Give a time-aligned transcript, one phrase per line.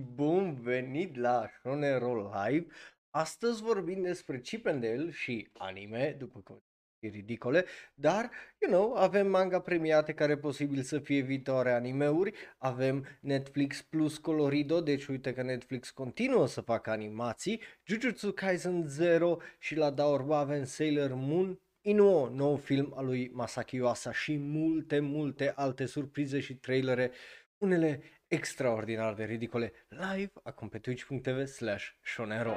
[0.00, 2.66] Bun venit la Shonero Live!
[3.10, 6.62] Astăzi vorbim despre Chip and Dale și anime, după cum
[6.98, 12.32] e ridicole, dar, you know, avem manga premiate care e posibil să fie viitoare animeuri,
[12.58, 19.36] avem Netflix plus Colorido, deci uite că Netflix continuă să facă animații, Jujutsu Kaisen Zero
[19.58, 25.00] și la Daorba avem Sailor Moon Inuo, nou film al lui Masaki Yuasa și multe,
[25.00, 27.10] multe alte surprize și trailere,
[27.58, 32.56] unele extraordinar de ridicole, live acum pe twitch.tv slash shonero.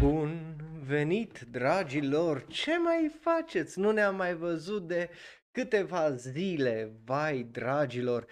[0.00, 2.46] Bun venit, dragilor!
[2.46, 3.78] Ce mai faceți?
[3.78, 5.10] Nu ne-am mai văzut de
[5.50, 8.26] câteva zile, vai, dragilor!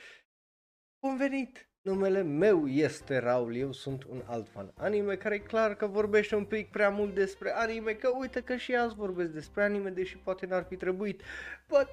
[1.01, 1.72] Bun venit!
[1.83, 6.35] Numele meu este Raul, eu sunt un alt fan anime care e clar că vorbește
[6.37, 10.17] un pic prea mult despre anime, că uite că și azi vorbesc despre anime, deși
[10.17, 11.21] poate n-ar fi trebuit,
[11.69, 11.89] but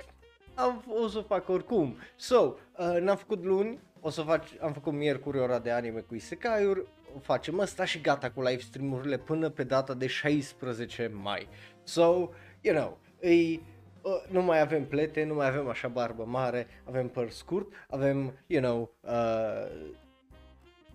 [0.56, 1.96] am, o să fac oricum.
[2.16, 6.16] So, uh, n-am făcut luni, o să fac, am făcut miercuri ora de anime cu
[6.16, 6.86] isekai-uri,
[7.16, 11.48] o facem asta și gata cu live stream-urile până pe data de 16 mai.
[11.84, 12.30] So,
[12.62, 13.79] you know, îi uh,
[14.30, 18.62] nu mai avem plete, nu mai avem așa barbă mare, avem păr scurt, avem, you
[18.62, 19.98] know, uh,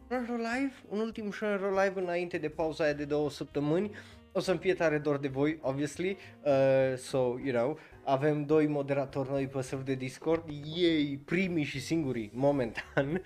[0.07, 3.91] Shonero Live, un ultim Shonero Live înainte de pauza aia de două săptămâni.
[4.33, 9.31] O să-mi fie tare dor de voi, obviously, uh, so, you know, avem doi moderatori
[9.31, 10.45] noi pe server de Discord,
[10.77, 13.23] ei primii și singurii momentan.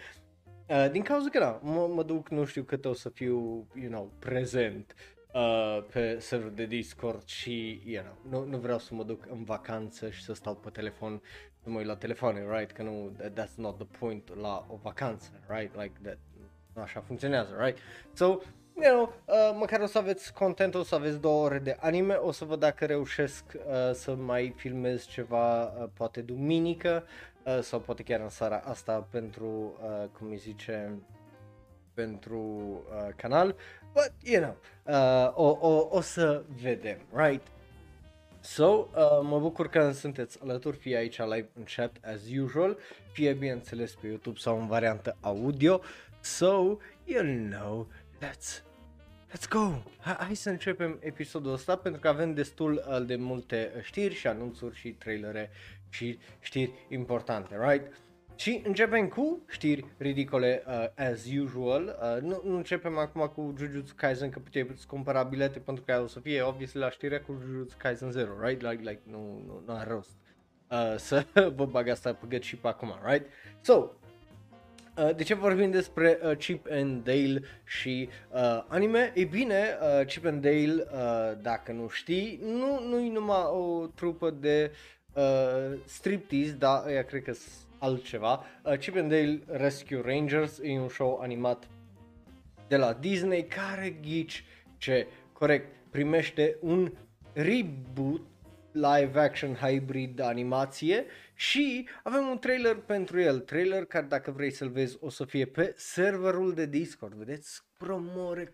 [0.68, 3.90] Uh, din cauza că da, mă, mă duc, nu știu cât o să fiu, you
[3.90, 4.94] know, prezent
[5.32, 9.44] uh, pe server de Discord și, you know, nu, nu vreau să mă duc în
[9.44, 11.22] vacanță și să stau pe telefon,
[11.62, 12.70] să mă uit la telefoane, right?
[12.70, 15.80] Că nu, that, that's not the point la o vacanță, right?
[15.80, 16.18] Like that,
[16.74, 17.78] nu așa funcționează, right?
[18.12, 18.24] So,
[18.82, 22.14] you know, uh, măcar o să aveți content, o să aveți două ore de anime,
[22.14, 27.04] o să văd dacă reușesc uh, să mai filmez ceva, uh, poate duminică,
[27.44, 29.46] uh, sau poate chiar în seara asta pentru,
[29.82, 30.98] uh, cum îi zice,
[31.98, 33.56] pentru uh, canal,
[33.92, 37.46] but, you know, uh, o, o, o să vedem, right?
[38.40, 42.78] So, uh, mă bucur că sunteți alături, fie aici live în chat as usual,
[43.12, 45.80] fie bineînțeles pe YouTube sau în variantă audio.
[46.20, 47.88] So, you know,
[48.20, 48.66] let's
[49.32, 49.82] Let's go!
[50.00, 54.26] Hai, hai să începem episodul ăsta pentru că avem destul uh, de multe știri și
[54.26, 55.50] anunțuri și trailere
[55.88, 57.92] și știri importante, right?
[58.38, 61.98] Și începem cu știri ridicole uh, as usual.
[62.00, 66.06] Uh, nu, nu începem acum cu Jujutsu Kaisen că puteți cumpăra bilete pentru că o
[66.06, 68.62] să fie obviously la știrea cu Jujutsu Kaisen 0, right?
[68.62, 70.16] Like, like nu, nu, nu are rost
[70.70, 71.26] uh, să
[71.56, 73.26] vă bag asta pe gât și pe acum, right?
[73.60, 73.90] So,
[74.96, 79.12] Uh, de ce vorbim despre uh, Chip and Dale și uh, anime?
[79.14, 83.86] E bine, uh, Chip and Dale, uh, dacă nu știi, nu, nu e numai o
[83.86, 84.72] trupă de
[85.12, 87.32] uh, striptease, dar ea cred că
[87.78, 88.44] altceva.
[88.62, 91.68] Uh, Chip and Dale Rescue Rangers e un show animat
[92.68, 94.44] de la Disney care ghici
[94.78, 96.92] ce corect primește un
[97.32, 98.20] reboot
[98.72, 104.68] live action hybrid animație și avem un trailer pentru el, trailer care dacă vrei să-l
[104.68, 108.52] vezi o să fie pe serverul de Discord, vedeți, promore,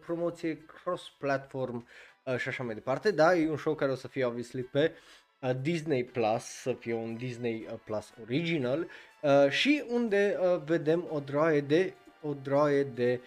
[0.00, 1.86] promoție cross-platform
[2.24, 4.92] uh, și așa mai departe, da, e un show care o să fie obviously pe
[4.92, 5.19] uh,
[5.60, 8.86] Disney Plus, să fie un Disney uh, Plus original
[9.22, 11.92] uh, și unde uh, vedem o droaie de,
[12.22, 13.20] o droaie de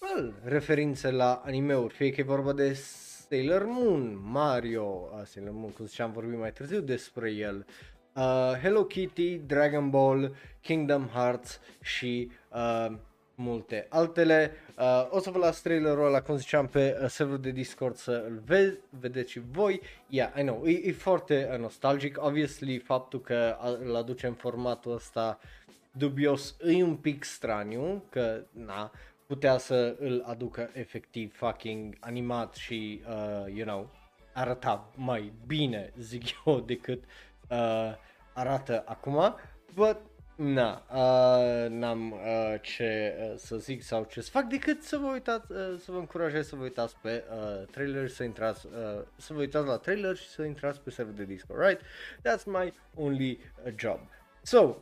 [0.00, 5.72] well, referințe la animeuri, fie că e vorba de Sailor Moon, Mario, uh, Sailor Moon,
[5.72, 7.66] cum ziceam, vorbim mai târziu despre el,
[8.14, 12.96] uh, Hello Kitty, Dragon Ball, Kingdom Hearts și uh,
[13.40, 14.52] multe altele.
[14.78, 18.24] Uh, o să vă las trailerul ăla, cum ziceam, pe uh, serverul de Discord să
[18.26, 19.80] îl ve- vedeți și voi.
[20.08, 22.24] Yeah, I know, e, e foarte uh, nostalgic.
[22.24, 25.38] Obviously, faptul că îl aducem formatul ăsta
[25.90, 28.90] dubios e un pic straniu, că na,
[29.26, 33.90] putea să îl aducă efectiv fucking animat și, uh, you know,
[34.32, 37.04] arăta mai bine, zic eu, decât
[37.50, 37.92] uh,
[38.32, 39.34] arată acum,
[39.74, 39.96] but
[40.40, 45.06] na, uh, n-am uh, ce uh, să zic sau ce să fac decât să vă
[45.06, 49.32] uitați, uh, să vă încurajez să vă uitați pe uh, trailer, să intrați, uh, să
[49.32, 51.80] vă uitați la trailer și să intrați pe server de Discord, right?
[52.18, 53.98] That's my only uh, job.
[54.42, 54.76] So,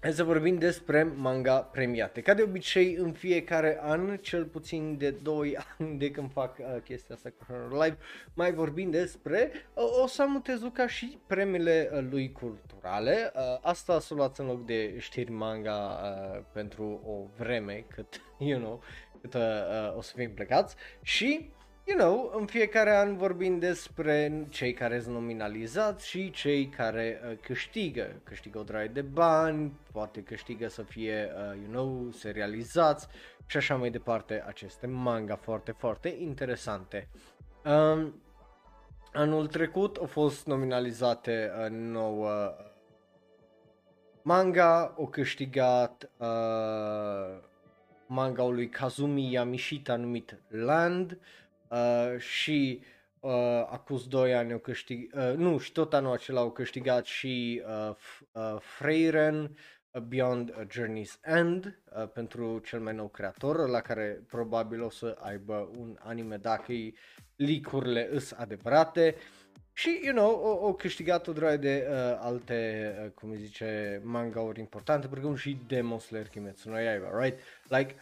[0.00, 2.20] Hai să vorbim despre manga premiate.
[2.20, 6.82] Ca de obicei, în fiecare an, cel puțin de 2 ani de când fac uh,
[6.84, 7.98] chestia asta cu Horror Live,
[8.34, 13.32] mai vorbim despre uh, Osamu Tezuka și premiile uh, lui culturale.
[13.34, 18.58] Uh, asta s-a luat în loc de știri manga uh, pentru o vreme, cât, you
[18.58, 18.82] know,
[19.20, 20.76] cât uh, uh, o să fim plecați.
[21.02, 21.50] Și
[21.86, 27.38] you know, în fiecare an vorbim despre cei care sunt nominalizați și cei care uh,
[27.40, 28.20] câștigă.
[28.24, 33.06] Câștigă o draie de bani, poate câștigă să fie, uh, you know, serializați
[33.46, 37.08] și așa mai departe aceste manga foarte, foarte interesante.
[37.64, 38.22] Um,
[39.12, 42.54] anul trecut au fost nominalizate uh, nouă
[44.22, 47.38] manga, au câștigat uh,
[48.06, 51.45] manga lui Kazumi Yamishita numit Land, Uh,
[52.18, 52.82] și
[53.20, 53.32] uh,
[53.70, 57.94] acus 2 ani au câștigat, uh, nu, și tot anul acela au câștigat și uh,
[58.32, 64.22] uh, Freyren uh, Beyond a Journey's End uh, pentru cel mai nou creator, la care
[64.26, 66.72] probabil o să aibă un anime dacă
[67.36, 69.14] licurile îs adevărate.
[69.72, 74.60] Și, you know, au, au câștigat o droaie de uh, alte, uh, cum zice, manga-uri
[74.60, 77.38] importante, precum și Demon Slayer Kimetsu no Yaiba, right?
[77.68, 77.94] Like,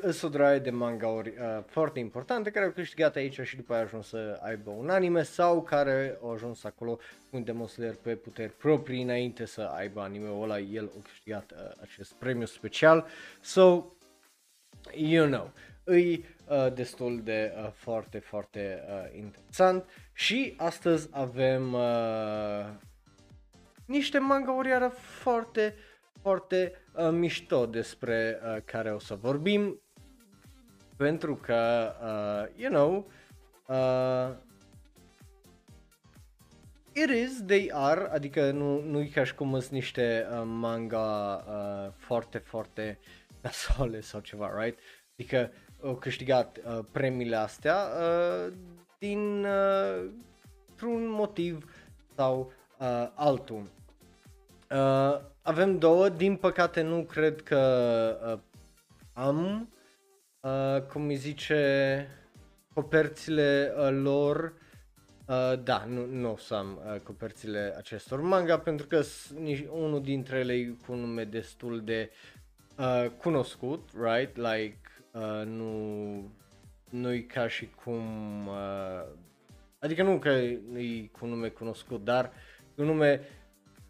[0.00, 3.80] sunt o draie de mangauri uh, foarte importante care au câștigat aici și după aia
[3.80, 6.94] au ajuns să aibă un anime sau care au ajuns acolo
[7.30, 11.50] cu un Demon Slayer pe puteri proprii înainte să aibă anime-ul ăla, el a câștigat
[11.50, 13.06] uh, acest premiu special.
[13.40, 13.84] So,
[14.94, 15.52] you know,
[15.84, 22.68] îi uh, destul de uh, foarte, foarte uh, interesant și astăzi avem uh,
[23.86, 25.74] niște mangauri iară foarte,
[26.22, 29.80] foarte uh, mișto despre uh, care o să vorbim
[30.96, 33.10] pentru că, uh, you know,
[33.66, 34.34] uh,
[36.92, 41.92] it is, they are, adică nu, nu-i ca și cum sunt niște uh, manga uh,
[41.96, 42.98] foarte, foarte
[43.42, 44.78] nasole sau ceva, right?
[45.12, 45.50] Adică
[45.82, 48.52] au câștigat uh, premiile astea uh,
[48.98, 50.10] din uh,
[50.82, 51.72] un motiv
[52.16, 53.70] sau uh, altul.
[54.70, 57.60] Uh, avem două, din păcate nu cred că
[58.32, 58.38] uh,
[59.12, 59.68] am,
[60.40, 62.06] uh, cum îi zice,
[62.74, 64.54] coperțile uh, lor.
[65.26, 69.02] Uh, da, nu, nu o să am uh, coperțile acestor manga pentru că
[69.38, 72.10] nici unul dintre ele cu un nume destul de
[72.78, 74.36] uh, cunoscut, right?
[74.36, 74.80] Like,
[75.12, 76.32] uh, nu,
[76.90, 78.02] nu-i ca și cum,
[78.46, 79.04] uh,
[79.78, 82.32] adică nu că e cu un nume cunoscut, dar
[82.74, 83.20] un nume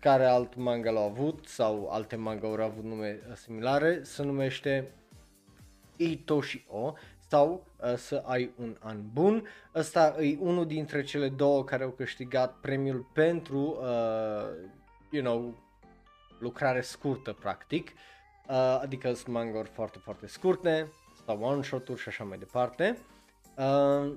[0.03, 4.93] care alt manga l-au avut sau alte manga au avut nume similare, se numește
[5.97, 6.93] Itoshi O
[7.29, 9.47] sau uh, să ai un an bun.
[9.75, 14.69] Ăsta e unul dintre cele două care au câștigat premiul pentru, uh,
[15.11, 15.55] you know,
[16.39, 17.91] lucrare scurtă practic,
[18.49, 20.93] uh, adică sunt manga foarte, foarte scurte
[21.27, 22.99] sau one-shot-uri și așa mai departe.
[23.57, 24.13] Uh,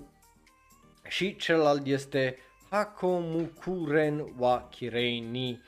[1.08, 2.38] și celălalt este
[2.70, 5.62] Hakomukuren wa Kireini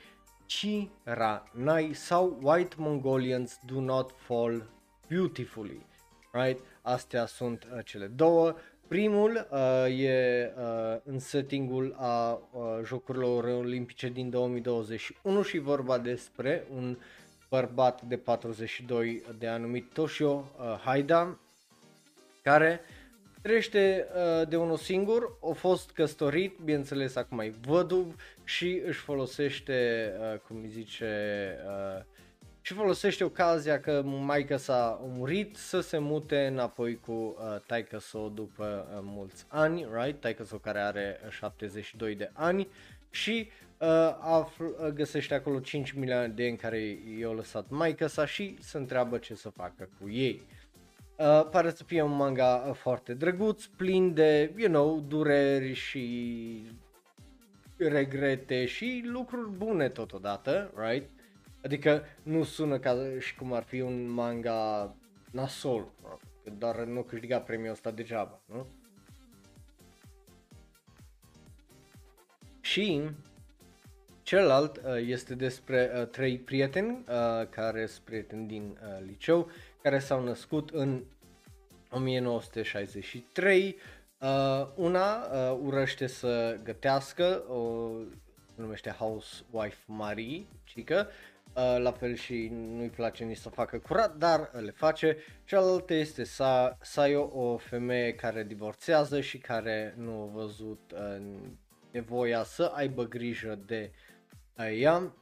[0.46, 4.62] Chiranai sau White Mongolians Do Not Fall
[5.08, 5.86] Beautifully.
[6.32, 6.60] Right?
[6.82, 8.54] Astea sunt uh, cele două.
[8.88, 16.66] Primul uh, e uh, în settingul a uh, Jocurilor Olimpice din 2021 și vorba despre
[16.74, 16.98] un
[17.48, 21.38] bărbat de 42 de ani numit Toshio uh, Haida
[22.42, 22.97] care uh,
[23.48, 28.14] Trăiește uh, de unul singur, a fost căsătorit, bineînțeles acum e văduv
[28.44, 31.06] și își folosește, uh, cum îi zice,
[31.66, 32.04] uh,
[32.60, 38.28] și folosește ocazia că maica s-a murit să se mute înapoi cu uh, taică s-o
[38.28, 40.20] după uh, mulți ani, right?
[40.20, 42.68] Taică s-o care are 72 de ani
[43.10, 43.48] și
[43.78, 43.88] uh,
[44.20, 49.18] afl- găsește acolo 5 milioane de ani care i-au lăsat maica sa și se întreabă
[49.18, 50.46] ce să facă cu ei.
[51.18, 56.66] Uh, pare să fie un manga uh, foarte drăguț, plin de, you know, dureri și
[57.76, 61.10] regrete și lucruri bune totodată, right?
[61.64, 64.94] Adică nu sună ca și cum ar fi un manga
[65.30, 65.92] nasol,
[66.58, 68.66] dar nu câștiga premiul ăsta degeaba, nu?
[72.60, 73.10] Și
[74.22, 79.50] celălalt uh, este despre uh, trei prieteni uh, care sunt prieteni din uh, liceu
[79.82, 81.02] care s-au născut în
[81.90, 83.76] 1963.
[84.20, 87.90] Uh, una uh, urăște să gătească, o
[88.54, 91.08] numește Housewife Marie, cică,
[91.54, 95.16] uh, la fel și nu-i place nici să facă curat, dar le face.
[95.44, 101.22] Cealaltă este Sa- Sayo, o femeie care divorțează și care nu a văzut uh,
[101.90, 103.90] nevoia să aibă grijă de
[104.58, 105.12] uh, ea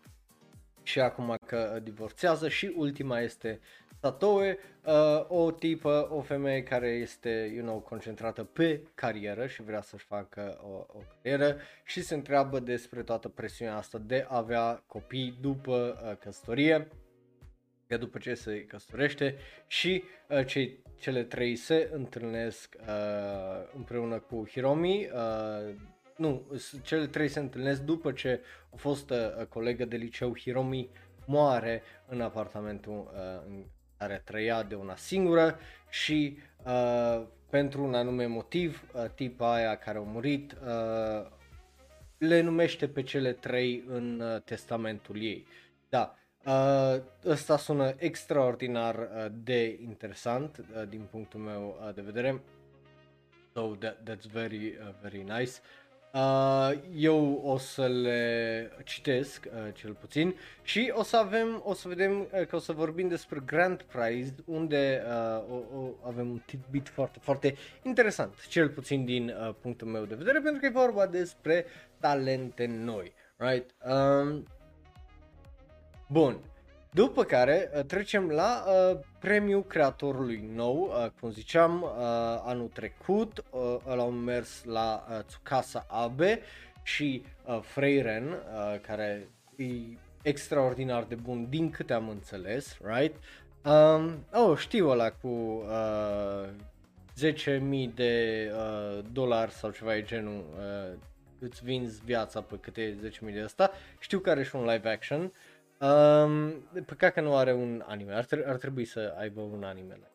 [0.82, 3.60] și acum că divorțează și ultima este
[4.00, 9.82] Satoe, uh, o tipă, o femeie care este, you know, concentrată pe carieră și vrea
[9.82, 14.82] să-și facă o, o carieră și se întreabă despre toată presiunea asta de a avea
[14.86, 16.88] copii după uh, căsătorie.
[17.88, 19.36] că după ce se căsătorește
[19.66, 25.74] și uh, cei, cele trei se întâlnesc uh, împreună cu Hiromi, uh,
[26.16, 26.46] nu,
[26.82, 30.90] cele trei se întâlnesc după ce o fostă uh, colegă de liceu Hiromi
[31.26, 33.64] moare în apartamentul uh, în
[33.98, 39.98] care trăia de una singură și uh, pentru un anume motiv, uh, tipa aia care
[39.98, 41.30] a murit uh,
[42.18, 45.46] le numește pe cele trei în uh, testamentul ei.
[45.88, 52.42] Da, uh, ăsta sună extraordinar uh, de interesant uh, din punctul meu uh, de vedere.
[53.54, 55.52] So that, that's very, uh, very nice.
[55.60, 55.85] Uh,
[56.94, 62.20] eu o să le citesc uh, cel puțin și o să avem, o să vedem
[62.20, 66.88] uh, că o să vorbim despre Grand Prize unde uh, o, o, avem un tidbit
[66.88, 71.06] foarte, foarte interesant, cel puțin din uh, punctul meu de vedere, pentru că e vorba
[71.06, 71.64] despre
[72.00, 73.70] talente noi, right?
[73.84, 74.46] Um,
[76.08, 76.40] bun.
[76.96, 81.90] După care uh, trecem la uh, premiul creatorului nou, uh, cum ziceam, uh,
[82.44, 86.40] anul trecut uh, l-au mers la uh, Tsukasa Abe
[86.82, 89.64] și uh, Freiren, uh, care e
[90.22, 93.16] extraordinar de bun din câte am înțeles, right?
[93.64, 96.48] Um, oh, știu ăla cu uh,
[97.88, 100.98] 10.000 de uh, dolari sau ceva de genul, uh,
[101.38, 102.96] îți vinzi viața pe câte
[103.28, 103.70] 10.000 de asta.
[103.98, 105.22] Știu că are și un live action.
[105.22, 105.30] Uh,
[105.80, 106.50] Um,
[106.86, 110.06] păcat că nu are un anime, ar, tre- ar trebui să aibă un anime la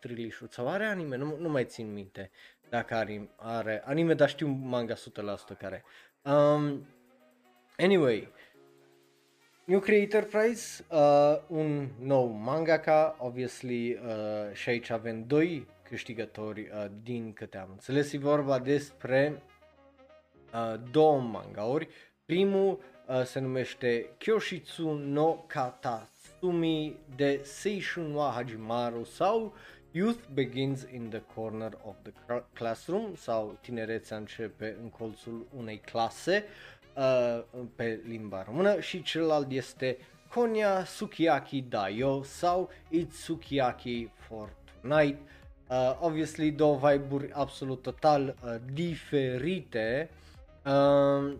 [0.00, 2.30] Trilișul sau are anime, nu, nu mai țin minte
[2.68, 4.98] dacă are, are anime, dar știu manga 100%
[5.58, 5.84] care.
[6.22, 6.86] Um,
[7.76, 8.32] anyway,
[9.64, 16.86] New Creator Prize, uh, un nou mangaka, obviously, uh, și aici avem doi câștigători uh,
[17.02, 18.12] din câte am înțeles.
[18.12, 19.42] E vorba despre
[20.54, 21.88] uh, două mangauri.
[22.24, 29.54] Primul uh, se numește Kyoshitsu no Katatsumi de Seishunwa Hajimaru sau
[29.90, 32.12] Youth Begins in the Corner of the
[32.52, 36.44] Classroom sau Tinerețea începe în colțul unei clase
[36.96, 37.42] uh,
[37.74, 39.98] pe limba română și celălalt este
[40.34, 45.18] Konya Sukiyaki Dayo sau It's Sukiyaki for Tonight.
[45.70, 50.10] Uh, obviously două vibe-uri absolut total uh, diferite.
[50.64, 51.32] Uh,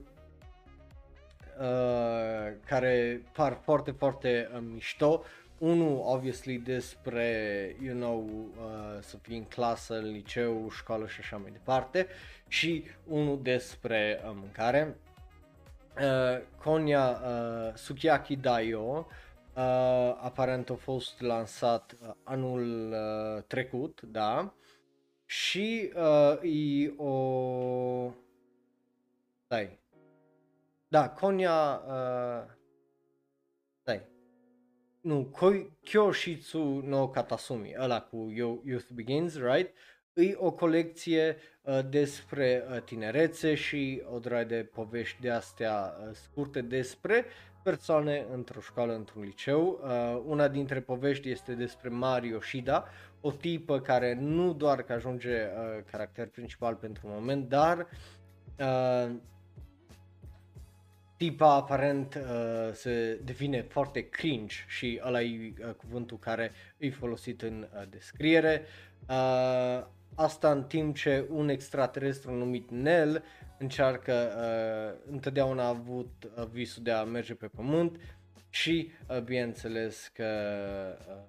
[1.60, 5.22] uh, care par foarte, foarte uh, mișto.
[5.58, 8.24] Unul, obviously, despre, you know,
[8.56, 12.06] uh, să fii în clasă, în liceu, școală și așa mai departe.
[12.48, 14.96] Și unul despre uh, mâncare.
[15.96, 19.06] Uh, Konya uh, Sukiyaki Daio,
[19.54, 24.54] uh, aparent a fost lansat uh, anul uh, trecut, da,
[25.24, 28.12] și uh, e o...
[29.44, 29.78] Stai,
[30.88, 31.82] da, Konya...
[31.86, 32.56] Uh,
[33.80, 34.06] stai.
[35.00, 38.32] Nu, Koi, Kyoshitsu no Katasumi, ăla cu
[38.64, 39.74] Youth Begins, right?
[40.12, 46.10] E o colecție uh, despre uh, tinerețe și o draie de povești de astea uh,
[46.12, 47.24] scurte despre
[47.62, 49.80] persoane într-o școală, într-un liceu.
[49.82, 52.84] Uh, una dintre povești este despre Mario Shida,
[53.20, 57.86] o tipă care nu doar că ajunge uh, caracter principal pentru un moment, dar
[58.58, 59.10] uh,
[61.18, 67.42] tipa aparent uh, se devine foarte cringe și ăla e uh, cuvântul care e folosit
[67.42, 68.62] în uh, descriere.
[69.08, 73.24] Uh, asta în timp ce un extraterestru numit Nel
[73.58, 78.00] încearcă, uh, întotdeauna a avut uh, visul de a merge pe pământ
[78.50, 80.26] și uh, bineînțeles că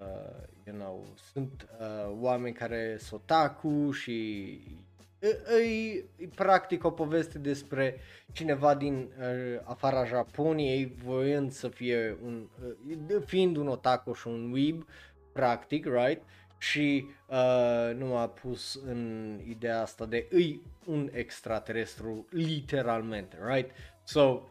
[0.00, 4.60] uh, you know, sunt uh, oameni care sotaku și
[5.20, 8.00] e, e practic o poveste despre
[8.32, 12.48] cineva din uh, afara Japoniei voind să fie un,
[13.08, 14.86] uh, fiind un otaku și un weeb,
[15.32, 16.22] practic, right?
[16.58, 23.70] Și uh, nu m-a pus în ideea asta de îi un extraterestru literalmente, right?
[24.04, 24.42] So,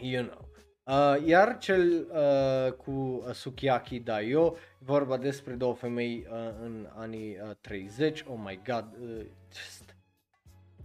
[0.00, 0.48] you know.
[0.84, 7.38] Uh, iar cel uh, cu uh, Sukiyaki Daio, vorba despre două femei uh, în anii
[7.42, 9.96] uh, 30, oh my god, uh, just...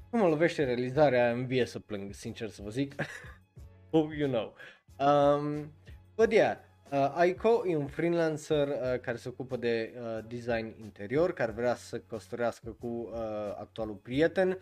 [0.10, 2.96] Cum mă lovește realizarea, îmi vie să plâng, sincer să vă zic.
[3.90, 4.54] oh, you know.
[5.00, 5.74] Um,
[6.16, 6.58] but yeah,
[6.92, 11.76] uh, Aiko e un freelancer uh, care se ocupă de uh, design interior, care vrea
[11.76, 13.20] să căsătorească cu uh,
[13.60, 14.58] actualul prieten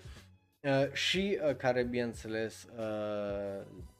[0.61, 3.90] uh, și uh, care, bineînțeles, uh, se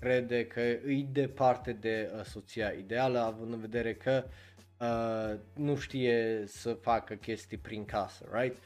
[0.00, 4.24] crede că îi departe de uh, soția ideală, având în vedere că
[4.80, 8.56] uh, nu știe să facă chestii prin casă, right?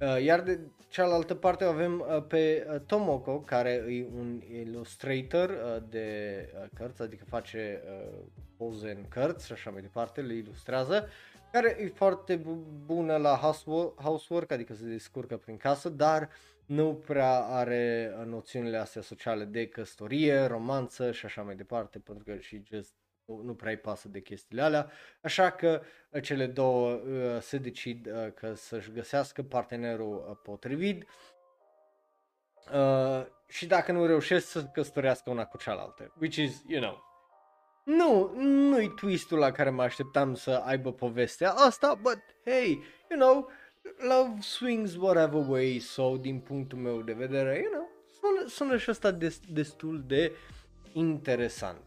[0.00, 0.58] Uh, iar de
[0.88, 6.08] cealaltă parte avem uh, pe uh, Tomoko, care e un illustrator uh, de
[6.54, 8.18] uh, cărți, adică face uh,
[8.56, 11.08] poze în cărți și așa mai departe, le ilustrează,
[11.52, 16.28] care e foarte bu- bună la housework, housework, adică se descurcă prin casă, dar
[16.66, 22.24] nu prea are uh, noțiunile astea sociale de căsătorie, romanță și așa mai departe, pentru
[22.24, 22.94] că și just
[23.24, 24.90] nu, nu prea îi pasă de chestiile alea,
[25.22, 31.06] așa că uh, cele două uh, se decid uh, că să-și găsească partenerul uh, potrivit.
[32.72, 37.02] Uh, și dacă nu reușesc să căsătorească una cu cealaltă, which is, you know,
[37.84, 43.50] nu, nu-i twistul la care mă așteptam să aibă povestea asta, but hey, you know,
[43.98, 47.88] love swings whatever way, so din punctul meu de vedere, you know,
[48.20, 50.32] sună, sună și asta des, destul de
[50.92, 51.80] interesant.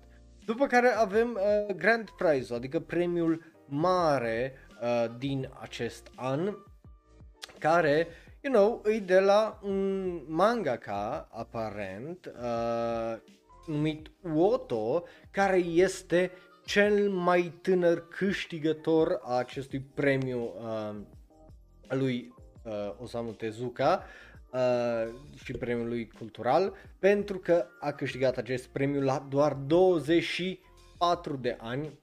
[0.45, 6.55] După care avem uh, Grand Prize, adică premiul mare uh, din acest an,
[7.59, 8.07] care,
[8.41, 13.17] you know, e de la un mangaka, aparent, uh,
[13.65, 16.31] numit Uoto, care este
[16.65, 20.95] cel mai tânăr câștigător a acestui premiu uh,
[21.89, 24.03] lui uh, Osamu Tezuka
[24.51, 25.07] uh,
[25.43, 31.99] și premiul lui cultural, pentru că a câștigat acest premiu la doar 24 de ani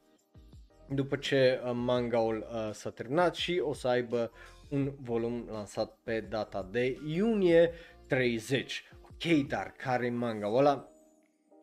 [0.88, 4.30] după ce uh, mangaul uh, s-a terminat și o să aibă
[4.68, 7.70] un volum lansat pe data de iunie
[8.06, 8.84] 30.
[9.02, 10.88] Ok, dar care manga ăla?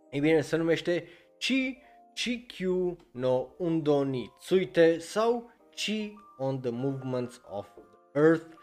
[0.10, 1.78] Ei bine, se numește Chi
[2.14, 7.81] Chikyu no Undoni Tsuite sau Chi on the Movements of the
[8.14, 8.54] Earth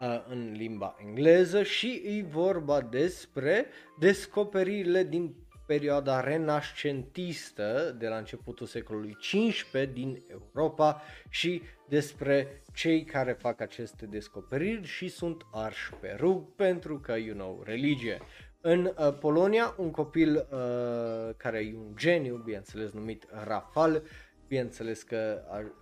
[0.00, 3.66] uh, în limba engleză și e vorba despre
[3.98, 5.34] descoperirile din
[5.66, 14.06] perioada renascentistă de la începutul secolului XV din Europa și despre cei care fac aceste
[14.06, 18.18] descoperiri și sunt arși pe rug pentru că, you know, religie.
[18.60, 24.02] În uh, Polonia, un copil uh, care e un geniu, bineînțeles numit Rafal,
[24.48, 25.72] bineînțeles că a,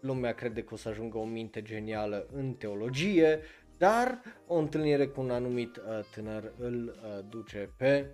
[0.00, 3.40] lumea crede că o să ajungă o minte genială în teologie,
[3.78, 5.82] dar o întâlnire cu un anumit uh,
[6.14, 8.10] tânăr îl uh, duce pe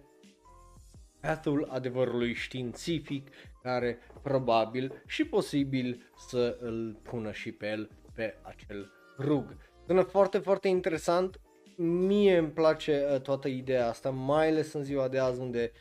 [1.20, 3.28] pathul adevărului științific
[3.62, 9.56] care probabil și posibil să îl pună și pe el pe acel rug.
[9.86, 11.40] Sună foarte, foarte interesant.
[11.76, 15.72] Mie îmi place uh, toată ideea asta, mai ales în ziua de azi unde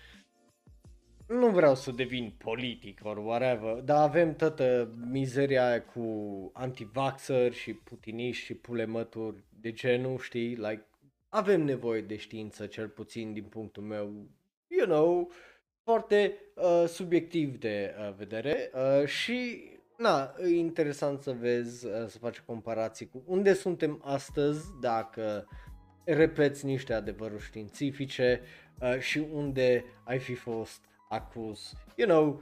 [1.33, 6.05] nu vreau să devin politic or whatever, dar avem toată mizeria aia cu
[6.53, 9.43] antivaxări și putiniști și pulemături.
[9.61, 10.87] De genul, știi, like,
[11.29, 14.27] avem nevoie de știință, cel puțin din punctul meu,
[14.67, 15.31] you know,
[15.83, 18.71] foarte uh, subiectiv de uh, vedere.
[18.73, 19.63] Uh, și
[19.97, 25.47] na, e interesant să vezi, uh, să faci comparații cu unde suntem astăzi dacă
[26.03, 28.41] repeți niște adevăruri științifice
[28.79, 32.41] uh, și unde ai fi fost acuz, you know,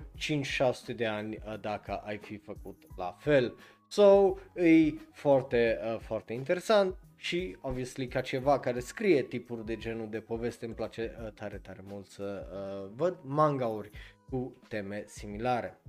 [0.91, 3.55] 5-600 de ani uh, dacă ai fi făcut la fel.
[3.87, 10.09] So, e foarte, uh, foarte interesant și, obviously, ca ceva care scrie tipuri de genul
[10.09, 13.89] de poveste, îmi place uh, tare, tare mult să uh, văd mangauri
[14.29, 15.79] cu teme similare.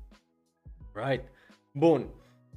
[0.92, 1.24] Right?
[1.72, 2.06] Bun.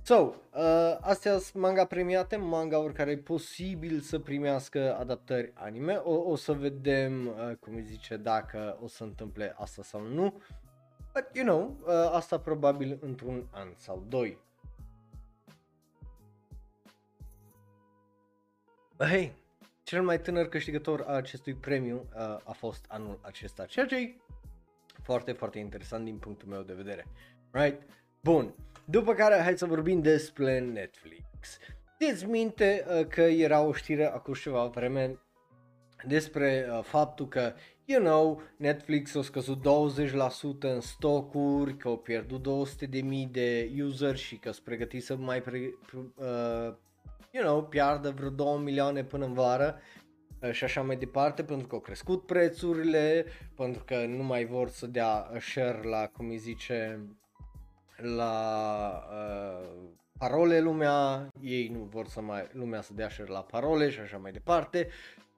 [0.08, 5.94] So, uh, astea sunt manga premiate, mangauri care e posibil să primească adaptări anime.
[5.94, 10.42] O, o să vedem, uh, cum îi zice, dacă o să întâmple asta sau nu.
[11.14, 14.38] But, you know, uh, asta probabil într-un an sau doi.
[18.98, 19.34] Hei,
[19.84, 24.16] cel mai tânăr câștigător a acestui premiu uh, a fost anul acesta, ceea ce e
[25.02, 27.08] foarte, foarte interesant din punctul meu de vedere.
[27.52, 27.82] Right?
[28.26, 28.56] Bun.
[28.86, 31.58] După care, hai să vorbim despre Netflix.
[31.98, 35.20] Țineți minte uh, că era o știre acum ceva vreme
[36.08, 37.54] despre uh, faptul că,
[37.86, 44.36] you know, Netflix a scăzut 20% în stocuri, că au pierdut 200.000 de user și
[44.36, 45.58] că sunt pregătiți să mai pre,
[46.16, 46.74] uh,
[47.32, 49.80] you know, piardă vreo 2 milioane până în vară
[50.42, 54.70] uh, și așa mai departe, pentru că au crescut prețurile, pentru că nu mai vor
[54.70, 57.00] să dea share la, cum îi zice,
[57.98, 59.68] la uh,
[60.18, 64.18] parole lumea, ei nu vor să mai lumea să dea share la parole și așa
[64.18, 64.88] mai departe.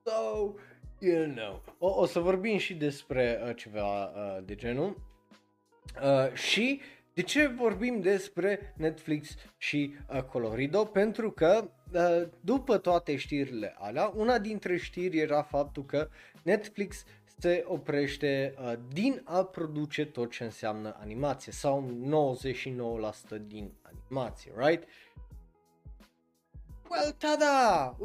[0.03, 0.53] So,
[0.99, 1.63] you know.
[1.79, 4.97] O, o să vorbim și despre uh, ceva uh, de genul.
[6.03, 6.81] Uh, și
[7.17, 10.85] de ce vorbim despre Netflix și uh, Colorido?
[10.85, 16.09] Pentru că uh, după toate știrile alea, una dintre știri era faptul că
[16.43, 17.03] Netflix
[17.39, 21.91] se oprește uh, din a produce tot ce înseamnă animație sau
[23.37, 24.83] 99% din animație, right?
[26.89, 27.97] Well, tada!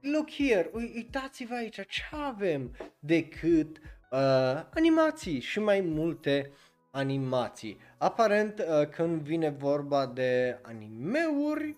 [0.00, 3.76] look here, uitați-vă aici, ce avem decât
[4.10, 6.50] uh, animații și mai multe
[6.96, 7.78] animații.
[7.98, 11.74] Aparent, uh, când vine vorba de animeuri,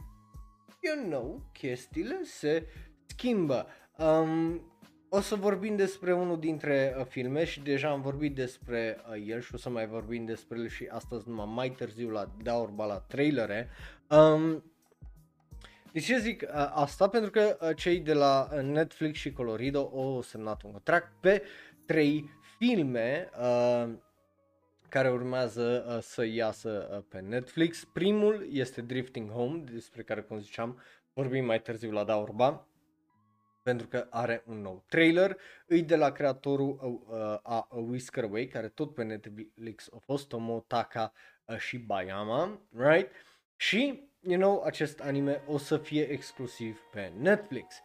[0.81, 2.67] you know, chestiile se
[3.07, 3.67] schimbă.
[3.97, 4.63] Um,
[5.09, 9.41] o să vorbim despre unul dintre uh, filme și deja am vorbit despre uh, el
[9.41, 12.99] și o să mai vorbim despre el și astăzi numai mai târziu la Daurba la
[12.99, 13.69] trailere.
[14.09, 14.63] Um,
[15.93, 17.09] de ce zic uh, asta?
[17.09, 21.43] Pentru că uh, cei de la uh, Netflix și Colorido au semnat un contract pe
[21.87, 23.89] trei filme uh,
[24.89, 27.85] care urmează uh, să iasă uh, pe Netflix.
[27.85, 32.69] Primul este Drifting Home, despre care, cum ziceam, vorbim mai târziu la Daurba
[33.69, 35.37] pentru că are un nou trailer.
[35.67, 40.29] Îi de la creatorul uh, uh, a Whisker Way, care tot pe Netflix a fost
[40.29, 41.13] Tomotaka
[41.45, 43.11] uh, și Bayama, right?
[43.57, 47.83] Și, you know, acest anime o să fie exclusiv pe Netflix.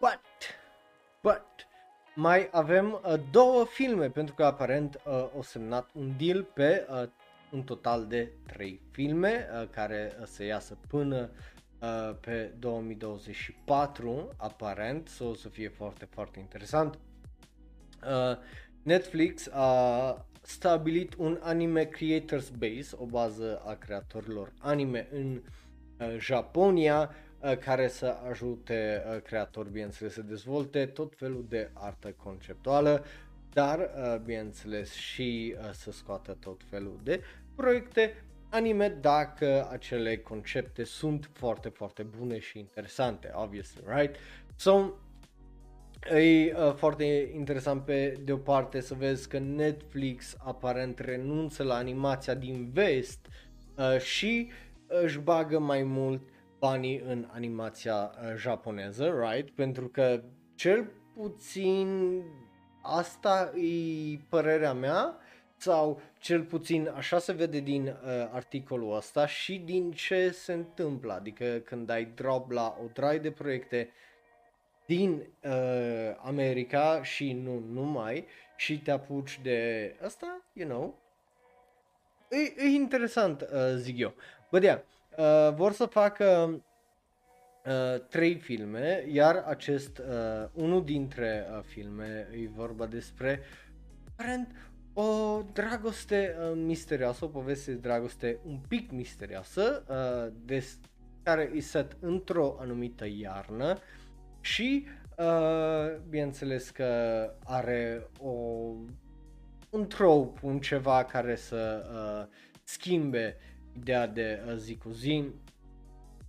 [0.00, 0.20] But,
[1.22, 1.67] but,
[2.20, 7.08] mai avem uh, două filme, pentru că aparent uh, o semnat un deal pe uh,
[7.50, 11.30] un total de trei filme uh, care uh, se iasă până
[11.80, 16.98] uh, pe 2024 aparent, so o să fie foarte, foarte interesant.
[18.02, 18.36] Uh,
[18.82, 25.42] Netflix a stabilit un anime creators base, o bază a creatorilor anime în
[26.00, 27.27] uh, Japonia, uh,
[27.60, 33.04] care să ajute uh, creatori, bineînțeles, să dezvolte tot felul de artă conceptuală,
[33.52, 37.20] dar, uh, bineînțeles, și uh, să scoată tot felul de
[37.54, 44.16] proiecte anime dacă acele concepte sunt foarte, foarte bune și interesante, obviously, right?
[44.56, 44.92] So,
[46.10, 51.74] E uh, foarte interesant pe de o parte să vezi că Netflix aparent renunță la
[51.74, 53.26] animația din vest
[53.74, 54.50] uh, și
[54.86, 56.22] își bagă mai mult
[56.58, 59.50] banii în animația uh, japoneză, right?
[59.50, 60.22] Pentru că
[60.54, 62.22] cel puțin
[62.82, 65.16] asta e părerea mea
[65.56, 67.94] sau cel puțin așa se vede din uh,
[68.32, 73.30] articolul ăsta și din ce se întâmplă, adică când ai drop la o draie de
[73.30, 73.90] proiecte
[74.86, 80.98] din uh, America și nu numai și te apuci de asta, you know,
[82.30, 84.14] e, e interesant, uh, zic eu.
[84.50, 84.80] Bă, yeah,
[85.18, 86.60] uh, vor să facă
[87.64, 93.40] uh, trei filme, iar acest, uh, unul dintre uh, filme, e vorba despre,
[94.12, 94.48] aparent,
[94.92, 100.78] o dragoste uh, misterioasă, o poveste de dragoste un pic misterioasă, uh, des,
[101.22, 103.78] care e set într-o anumită iarnă
[104.40, 104.86] și
[105.18, 106.86] uh, bineînțeles că
[107.44, 108.30] are o,
[109.70, 113.36] un trope, un ceva care să uh, schimbe
[113.80, 115.24] ideea de uh, zi cu zi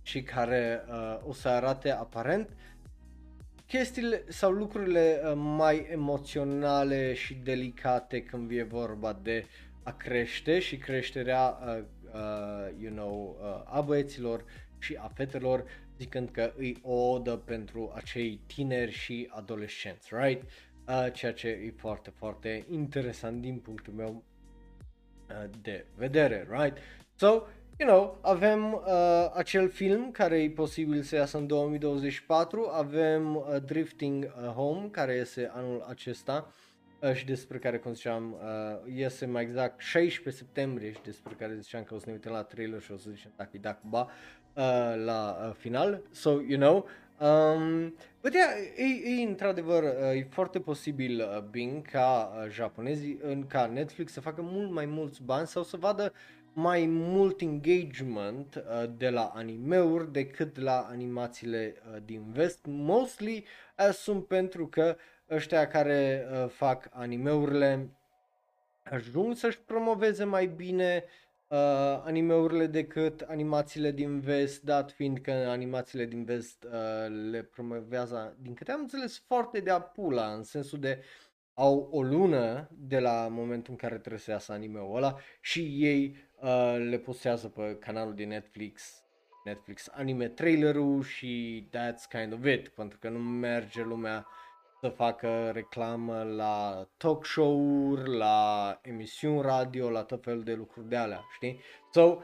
[0.02, 2.50] și care uh, o să arate aparent
[3.66, 9.44] chestiile sau lucrurile uh, mai emoționale și delicate când e vorba de
[9.82, 11.82] a crește și creșterea, uh,
[12.14, 14.44] uh, you know, uh, a băieților
[14.78, 15.64] și a fetelor,
[15.98, 20.42] zicând că îi o odă pentru acei tineri și adolescenți, right?
[20.88, 24.24] Uh, ceea ce e foarte, foarte interesant din punctul meu
[25.28, 26.76] uh, de vedere, right?
[27.20, 27.46] So,
[27.78, 33.42] you know, avem uh, acel film care e posibil să iasă în 2024, avem uh,
[33.66, 36.52] Drifting uh, Home care iese anul acesta
[37.00, 41.56] uh, și despre care, cum ziceam, uh, iese mai exact 16 septembrie și despre care
[41.60, 43.80] ziceam că o să ne uităm la trailer și o să zicem dacă e dacă
[43.88, 44.00] ba
[44.54, 46.86] uh, la uh, final, so you know,
[47.20, 53.18] Um, but yeah, e, e într-adevăr, uh, e foarte posibil, uh, Bing, ca uh, japonezii,
[53.22, 56.12] în, ca Netflix să facă mult mai mulți bani sau să vadă
[56.52, 62.58] mai mult engagement uh, de la animeuri decât la animațiile uh, din vest.
[62.68, 63.44] Mostly
[63.78, 64.96] uh, sunt pentru că
[65.30, 67.90] ăștia care uh, fac animeurile
[68.82, 71.04] ajung să-și promoveze mai bine
[71.48, 71.58] uh,
[72.04, 78.54] animeurile decât animațiile din vest, dat fiind că animațiile din vest uh, le promovează, din
[78.54, 81.02] câte am înțeles, foarte de apula, în sensul de
[81.54, 86.16] au o lună de la momentul în care trebuie să iasă animeul ăla și ei
[86.42, 89.04] uh, le postează pe canalul de Netflix
[89.44, 94.26] Netflix anime trailerul și that's kind of it, pentru că nu merge lumea
[94.80, 100.96] să facă reclamă la talk show-uri, la emisiuni radio, la tot felul de lucruri de
[100.96, 101.60] alea, știi?
[101.92, 102.18] So,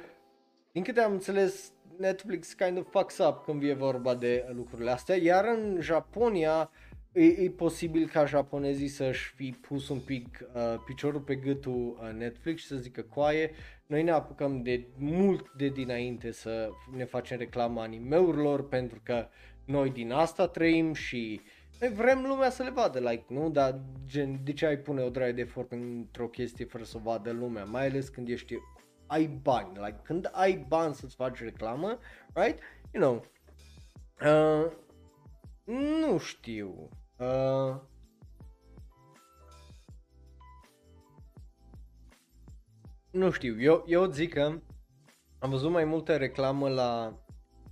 [0.73, 5.17] din câte am înțeles, Netflix kind of fucks up când e vorba de lucrurile astea,
[5.17, 6.71] iar în Japonia
[7.13, 12.13] e, e posibil ca japonezii să-și fi pus un pic uh, piciorul pe gâtul uh,
[12.13, 13.51] Netflix și să zică coaie,
[13.87, 19.29] noi ne apucăm de mult de dinainte să ne facem reclama animeurilor pentru că
[19.65, 21.41] noi din asta trăim și
[21.81, 23.51] noi vrem lumea să le vadă, like, nu?
[23.51, 27.01] Dar gen, de ce ai pune o draie de efort într-o chestie fără să o
[27.01, 28.55] vadă lumea, mai ales când ești,
[29.07, 31.99] ai bani, like, când ai bani să-ți faci reclamă,
[32.35, 32.59] right?
[32.93, 33.25] You know,
[34.31, 34.73] uh,
[36.11, 37.81] nu știu, uh,
[43.17, 44.61] nu știu, eu, eu zic că
[45.39, 47.19] am văzut mai multă reclamă la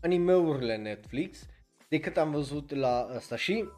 [0.03, 1.47] animeurile Netflix
[1.89, 3.69] decât am văzut la asta și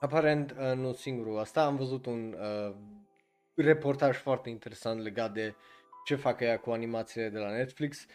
[0.00, 2.74] aparent uh, nu singurul asta, am văzut un uh,
[3.54, 5.54] reportaj foarte interesant legat de
[6.04, 8.06] ce fac ea cu animațiile de la Netflix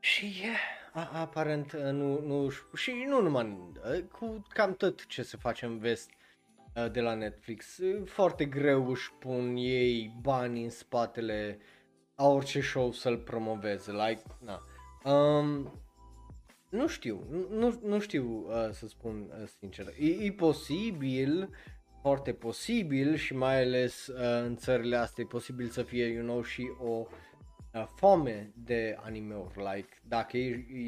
[0.00, 0.58] și yeah,
[0.92, 3.58] a, aparent uh, nu, nu, și nu numai,
[3.92, 6.10] uh, cu cam tot ce se face în vest
[6.74, 11.58] uh, de la Netflix, foarte greu își pun ei bani în spatele
[12.20, 14.60] a orice show să-l promoveze, like, na.
[15.12, 15.72] Um,
[16.70, 19.86] nu știu, nu, nu știu uh, să spun uh, sincer.
[19.98, 21.50] E, e posibil,
[22.00, 26.42] foarte posibil și mai ales uh, în țările astea e posibil să fie, you know,
[26.42, 27.06] și o
[27.74, 30.36] uh, foame de anime-uri, like, dacă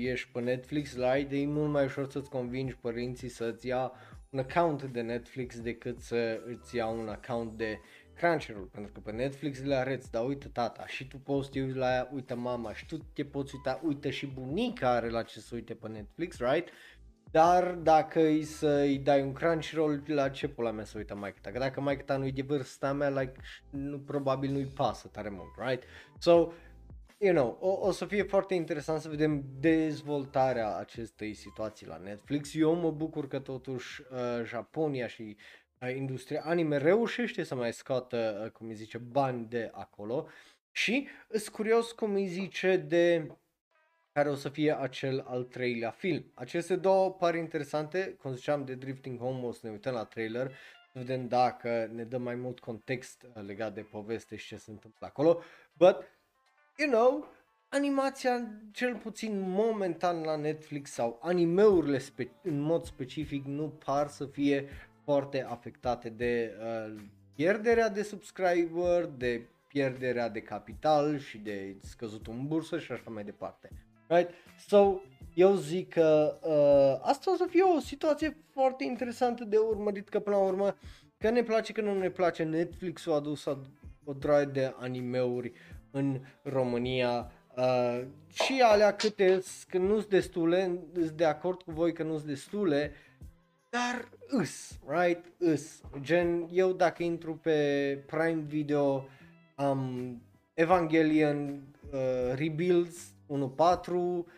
[0.03, 3.93] ești pe Netflix, like, e mult mai ușor să-ți convingi părinții să-ți ia
[4.31, 7.81] un account de Netflix decât să îți ia un account de
[8.21, 11.61] Crunchyroll, pentru că pe Netflix le arăți, dar uite tata, și tu poți să te
[11.61, 15.23] uiți la ea, uite mama, și tu te poți uita, uite și bunica are la
[15.23, 16.69] ce să uite pe Netflix, right?
[17.31, 21.51] Dar dacă îi să-i dai un Crunchyroll, la ce pula mea să uită mai ta?
[21.51, 25.69] Că dacă mai ta nu-i de vârsta mea, like, nu, probabil nu-i pasă tare mult,
[25.69, 25.83] right?
[26.19, 26.53] So,
[27.19, 32.55] you know, o, o să fie foarte interesant să vedem dezvoltarea acestei situații la Netflix.
[32.55, 35.37] Eu mă bucur că totuși uh, Japonia și
[35.89, 40.27] industria anime reușește să mai scoată, uh, cum îi zice, bani de acolo.
[40.73, 43.31] Și sunt curios cum îi zice de
[44.13, 46.25] care o să fie acel al treilea film.
[46.35, 50.49] Aceste două par interesante, cum ziceam de Drifting Home, o să ne uităm la trailer,
[50.93, 54.71] să vedem dacă ne dă mai mult context uh, legat de poveste și ce se
[54.71, 55.97] întâmplă acolo, but,
[56.77, 57.29] you know,
[57.69, 64.27] animația, cel puțin momentan la Netflix sau animeurile spe- în mod specific nu par să
[64.27, 64.69] fie
[65.11, 67.03] foarte afectate de uh,
[67.35, 73.25] pierderea de subscriber, de pierderea de capital și de scăzutul în bursă și așa mai
[73.25, 73.71] departe.
[74.09, 74.31] Right?
[74.67, 75.01] So,
[75.35, 80.21] eu zic că uh, asta o să fie o situație foarte interesantă de urmărit, că
[80.21, 80.77] până la urmă,
[81.19, 83.45] că ne place, că nu ne place, Netflix a adus
[84.05, 85.53] o draie de animeuri
[85.91, 91.93] în România uh, și alea câte, că nu sunt destule, sunt de acord cu voi
[91.93, 92.93] că nu sunt destule,
[93.71, 95.25] dar îs, right?
[95.39, 95.81] Îs.
[96.01, 99.09] Gen, eu dacă intru pe Prime Video
[99.55, 100.23] am
[100.55, 104.33] Evangelion uh, Rebuilds 1.4,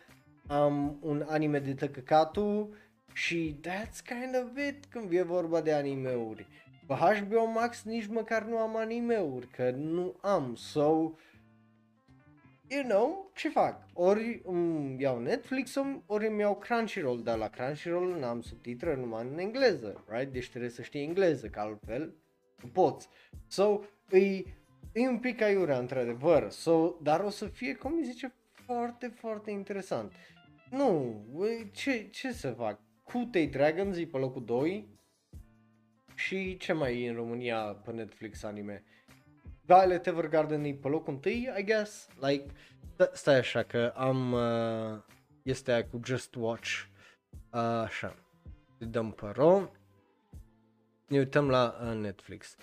[0.46, 2.76] am un anime de tăcăcatul
[3.12, 6.46] și that's kind of it când e vorba de animeuri.
[6.86, 11.12] Pe HBO Max nici măcar nu am animeuri, că nu am, so
[12.72, 13.86] you know, ce fac?
[13.92, 15.74] Ori îmi iau Netflix
[16.06, 20.32] ori îmi iau Crunchyroll, dar la Crunchyroll n-am subtitre numai în engleză, right?
[20.32, 22.14] Deci trebuie să știi engleză, că altfel
[22.62, 23.08] nu poți.
[23.46, 23.80] So,
[24.10, 24.42] e,
[24.92, 29.50] e un pic aiurea, într-adevăr, so, dar o să fie, cum îi zice, foarte, foarte
[29.50, 30.12] interesant.
[30.70, 31.22] Nu,
[31.72, 32.80] ce, ce să fac?
[33.02, 34.88] Cutei Dragons e pe locul 2
[36.14, 38.84] și ce mai e în România pe Netflix anime?
[39.64, 42.46] Violet Evergarden e pe locul întâi, I guess, like,
[43.12, 45.00] stai așa că am, uh,
[45.42, 46.70] este aia cu Just Watch,
[47.50, 48.14] uh, așa,
[48.78, 49.70] îi dăm pe ro,
[51.06, 52.56] ne uităm la uh, Netflix,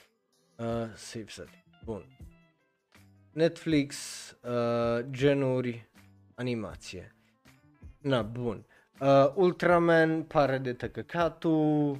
[0.58, 1.50] uh, save set,
[1.84, 2.18] bun,
[3.32, 3.96] Netflix,
[4.44, 5.90] uh, genuri,
[6.36, 7.16] animație,
[7.98, 8.66] na, bun,
[9.00, 12.00] uh, Ultraman pare de tăcăcatul,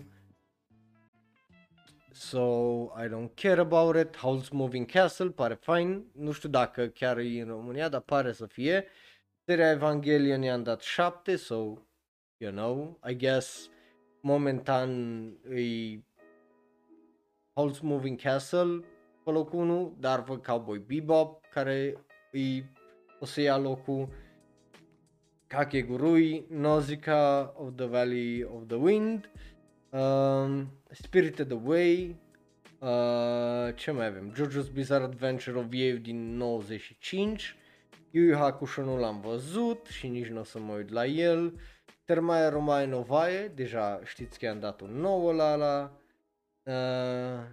[2.20, 4.18] So I don't care about it.
[4.18, 6.04] Howl's Moving Castle pare fine.
[6.14, 8.86] Nu știu dacă chiar e în România, dar pare să fie.
[9.46, 11.56] Seria Evangelion i-am dat 7, so
[12.38, 13.70] you know, I guess
[14.22, 14.90] momentan
[15.56, 15.98] e
[17.54, 18.84] Howl's Moving Castle
[19.24, 21.98] pe locul 1, dar văd Cowboy Bebop care
[22.32, 22.64] e
[23.20, 24.10] o să ia locul
[25.48, 29.30] Kakegurui, Nausicaa of the Valley of the Wind,
[29.90, 32.16] um, Spirited Away,
[32.80, 34.34] uh, ce mai avem?
[34.36, 37.58] JoJo's Bizarre Adventure of Eve din 95,
[38.12, 41.60] Yu Yu Hakusho nu l-am văzut și nici nu o să mă uit la el,
[42.06, 45.92] Termaia Romae Novae, deja știți că i-am dat un nou la la,
[46.64, 47.46] uh,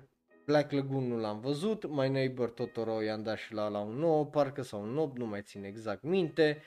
[0.44, 4.26] Black Lagoon nu l-am văzut, My Neighbor Totoro i-am dat și la la un nou,
[4.26, 6.62] parcă sau un 8, nu mai țin exact minte,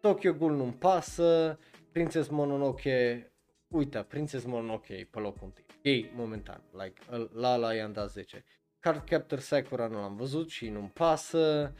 [0.00, 1.58] Tokyo Ghoul nu-mi pasă,
[1.92, 3.28] Princess Mononoke
[3.74, 5.64] uite, Princess Mononoke pe locul întâi.
[5.82, 7.00] Ei, momentan, like,
[7.32, 8.44] la la i-am dat 10.
[8.80, 11.74] Cardcaptor Sakura nu l-am văzut și nu-mi pasă.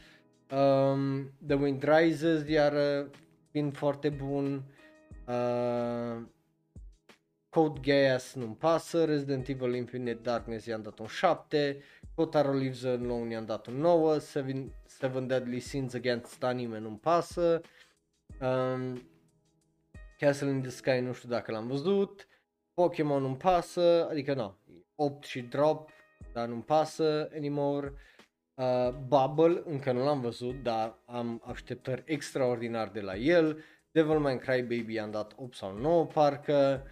[0.51, 2.73] Um, The Wind Rises, iar
[3.51, 4.63] fiind foarte bun.
[5.27, 6.23] Uh,
[7.49, 11.83] Code Geass nu-mi pasă, Resident Evil Infinite Darkness i-am dat un 7,
[12.15, 17.61] Kotaro Lives Alone i-am dat un 9, Seven, Seven Deadly Sins Against Anime nu-mi pasă,
[18.41, 19.01] um,
[20.25, 22.27] Castle in the Sky nu știu dacă l-am văzut,
[22.73, 24.57] Pokémon nu-mi pasă, adică nu,
[24.95, 25.89] 8 și drop,
[26.33, 27.93] dar nu-mi pasă anymore.
[28.53, 33.63] Uh, Bubble încă nu l-am văzut, dar am așteptări extraordinar de la el.
[33.91, 36.83] Devilman Crybaby am dat 8 sau 9 parcă.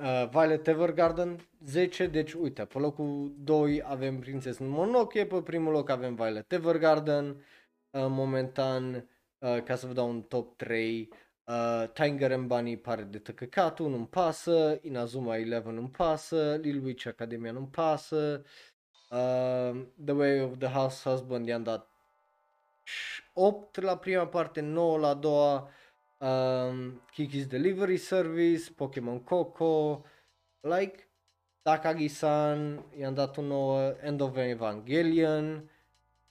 [0.00, 5.90] Uh, Violet Evergarden 10, deci uite, pe locul 2 avem Princess Mononoke, pe primul loc
[5.90, 11.08] avem Violet Evergarden, uh, momentan, uh, ca să vă dau un top 3,
[11.50, 17.06] uh, Tiger and Bunny pare de tăcăcatul, nu-mi pasă, Inazuma Eleven nu-mi pasă, Lil Witch
[17.06, 18.44] Academia nu-mi pasă,
[19.10, 21.88] uh, The Way of the House Husband i-am dat
[23.32, 25.70] 8 la prima parte, 9 la a doua,
[26.18, 30.04] um, Kiki's Delivery Service, Pokémon Coco,
[30.60, 31.08] like,
[31.62, 35.70] Takagi-san, i-am dat un nou End of Evangelion,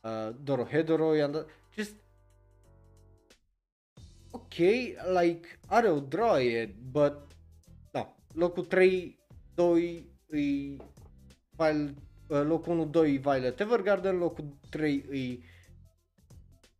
[0.01, 1.95] uh, Dorohedoro, i-am dat, just,
[4.31, 4.55] ok,
[5.21, 7.27] like, are o droaie, but,
[7.91, 9.19] da, locul 3,
[9.55, 10.77] 2, îi,
[11.55, 11.93] file,
[12.27, 15.43] uh, locul 1, 2, Violet Evergarden, locul 3 îi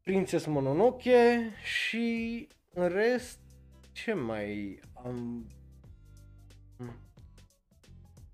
[0.04, 3.40] Princess Mononoke și în rest,
[3.92, 5.46] ce mai am...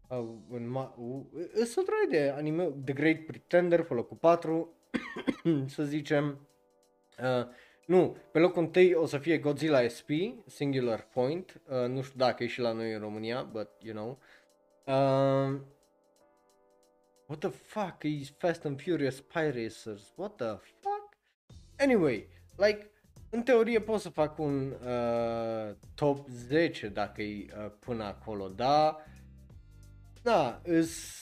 [0.10, 1.25] Uh, în ma- uh,
[1.65, 4.73] sunt de anime, The Great Pretender pe locul 4,
[5.75, 6.47] să zicem.
[7.19, 7.47] Uh,
[7.85, 10.09] nu, pe locul 1 o să fie Godzilla SP,
[10.45, 14.19] Singular Point, uh, nu știu dacă e și la noi în România, but you know.
[14.85, 15.59] Uh,
[17.25, 20.13] what the fuck is Fast and Furious Spy Racers?
[20.15, 21.17] What the fuck?
[21.77, 22.89] Anyway, like,
[23.29, 28.97] în teorie pot să fac un uh, top 10 dacă e uh, până acolo, da?
[30.21, 31.19] Da, îs...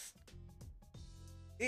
[1.57, 1.65] E,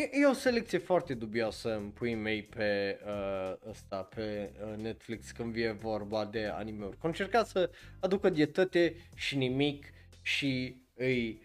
[0.00, 5.30] e, e o selecție foarte dubioasă în pui mei pe uh, ăsta, pe uh, Netflix
[5.30, 6.98] când vine vorba de anime-uri.
[6.98, 9.86] Concerca să aducă dietate și nimic
[10.22, 11.42] și îi...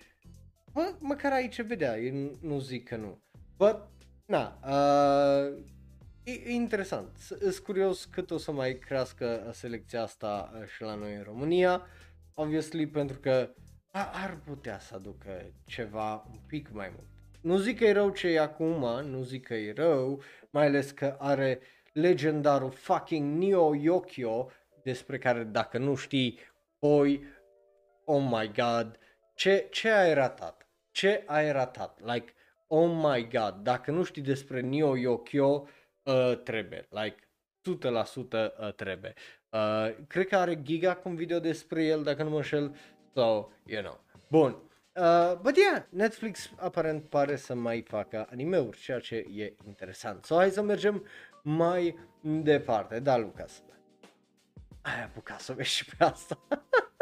[0.73, 3.21] Mă, măcar aici vedea, eu nu zic că nu.
[3.57, 3.87] But,
[4.25, 5.63] na, uh,
[6.25, 7.17] E, e interesant.
[7.17, 11.81] Sunt curios cât o să mai crească selecția asta uh, și la noi în România.
[12.33, 13.49] Obviously pentru că
[13.91, 17.12] ar putea să aducă ceva un pic mai mult.
[17.43, 20.91] Nu zic că e rău ce e acum, nu zic că e rău, mai ales
[20.91, 21.59] că are
[21.93, 24.49] legendarul fucking Neo Yokio,
[24.83, 26.39] despre care dacă nu știi,
[26.79, 27.23] oi,
[28.05, 28.99] oh my god,
[29.35, 30.67] ce, ce ai ratat?
[30.91, 31.99] Ce ai ratat?
[32.13, 32.33] Like,
[32.67, 35.67] oh my god, dacă nu știi despre Neo Yokio,
[36.03, 37.17] uh, trebuie, like
[37.69, 39.13] 100% uh, trebuie.
[39.49, 42.75] Uh, cred că are giga cu un video despre el, dacă nu mă înșel,
[43.13, 44.03] so, you know.
[44.29, 50.25] Bun, Uh, but yeah, Netflix aparent pare să mai facă animeuri, ceea ce e interesant.
[50.25, 51.05] So, hai să mergem
[51.43, 52.99] mai departe.
[52.99, 53.63] Da, Lucas.
[54.81, 56.39] Ai apucat să vezi și pe asta.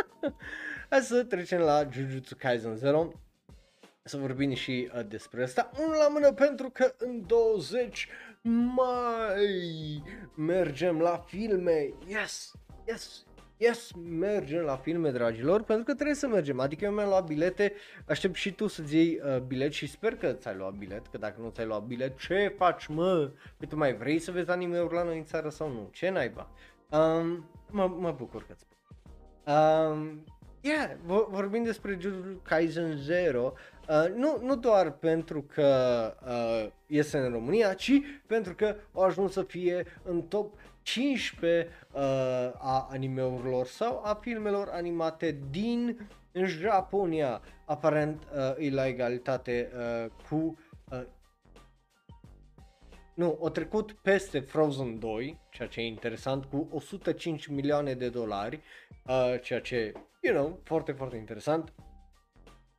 [0.89, 3.11] hai să trecem la Jujutsu Kaisen 0.
[4.03, 5.71] Să vorbim și uh, despre asta.
[5.79, 8.07] Un la mână pentru că în 20
[8.75, 10.03] mai
[10.35, 12.51] mergem la filme, yes,
[12.87, 13.25] yes,
[13.61, 17.73] yes, mergem la filme, dragilor, pentru că trebuie să mergem, adică eu mi-am luat bilete,
[18.07, 21.41] aștept și tu să-ți iei uh, bilet și sper că ți-ai luat bilet, că dacă
[21.41, 23.31] nu ți-ai luat bilet, ce faci, mă?
[23.57, 25.89] Păi tu mai vrei să vezi anime-uri la noi în țară sau nu?
[25.91, 26.49] Ce naiba?
[26.89, 28.65] Um, mă, mă bucur că-ți
[29.45, 30.23] um,
[30.63, 30.91] Yeah,
[31.29, 33.53] vorbim despre Jujutsu Kaisen 0,
[33.89, 35.67] uh, nu, nu doar pentru că
[36.25, 37.91] uh, este în România, ci
[38.25, 42.01] pentru că au ajuns să fie în top 15 uh,
[42.57, 47.41] a animeurilor sau a filmelor animate din Japonia.
[47.65, 50.57] Aparent uh, e la egalitate uh, cu
[50.91, 51.03] uh,
[53.13, 58.61] nu, o trecut peste Frozen 2, ceea ce e interesant, cu 105 milioane de dolari,
[59.05, 61.73] uh, ceea ce you know, foarte, foarte interesant.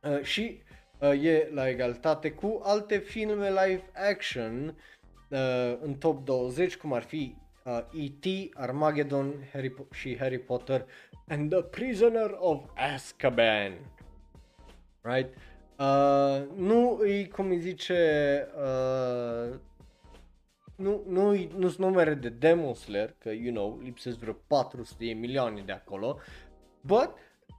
[0.01, 0.61] Uh, și
[0.99, 4.77] uh, e la egalitate cu alte filme live action
[5.29, 10.85] uh, în top 20, cum ar fi uh, E.T., Armageddon Harry po- și Harry Potter
[11.27, 13.73] and the Prisoner of Azkaban.
[15.01, 15.37] Right?
[15.79, 19.55] Uh, nu îi, cum îi zice, uh,
[20.75, 25.13] nu, nu, nu sunt numere de Demon Slayer, că, you know, lipsesc vreo 400 de
[25.13, 26.19] milioane de acolo,
[26.81, 27.13] but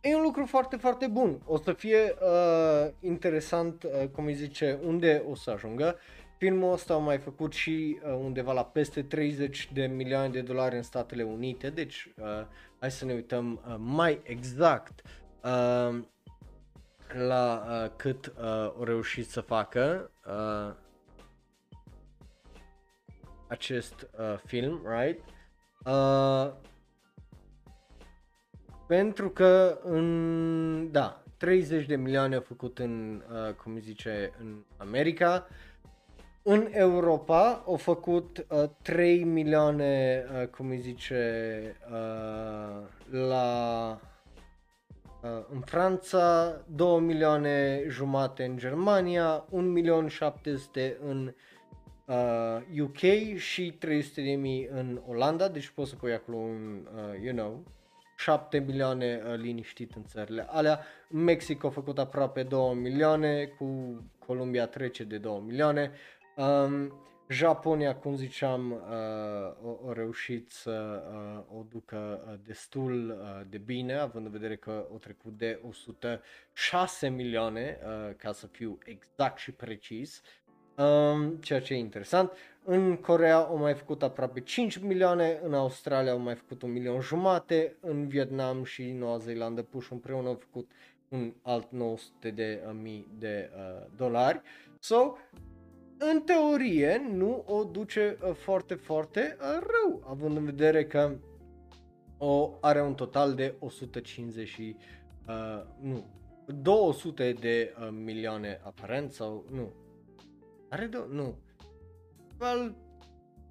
[0.06, 1.40] E un lucru foarte, foarte bun.
[1.46, 5.98] O să fie uh, interesant, uh, cum îi zice, unde o să ajungă.
[6.44, 10.76] Filmul ăsta a mai făcut și uh, undeva la peste 30 de milioane de dolari
[10.76, 12.46] în Statele Unite, deci uh,
[12.80, 15.02] hai să ne uităm uh, mai exact
[15.42, 16.00] uh,
[17.12, 20.74] la uh, cât uh, o reușit să facă uh,
[23.48, 25.24] acest uh, film, right?
[25.86, 26.52] Uh,
[28.86, 35.46] pentru că în, da, 30 de milioane a făcut în, uh, cum zice, în America,
[36.46, 44.00] în Europa au făcut uh, 3 milioane, uh, cum îi zice, uh, la
[45.22, 51.34] uh, în Franța, 2 milioane jumate în Germania, 1 milion 700 în
[52.04, 57.22] uh, UK și 300 de mii în Olanda, deci poți să pui acolo un, uh,
[57.22, 57.64] you know,
[58.16, 60.80] 7 milioane uh, liniștit în țările alea.
[61.08, 65.90] Mexic a făcut aproape 2 milioane, cu Columbia trece de 2 milioane.
[66.36, 66.92] Um,
[67.28, 73.58] Japonia, cum ziceam, uh, o, o reușit să uh, o ducă uh, destul uh, de
[73.58, 79.38] bine, având în vedere că o trecut de 106 milioane, uh, ca să fiu exact
[79.38, 80.22] și precis,
[80.76, 82.32] um, ceea ce e interesant.
[82.64, 87.00] În Corea au mai făcut aproape 5 milioane, în Australia au mai făcut un milion
[87.00, 90.70] jumate, în Vietnam și Noua Zeelandă puși împreună au făcut
[91.08, 94.42] un alt 900 de uh, mii de uh, dolari.
[94.78, 95.16] So,
[96.12, 101.16] în teorie nu o duce uh, foarte, foarte uh, rău, având în vedere că
[102.18, 104.76] o are un total de 150 și,
[105.28, 106.04] uh, nu,
[106.62, 109.72] 200 de uh, milioane aparent sau nu,
[110.68, 111.38] are do- nu,
[112.40, 112.74] well,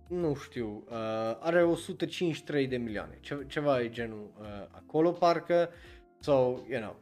[0.10, 0.96] nu știu, uh,
[1.40, 5.70] are 153 de milioane, Ce- ceva e genul uh, acolo parcă,
[6.20, 6.32] so,
[6.70, 6.96] you know,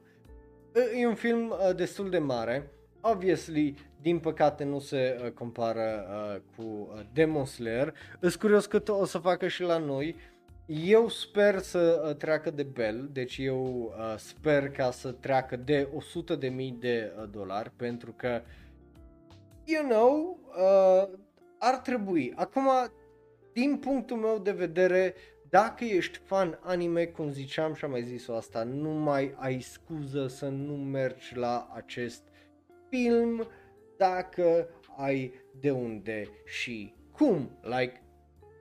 [1.01, 2.71] e un film uh, destul de mare,
[3.01, 7.93] obviously din păcate nu se uh, compară uh, cu uh, Demon Slayer.
[8.19, 10.15] Îs curios cât o să facă și la noi.
[10.65, 15.87] Eu sper să uh, treacă de Bell, deci eu uh, sper ca să treacă de
[15.95, 18.41] 100 de mii de uh, dolari pentru că
[19.65, 21.17] you know, uh,
[21.57, 22.33] ar trebui.
[22.35, 22.69] Acum,
[23.53, 25.13] din punctul meu de vedere,
[25.49, 30.27] dacă ești fan anime, cum ziceam și am mai zis-o asta, nu mai ai scuză
[30.27, 32.23] să nu mergi la acest
[32.89, 33.47] film
[34.01, 37.49] dacă ai de unde și cum.
[37.61, 38.03] Like,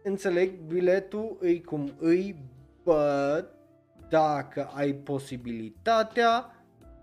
[0.03, 2.37] înțeleg, biletul îi cum îi,
[2.85, 3.49] but
[4.09, 6.55] dacă ai posibilitatea,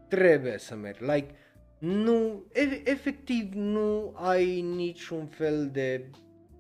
[0.08, 1.04] trebuie să mergi.
[1.04, 1.36] Like,
[1.80, 6.10] nu, e- efectiv nu ai niciun fel de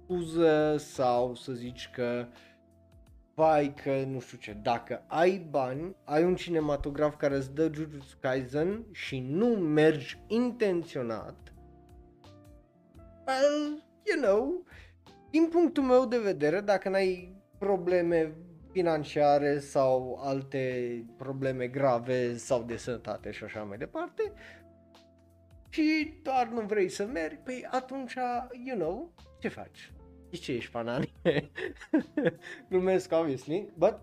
[0.04, 2.26] scuză sau să zici că
[3.34, 8.18] vai că nu știu ce, dacă ai bani, ai un cinematograf care îți dă Jujutsu
[8.22, 11.57] Kaisen și nu mergi intenționat, well,
[14.04, 14.64] you know,
[15.30, 18.36] din punctul meu de vedere, dacă n-ai probleme
[18.72, 24.32] financiare sau alte probleme grave sau de sănătate și așa mai departe,
[25.70, 28.14] și doar nu vrei să mergi, păi atunci,
[28.66, 29.92] you know, ce faci?
[30.30, 31.52] De ce ești fan anime?
[32.70, 34.00] Glumesc, obviously, but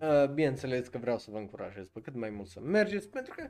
[0.00, 3.48] uh, bineînțeles că vreau să vă încurajez pe cât mai mult să mergeți, pentru că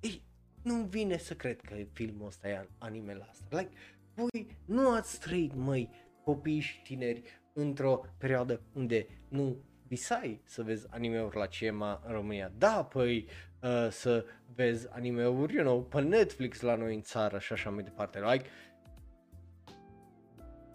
[0.00, 0.22] ei,
[0.66, 3.44] nu vine să cred că filmul ăsta e anime la asta.
[3.50, 3.70] Like,
[4.14, 5.90] voi nu ați trăit, măi,
[6.24, 9.56] copii și tineri într-o perioadă unde nu
[9.86, 12.52] visai să vezi anime-uri la cinema în România.
[12.58, 13.26] Da, păi
[13.62, 17.82] uh, să vezi anime-uri, you know, pe Netflix la noi în țară și așa mai
[17.82, 18.20] departe.
[18.20, 18.48] Like,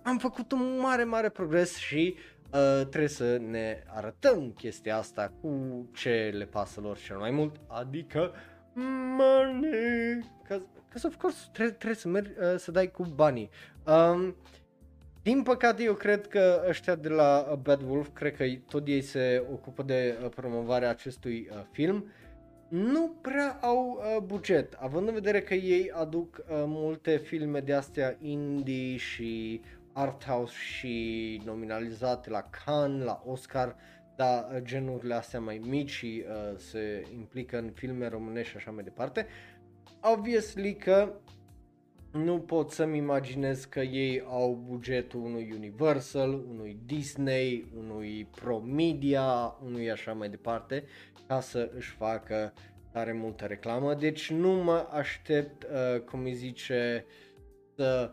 [0.04, 2.16] am făcut un mare, mare progres și
[2.54, 7.60] uh, trebuie să ne arătăm chestia asta cu ce le pasă lor cel mai mult,
[7.68, 8.34] adică
[8.74, 10.30] money.
[10.88, 13.50] Because of course trebuie, trebuie să mergi uh, să dai cu banii.
[13.86, 14.36] Um,
[15.24, 19.02] din păcate eu cred că ăștia de la uh, Bad Wolf, cred că tot ei
[19.02, 22.12] se ocupă de uh, promovarea acestui uh, film,
[22.70, 27.74] nu prea au uh, buget, având în vedere că ei aduc uh, multe filme de
[27.74, 29.62] astea indie și
[29.94, 33.76] art house și nominalizate la Cannes, la Oscar,
[34.22, 38.72] dar uh, genurile astea mai mici și uh, se implică în filme românești și așa
[38.72, 39.28] mai departe.
[40.02, 41.14] Obviously că
[42.12, 49.58] nu pot să-mi imaginez că ei au bugetul unui Universal, unui Disney, unui Pro Media,
[49.66, 50.84] unui așa mai departe,
[51.28, 52.54] ca să își facă
[52.92, 53.94] tare multă reclamă.
[53.94, 57.06] Deci nu mă aștept, uh, cum îi zice,
[57.76, 58.12] să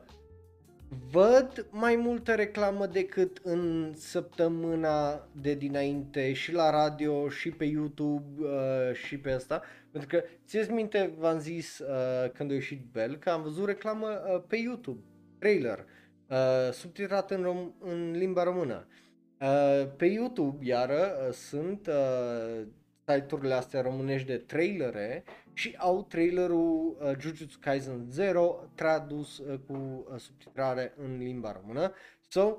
[1.11, 8.43] văd mai multă reclamă decât în săptămâna de dinainte și la radio și pe YouTube
[8.43, 9.63] uh, și pe asta.
[9.91, 14.07] Pentru că, ți minte, v-am zis uh, când a ieșit Bell că am văzut reclamă
[14.07, 15.01] uh, pe YouTube,
[15.39, 15.85] trailer,
[16.29, 18.87] uh, subtitrat în, rom- în limba română.
[19.41, 22.67] Uh, pe YouTube, iară, uh, sunt uh,
[23.09, 29.73] site-urile astea românești de trailere și au trailerul uh, Jujutsu Kaisen 0 tradus uh, cu
[29.73, 31.93] uh, subtitrare în limba română.
[32.29, 32.57] So,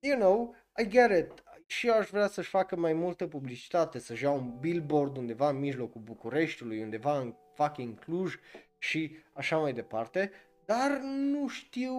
[0.00, 1.42] you know, I get it.
[1.66, 6.00] Și aș vrea să-și facă mai multă publicitate, să-și iau un billboard undeva în mijlocul
[6.00, 8.34] Bucureștiului, undeva în fucking Cluj
[8.78, 10.30] și așa mai departe,
[10.64, 11.92] dar nu știu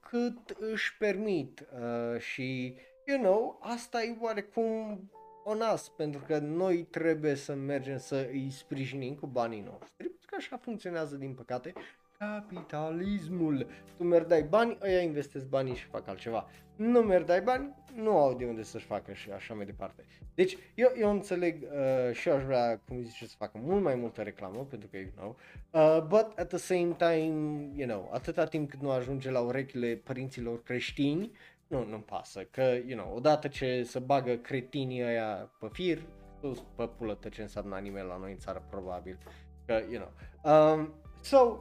[0.00, 2.76] cât își permit uh, și,
[3.06, 5.00] you know, asta e oarecum
[5.44, 10.26] o nas, pentru că noi trebuie să mergem să îi sprijinim cu banii noștri, pentru
[10.26, 11.72] că așa funcționează din păcate
[12.18, 13.66] capitalismul.
[13.96, 16.48] Tu mergi dai bani, ăia investesc banii și fac altceva.
[16.76, 20.04] Nu mergi dai bani, nu au de unde să-și facă și așa mai departe.
[20.34, 24.22] Deci eu, eu înțeleg uh, și aș vrea, cum zice, să facă mult mai multă
[24.22, 25.36] reclamă, pentru că, you know,
[25.70, 30.00] uh, but at the same time, you know, atâta timp cât nu ajunge la urechile
[30.04, 31.30] părinților creștini,
[31.70, 36.02] nu, nu-mi pasă, că, you know, odată ce se bagă cretinii ăia pe fir,
[36.40, 39.18] tu pe pulă ce înseamnă anime la noi în țară, probabil,
[39.66, 40.12] că, you know.
[40.54, 41.56] Um, so,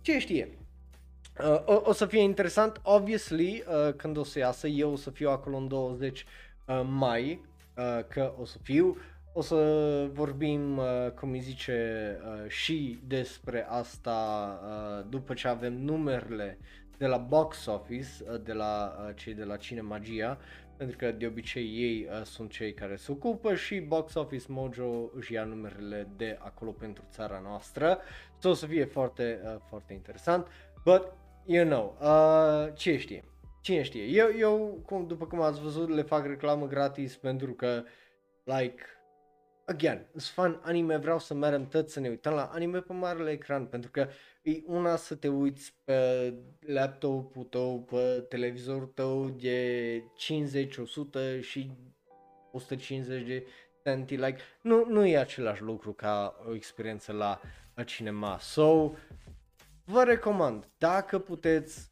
[0.00, 0.58] ce știe?
[1.40, 5.10] Uh, o, o să fie interesant, obviously, uh, când o să iasă, eu o să
[5.10, 6.24] fiu acolo în 20
[6.66, 7.44] uh, mai,
[7.76, 8.96] uh, că o să fiu,
[9.32, 9.56] o să
[10.12, 16.58] vorbim, uh, cum îi zice, uh, și despre asta uh, după ce avem numerele
[17.02, 20.38] de la box office, uh, de la uh, cei de la Cinemagia,
[20.76, 25.10] pentru că de obicei ei uh, sunt cei care se ocupă și Box Office Mojo
[25.14, 27.98] își ia numerele de acolo pentru țara noastră.
[28.38, 30.46] So, o să fie foarte, uh, foarte interesant.
[30.84, 31.12] But,
[31.46, 33.24] you know, uh, ce știe?
[33.60, 34.04] Cine știe?
[34.04, 37.82] Eu, eu cum, după cum ați văzut, le fac reclamă gratis pentru că,
[38.44, 38.82] like,
[39.66, 43.30] again, it's fun anime, vreau să mergem toți să ne uităm la anime pe marele
[43.30, 44.08] ecran, pentru că
[44.42, 51.70] e una să te uiți pe laptopul tău, pe televizorul tău de 50, 100 și
[52.50, 53.46] 150 de
[53.84, 57.40] centi, like, nu, nu e același lucru ca o experiență la
[57.86, 58.38] cinema.
[58.38, 58.90] So,
[59.84, 61.90] vă recomand, dacă puteți,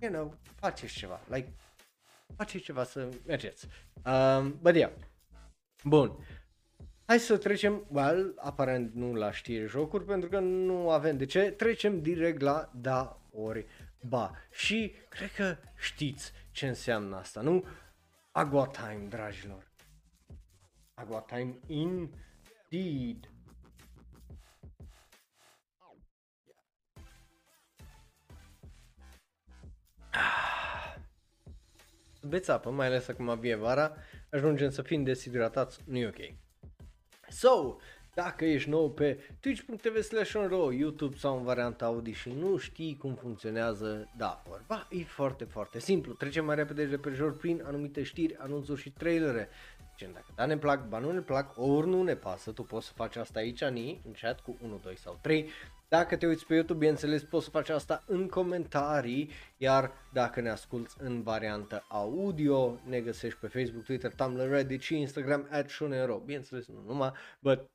[0.00, 1.52] you know, faceți ceva, like,
[2.36, 3.66] faceți ceva să mergeți.
[4.04, 4.92] Um, but yeah.
[5.84, 6.16] Bun.
[7.08, 11.50] Hai să trecem, well, aparent nu la știri jocuri, pentru că nu avem de ce,
[11.50, 13.66] trecem direct la da ori
[14.00, 14.34] ba.
[14.50, 17.64] Și cred că știți ce înseamnă asta, nu?
[18.30, 19.70] Agua time, dragilor.
[20.94, 23.30] Agua time indeed.
[32.22, 33.96] Beți apă, mai ales acum vie vara,
[34.30, 36.46] ajungem să fim deshidratați, nu e ok.
[37.30, 37.76] So,
[38.14, 40.32] dacă ești nou pe twitch.tv slash
[40.78, 45.78] YouTube sau în varianta Audi și nu știi cum funcționează, da, vorba, e foarte, foarte
[45.78, 46.12] simplu.
[46.12, 49.48] Trecem mai repede de pe jur prin anumite știri, anunțuri și trailere.
[49.98, 52.86] Deci, dacă da ne plac, ba nu ne plac, ori nu ne pasă, tu poți
[52.86, 55.50] să faci asta aici, ni, în chat cu 1, 2 sau 3.
[55.88, 60.50] Dacă te uiți pe YouTube, bineînțeles, poți să faci asta în comentarii, iar dacă ne
[60.50, 66.18] asculti în variantă audio, ne găsești pe Facebook, Twitter, Tumblr, Reddit și Instagram at Shonero.
[66.18, 67.70] Bineînțeles, nu numai, but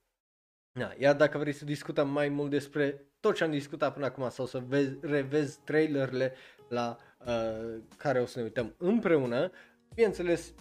[0.80, 4.30] Da, iar dacă vrei să discutăm mai mult despre tot ce am discutat până acum
[4.30, 6.34] sau să vezi, revezi trailerele
[6.70, 9.52] la uh, care o să ne uităm împreună,
[9.94, 10.54] bineînțeles,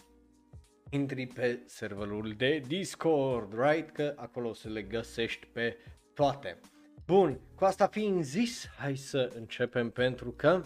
[0.94, 3.90] intri pe serverul de Discord, right?
[3.90, 5.76] Că acolo o să le găsești pe
[6.14, 6.58] toate.
[7.06, 10.64] Bun, cu asta fiind zis, hai să începem pentru că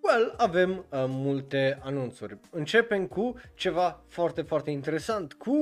[0.00, 2.38] Well, avem uh, multe anunțuri.
[2.50, 5.56] Începem cu ceva foarte, foarte interesant, cu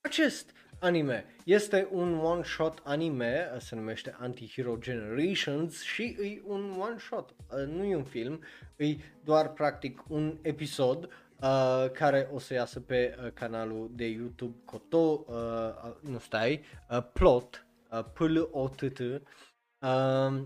[0.00, 1.24] acest anime.
[1.44, 7.84] Este un one-shot anime, uh, se numește Anti-Hero Generations și e un one-shot, uh, nu
[7.84, 8.40] e un film,
[8.76, 11.08] e doar practic un episod
[11.44, 15.34] uh, care o să iasă pe uh, canalul de YouTube Koto, uh,
[15.84, 20.42] uh, nu stai, uh, Plot, uh, P-L-O-T-T, uh,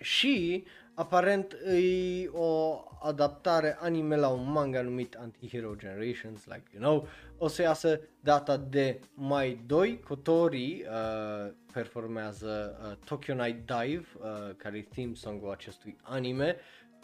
[0.00, 0.64] și
[0.94, 7.08] aparent e o adaptare anime la un manga numit Anti-Hero Generations, like you know,
[7.38, 14.54] o să iasă data de mai 2, Kotori uh, performează uh, Tokyo Night Dive, uh,
[14.56, 16.56] care e theme song-ul acestui anime,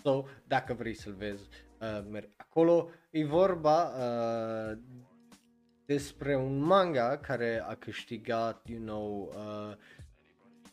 [0.03, 1.49] so dacă vrei să-l vezi,
[1.81, 2.91] uh, merg acolo.
[3.11, 4.79] E vorba uh,
[5.87, 9.77] despre un manga care a câștigat, you know, uh,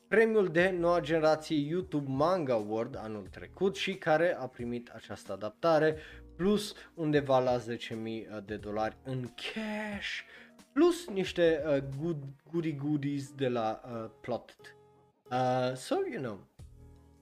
[0.07, 5.97] premiul de noua generație YouTube Manga Award anul trecut și care a primit această adaptare,
[6.35, 10.19] plus undeva la 10.000 de dolari în cash,
[10.73, 14.55] plus niște uh, good, goody goodies de la uh, Plot.
[15.31, 16.47] Uh, so, you know,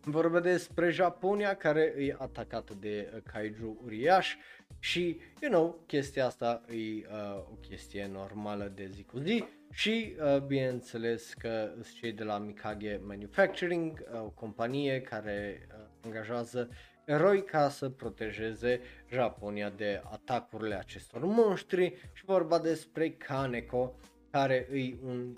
[0.08, 4.36] Vorba despre Japonia care e atacată de uh, kaiju uriaș
[4.80, 10.16] și, you know, chestia asta e uh, o chestie normală de zi cu zi și,
[10.20, 16.70] uh, bineînțeles că sunt cei de la Mikage Manufacturing, uh, o companie care uh, angajează
[17.06, 23.96] eroi ca să protejeze Japonia de atacurile acestor monștri și vorba despre Kaneko
[24.32, 25.34] care e un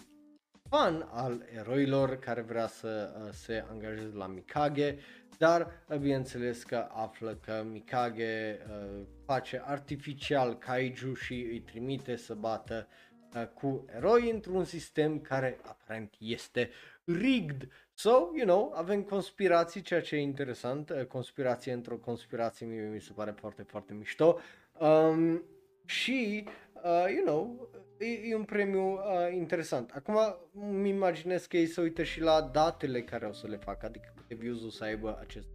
[0.69, 4.97] fan al eroilor care vrea să uh, se angajeze la Mikage,
[5.37, 12.33] dar uh, bineînțeles că află că Mikage uh, face artificial kaiju și îi trimite să
[12.33, 12.87] bată
[13.35, 16.69] uh, cu eroi într-un sistem care aparent este
[17.03, 17.67] rigged.
[17.93, 23.01] So, you know, avem conspirații, ceea ce e interesant, uh, conspirație într-o conspirație mie mi
[23.01, 24.39] se pare foarte, foarte mișto.
[24.79, 25.43] Um,
[25.85, 26.51] și, uh,
[27.15, 28.99] you know, e, e un premiu uh,
[29.33, 29.91] interesant.
[29.91, 30.17] Acum
[30.53, 34.13] îmi imaginez că ei se uită și la datele care o să le facă, adică
[34.15, 35.47] câte views o să aibă acest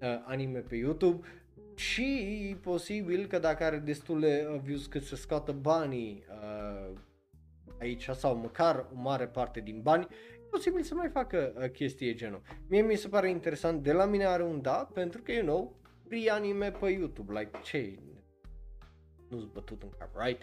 [0.00, 1.26] uh, anime pe YouTube
[1.74, 2.02] și
[2.50, 6.98] e posibil că dacă are destule uh, views cât să scoată banii uh,
[7.80, 12.14] aici sau măcar o mare parte din bani, e posibil să mai facă uh, chestii
[12.14, 12.42] genul.
[12.68, 15.76] Mie mi se pare interesant, de la mine are un da, pentru că, you know,
[16.08, 17.98] free anime pe YouTube, like, ce
[19.28, 20.42] nu-ți bătut în cap, right?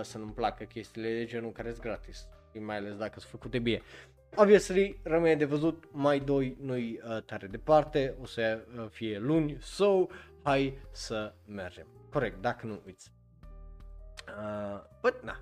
[0.00, 2.26] să nu-mi placă chestiile de genul care sunt gratis,
[2.60, 3.82] mai ales dacă sunt făcute bine.
[4.34, 9.56] Obviously, rămâne de văzut, mai doi nu-i uh, tare departe, o să uh, fie luni,
[9.60, 10.06] so,
[10.42, 11.86] hai să mergem.
[12.10, 13.12] Corect, dacă nu uiți.
[14.28, 15.40] Uh, but, na.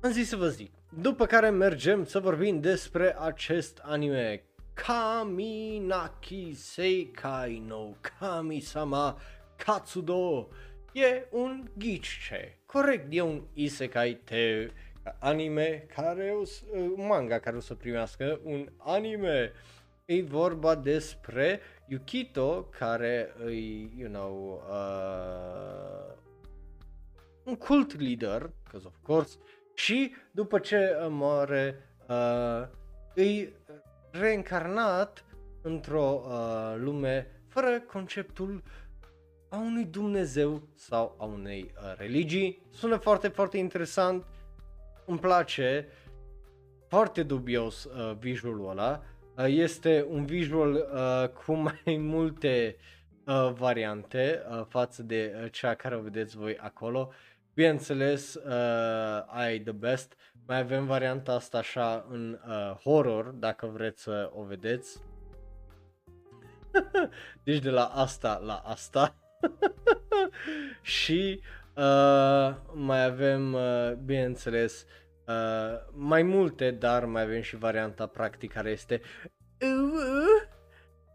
[0.00, 0.72] Am zis să vă zic.
[1.00, 4.44] După care mergem să vorbim despre acest anime
[4.74, 9.18] Kaminaki Seikai no Kami-sama
[9.56, 10.48] Katsudo
[10.92, 12.58] e un ghice.
[12.66, 14.70] Corect, e un isekai te
[15.18, 19.52] anime care o să, un manga care o să primească un anime.
[20.04, 23.50] E vorba despre Yukito care e,
[23.96, 26.14] you know, uh,
[27.44, 29.38] un cult leader, because of course,
[29.74, 31.76] și după ce moare
[32.08, 32.66] uh,
[33.14, 33.52] e
[34.10, 35.24] reîncarnat
[35.62, 38.62] într-o uh, lume fără conceptul
[39.50, 42.62] a unui Dumnezeu sau a unei uh, religii.
[42.72, 44.24] Sună foarte, foarte interesant,
[45.06, 45.88] îmi place,
[46.88, 49.02] foarte dubios uh, visualul ăla.
[49.36, 51.52] Uh, este un visual uh, cu
[51.86, 52.76] mai multe
[53.26, 57.12] uh, variante uh, față de uh, cea care o vedeți voi acolo.
[57.54, 60.16] Bineînțeles, uh, ai the best.
[60.46, 65.00] Mai avem varianta asta așa în uh, horror, dacă vreți să o vedeți.
[67.44, 69.19] deci de la asta la asta.
[70.82, 71.40] și
[71.76, 74.86] uh, mai avem, uh, bineînțeles,
[75.26, 79.00] uh, mai multe, dar mai avem și varianta practică care este
[79.60, 80.48] uh,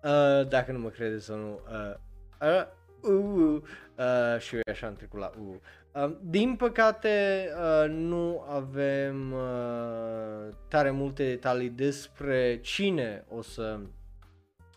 [0.04, 1.96] uh, dacă nu mă credeți sau nu, uh,
[2.42, 2.66] uh,
[3.02, 3.62] uh,
[3.98, 5.56] uh, și eu așa am trecut la uh.
[6.04, 13.80] Uh, din păcate uh, nu avem uh, tare multe detalii despre cine o să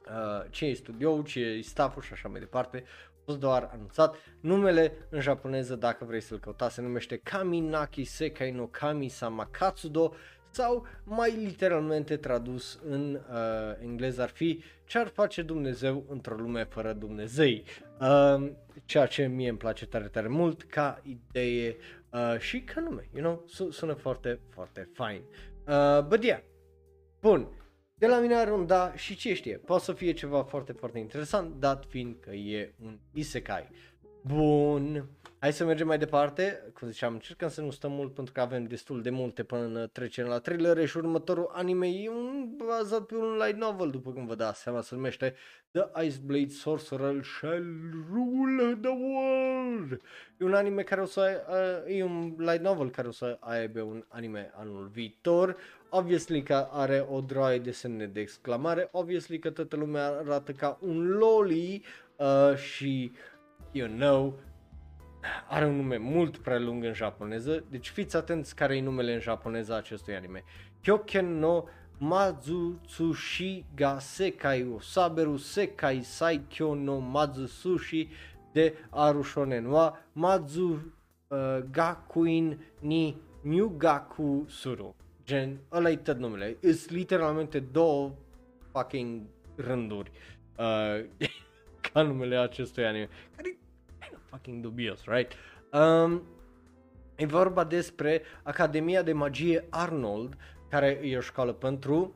[0.07, 2.85] uh, ce e studioul, ce e stafful și așa mai departe
[3.29, 4.17] fost doar anunțat.
[4.41, 10.15] Numele în japoneză, dacă vrei să-l căutați, se numește Kaminaki Sekai no Kami Sama Katsudo
[10.51, 16.65] sau mai literalmente tradus în uh, engleză ar fi ce ar face Dumnezeu într-o lume
[16.65, 17.65] fără Dumnezei.
[18.01, 18.51] Uh,
[18.85, 21.77] ceea ce mie îmi place tare, tare mult ca idee
[22.13, 25.23] uh, și ca nume, you know, sună foarte, foarte fain.
[25.67, 26.41] Uh, but yeah,
[27.21, 27.49] bun,
[27.99, 30.99] de la mine are un da și ce știe, poate să fie ceva foarte, foarte
[30.99, 33.69] interesant, dat fiind că e un isekai.
[34.21, 38.41] Bun, hai să mergem mai departe, cum ziceam, încercăm să nu stăm mult pentru că
[38.41, 41.87] avem destul de multe până trecem la trailere și următorul anime.
[41.87, 45.35] E un bazat pe un light novel, după cum vă dați seama, se numește
[45.71, 47.65] The Ice Blade Sorcerer Shall
[48.13, 50.01] Rule the World.
[50.39, 51.45] E un anime care o să,
[51.87, 55.57] uh, e un light novel care o să aibă un anime anul viitor,
[55.91, 60.79] obviously că are o droaie de semne de exclamare, obviously că toată lumea arată ca
[60.81, 61.85] un loli
[62.17, 63.13] uh, și,
[63.73, 64.39] you know,
[65.49, 69.21] are un nume mult prea lung în japoneză, deci fiți atenți care e numele în
[69.21, 70.45] japoneză acestui anime.
[70.81, 71.65] Kyoken no
[71.99, 78.09] Mazutsushi ga Sekai o Saberu Sekai Saikyo no Mazutsushi
[78.53, 80.93] de Arushonen wa Mazu
[81.29, 84.97] uh, Gakuin ni Nyugaku Suru
[85.29, 88.15] gen, ăla e tot numele, sunt literalmente două
[88.73, 89.23] fucking
[89.57, 90.11] rânduri
[90.57, 91.05] uh,
[91.93, 93.57] ca numele acestui anime, care e
[93.99, 95.33] kind of fucking dubios, right?
[95.73, 96.23] Um,
[97.17, 100.37] e vorba despre Academia de Magie Arnold,
[100.69, 102.15] care e o școală pentru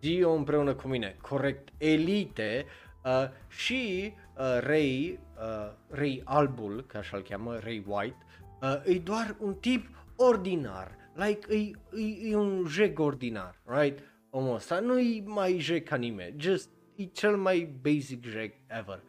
[0.00, 2.64] Dio împreună cu mine, corect, elite
[3.04, 8.26] uh, și uh, Ray, uh, Ray Albul, ca așa-l cheamă, Ray White,
[8.62, 14.02] uh, e doar un tip ordinar, like, e, e, e un jeg ordinar, right?
[14.30, 19.02] Omul ăsta nu e mai jeg ca nimeni, just e cel mai basic jeg ever.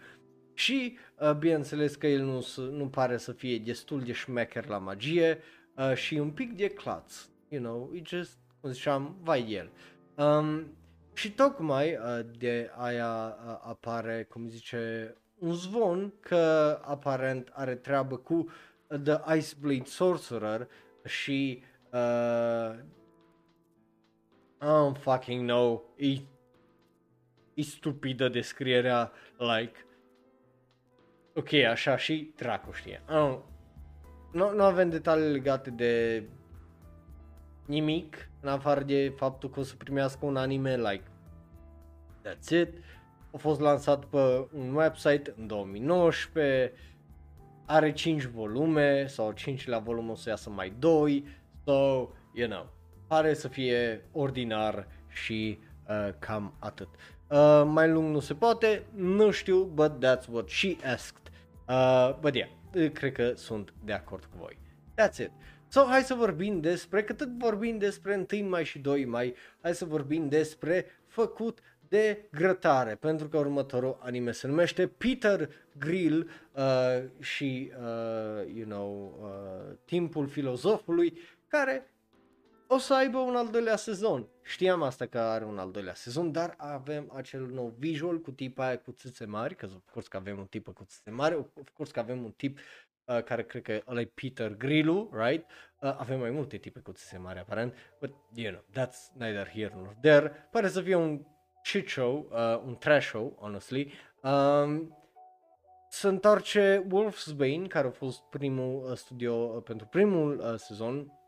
[0.54, 5.40] Și, uh, bineînțeles că el nu, nu pare să fie destul de șmecher la magie
[5.76, 9.70] uh, și un pic de claț, you know, e just, cum ziceam, vai el.
[10.16, 10.76] Um,
[11.14, 18.18] și tocmai uh, de aia uh, apare, cum zice, un zvon că aparent are treabă
[18.18, 18.34] cu
[18.88, 20.68] uh, The Ice Blade Sorcerer
[21.06, 21.64] și
[21.94, 22.76] uh,
[24.62, 26.12] I don't fucking know, e,
[27.54, 29.86] e stupidă descrierea, like,
[31.36, 33.02] ok, așa și dracu știe.
[34.32, 36.24] Nu, nu avem detalii legate de
[37.66, 41.04] nimic, în afară de faptul că o să primească un anime, like,
[42.24, 42.70] that's it.
[43.34, 46.74] A fost lansat pe un website în 2019,
[47.66, 51.26] are 5 volume, sau 5 la volum o să iasă mai 2,
[51.72, 52.70] so, you know,
[53.08, 55.60] pare să fie ordinar și
[55.90, 56.88] uh, cam atât.
[57.28, 61.32] Uh, mai lung nu se poate, nu știu, but that's what she asked.
[61.68, 62.50] Uh, but yeah,
[62.94, 64.58] cred că sunt de acord cu voi.
[65.02, 65.32] That's it.
[65.68, 69.76] So, hai să vorbim despre, că tot vorbim despre 1 mai și 2 mai, hai
[69.76, 75.50] să vorbim despre făcut de grătare, pentru că următorul anime se numește Peter
[75.80, 81.18] Grill uh, și, uh, you know, uh, Timpul Filozofului,
[81.52, 81.92] care
[82.68, 84.28] o să aibă un al doilea sezon.
[84.44, 88.66] Știam asta că are un al doilea sezon, dar avem acel nou visual cu tipa
[88.66, 91.70] aia cu țâțe mari, că of course că avem un tip cu țâțe mari, of
[91.74, 92.60] course că avem un tip
[93.06, 95.46] uh, care cred că ăla e Peter Grillu, right?
[95.80, 99.74] Uh, avem mai multe tipe cu țâțe mari aparent, but you know, that's neither here
[99.76, 100.48] nor there.
[100.52, 101.26] Pare să fie un
[101.64, 103.94] shit show, uh, un trash show, honestly.
[104.22, 104.96] Um,
[105.90, 111.21] se întoarce Wolfsbane, care a fost primul uh, studio uh, pentru primul uh, sezon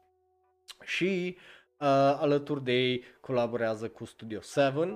[0.83, 1.87] și uh,
[2.19, 4.89] alături de ei colaborează cu Studio 7, uh,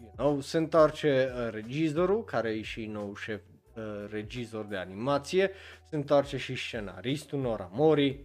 [0.00, 3.40] you know, se întoarce uh, regizorul, care e și nou șef
[3.74, 5.50] uh, regizor de animație,
[5.88, 8.24] se întoarce și scenaristul Nora Mori,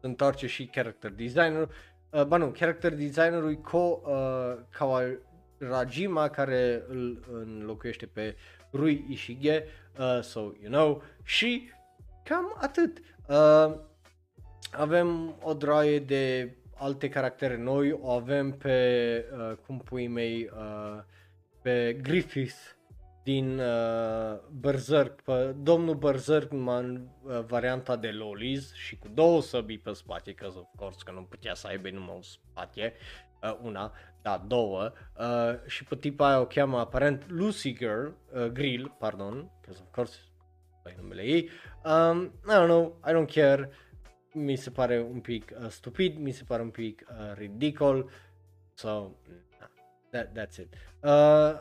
[0.00, 1.68] se întoarce și character designer,
[2.10, 8.36] uh, ba nu, character designerul e Ko uh, Kawarajima, care îl înlocuiește pe
[8.72, 9.64] Rui Ishige,
[9.98, 11.70] uh, so you know, și
[12.24, 12.98] cam atât.
[13.28, 13.90] Uh,
[14.72, 21.02] avem o droaie de alte caractere noi, o avem pe, uh, cum pui mei, uh,
[21.62, 22.56] pe Griffith
[23.22, 29.92] din uh, Berserk, pe domnul Berserkman, uh, varianta de Lolis și cu două săbii pe
[29.92, 32.94] spate, că of course că nu putea să aibă numai un spate,
[33.42, 33.92] uh, una,
[34.22, 39.50] da, două, uh, și pe tipa aia o cheamă aparent Lucy Girl, uh, Grill, pardon,
[39.60, 40.18] că of course
[40.84, 41.48] e numele ei,
[41.84, 43.70] um, I don't know, I don't care,
[44.32, 48.10] mi se pare un pic uh, stupid, mi se pare un pic uh, ridicol,
[48.74, 49.16] so,
[50.10, 50.74] that, that's it.
[51.00, 51.10] Uh,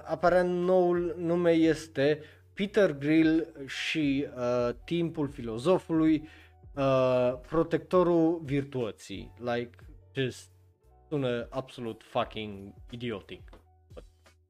[0.04, 2.20] aparent noul nume este
[2.54, 6.30] Peter Grill și uh, Timpul Filozofului,
[6.76, 9.70] uh, Protectorul Virtuății, like,
[10.14, 10.50] just
[11.10, 13.50] sună absolut fucking idiotic,
[13.94, 14.04] but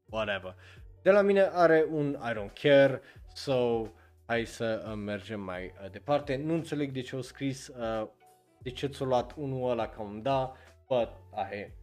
[0.09, 0.55] whatever.
[1.01, 3.01] De la mine are un I don't care,
[3.33, 3.87] so
[4.31, 6.35] hai să uh, mergem mai uh, departe.
[6.35, 8.07] Nu înțeleg de ce au scris, uh,
[8.61, 10.53] de ce ți-a luat unul ăla ca un da,
[10.87, 11.75] but ahe.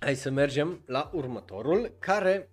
[0.00, 2.50] Hai să mergem la următorul, care,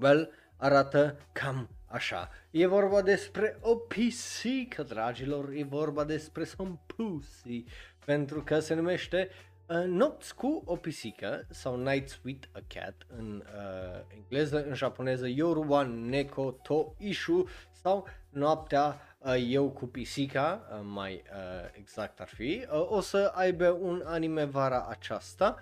[0.00, 2.30] well, arată cam așa.
[2.50, 7.64] E vorba despre o pisică, dragilor, e vorba despre some pussy,
[8.04, 13.44] pentru că se numește Uh, nopți cu o pisică sau Nights with a Cat în
[13.56, 20.80] uh, engleză, în japoneză Yoruba Neko to Ishu sau Noaptea uh, Eu cu pisica, uh,
[20.82, 25.56] mai uh, exact ar fi, uh, o să aibă un anime vara aceasta,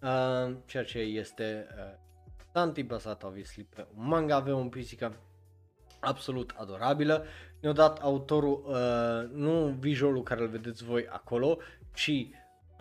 [0.00, 1.98] uh, ceea ce este uh,
[2.52, 5.16] tanti bazat obviously pe un manga, avem un pisică
[6.00, 7.24] absolut adorabilă,
[7.60, 11.58] ne-a dat autorul uh, nu visualul care îl vedeți voi acolo,
[11.94, 12.28] ci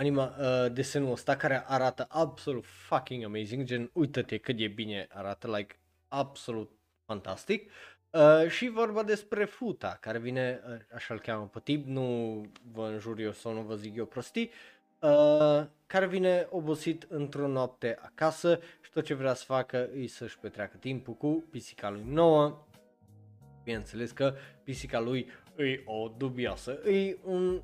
[0.01, 5.47] anima, uh, desenul ăsta care arată absolut fucking amazing, gen uită-te cât de bine arată,
[5.57, 6.71] like absolut
[7.05, 7.71] fantastic.
[8.09, 12.41] Uh, și vorba despre Futa, care vine, uh, așa-l cheamă pe tip, nu
[12.71, 14.51] vă înjur eu sau nu vă zic eu prostii,
[14.99, 20.39] uh, care vine obosit într-o noapte acasă și tot ce vrea să facă e să-și
[20.39, 22.65] petreacă timpul cu pisica lui nouă.
[23.63, 24.33] Bineînțeles că
[24.63, 25.27] pisica lui
[25.57, 26.71] e o dubioasă.
[26.71, 27.61] E un,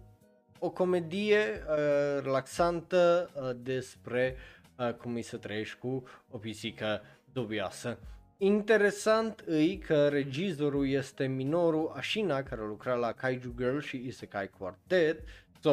[0.59, 4.35] o comedie uh, relaxantă uh, despre
[4.77, 7.01] uh, cum e să trăiești cu o pisică
[7.33, 7.97] dubioasă.
[8.37, 15.23] Interesant e că regizorul este Minoru Ashina, care lucra la Kaiju Girl și Isekai Quartet.
[15.61, 15.69] So,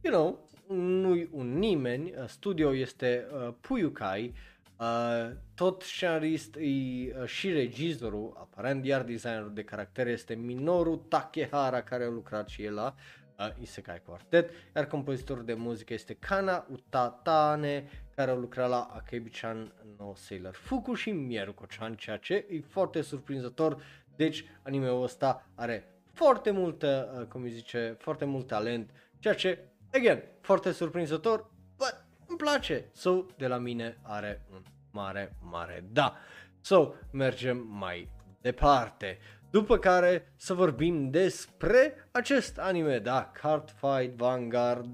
[0.00, 4.34] you know, nu-i un nimeni, uh, studio este uh, Puyukai,
[4.76, 11.82] uh, tot scenarist e uh, și regizorul, aparent, iar designerul de caractere este Minoru Takehara,
[11.82, 13.21] care a lucrat și el la uh,
[13.60, 20.14] Isekai Quartet, iar compozitorul de muzică este Kana Utatane, care a lucrat la Akebi-chan no
[20.14, 23.82] Sailor Fuku și Mieruko-chan, ceea ce e foarte surprinzător,
[24.16, 29.58] deci anime-ul ăsta are foarte multă, uh, cum îi zice, foarte mult talent, ceea ce,
[29.92, 32.84] again, foarte surprinzător, but îmi place.
[32.92, 36.16] So, de la mine are un mare, mare da.
[36.60, 38.08] So, mergem mai
[38.40, 39.18] departe.
[39.52, 44.88] După care să vorbim despre acest anime, da, Card Fight Vanguard,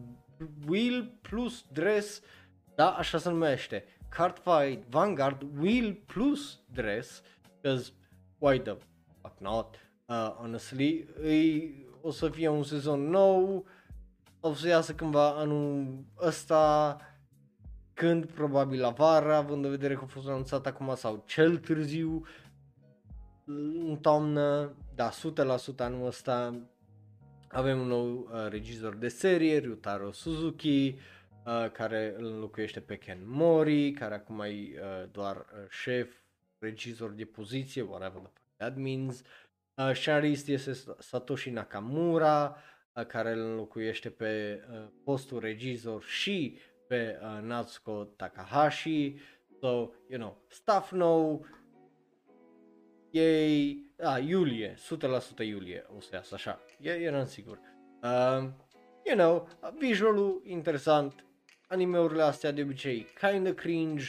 [0.69, 2.23] Wheel plus Dress,
[2.75, 7.23] da, așa se numește, Card Fight Vanguard, Wheel plus Dress,
[7.61, 7.93] because
[8.39, 8.77] why the
[9.23, 13.67] fuck not, uh, honestly, e, o să fie un sezon nou,
[14.41, 16.97] o să iasă cândva anul ăsta,
[17.95, 22.25] când probabil la vară, având în vedere că a fost anunțat acum sau cel târziu,
[23.49, 26.55] în toamnă, da, 100% anul ăsta
[27.49, 33.19] avem un nou uh, regizor de serie, Ryutaro Suzuki, uh, care îl înlocuiește pe Ken
[33.25, 36.15] Mori, care acum e uh, doar uh, șef,
[36.59, 39.23] regizor de poziție, whatever the fuck that means.
[39.75, 42.57] Uh, scenarist este Satoshi Nakamura,
[42.93, 49.15] uh, care îl înlocuiește pe uh, postul regizor și pe uh, Natsuko Takahashi.
[49.61, 51.47] So, you know, stuff nou,
[53.19, 57.61] ei, a, iulie, 100% iulie o să iasă așa, e, eram sigur.
[58.03, 58.49] Uh,
[59.05, 59.49] you know,
[59.79, 61.25] visualul interesant,
[61.69, 64.05] animeurile astea de obicei kinda cringe,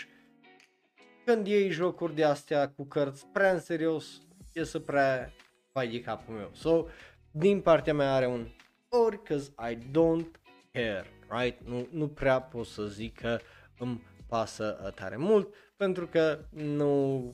[1.26, 4.22] când iei jocuri de astea cu cărți prea în serios,
[4.54, 5.34] iese prea
[5.72, 6.50] vai de capul meu.
[6.54, 6.86] So,
[7.32, 8.48] din partea mea are un
[8.90, 10.40] or, cause I don't
[10.72, 11.68] care, right?
[11.68, 13.40] Nu, nu prea pot să zic că
[13.78, 17.34] îmi pasă tare mult, pentru că nu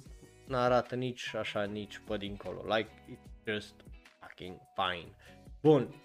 [0.54, 2.76] arată nici așa, nici pe dincolo.
[2.76, 3.74] Like, it's just
[4.20, 5.16] fucking fine.
[5.62, 5.96] Bun,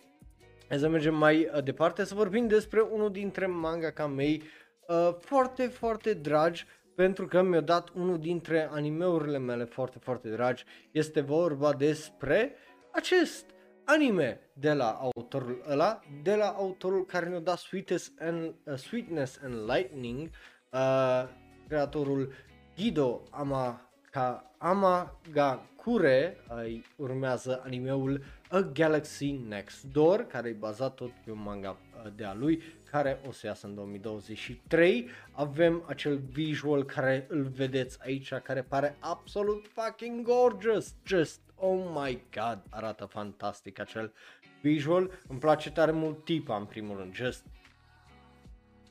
[0.70, 4.42] Hai să mergem mai uh, departe să vorbim despre unul dintre mangaka mei
[4.88, 10.64] uh, foarte, foarte dragi pentru că mi-a dat unul dintre animeurile mele foarte, foarte dragi.
[10.90, 12.54] Este vorba despre
[12.90, 13.46] acest
[13.84, 19.40] anime de la autorul ăla, de la autorul care ne-a dat Sweetness and, uh, Sweetness
[19.42, 20.30] and Lightning,
[20.72, 21.28] uh,
[21.68, 22.32] creatorul
[22.76, 31.10] Guido Ama ca Amagakure uh, urmează animeul A Galaxy Next Door, care e bazat tot
[31.24, 35.08] pe un manga uh, de a lui, care o să iasă în 2023.
[35.32, 40.94] Avem acel visual care îl vedeți aici, care pare absolut fucking gorgeous.
[41.06, 44.12] Just, oh my god, arată fantastic acel
[44.60, 45.10] visual.
[45.28, 47.44] Îmi place tare mult tipa în primul rând, just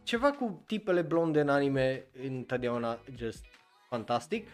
[0.10, 3.46] ceva cu tipele blonde în anime întotdeauna just
[3.90, 4.48] fantastic.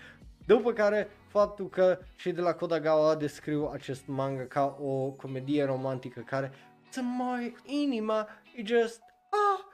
[0.45, 6.19] După care, faptul că și de la Kodagawa descriu acest manga ca o comedie romantică
[6.19, 6.51] care
[6.89, 9.65] să mai inima e just ah,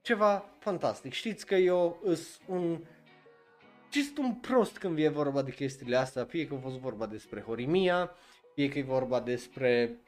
[0.00, 1.12] ceva fantastic.
[1.12, 2.78] Știți că eu sunt un
[3.92, 7.40] just un prost când vine vorba de chestiile astea, fie că a fost vorba despre
[7.40, 8.10] Horimia,
[8.54, 10.00] fie că e vorba despre,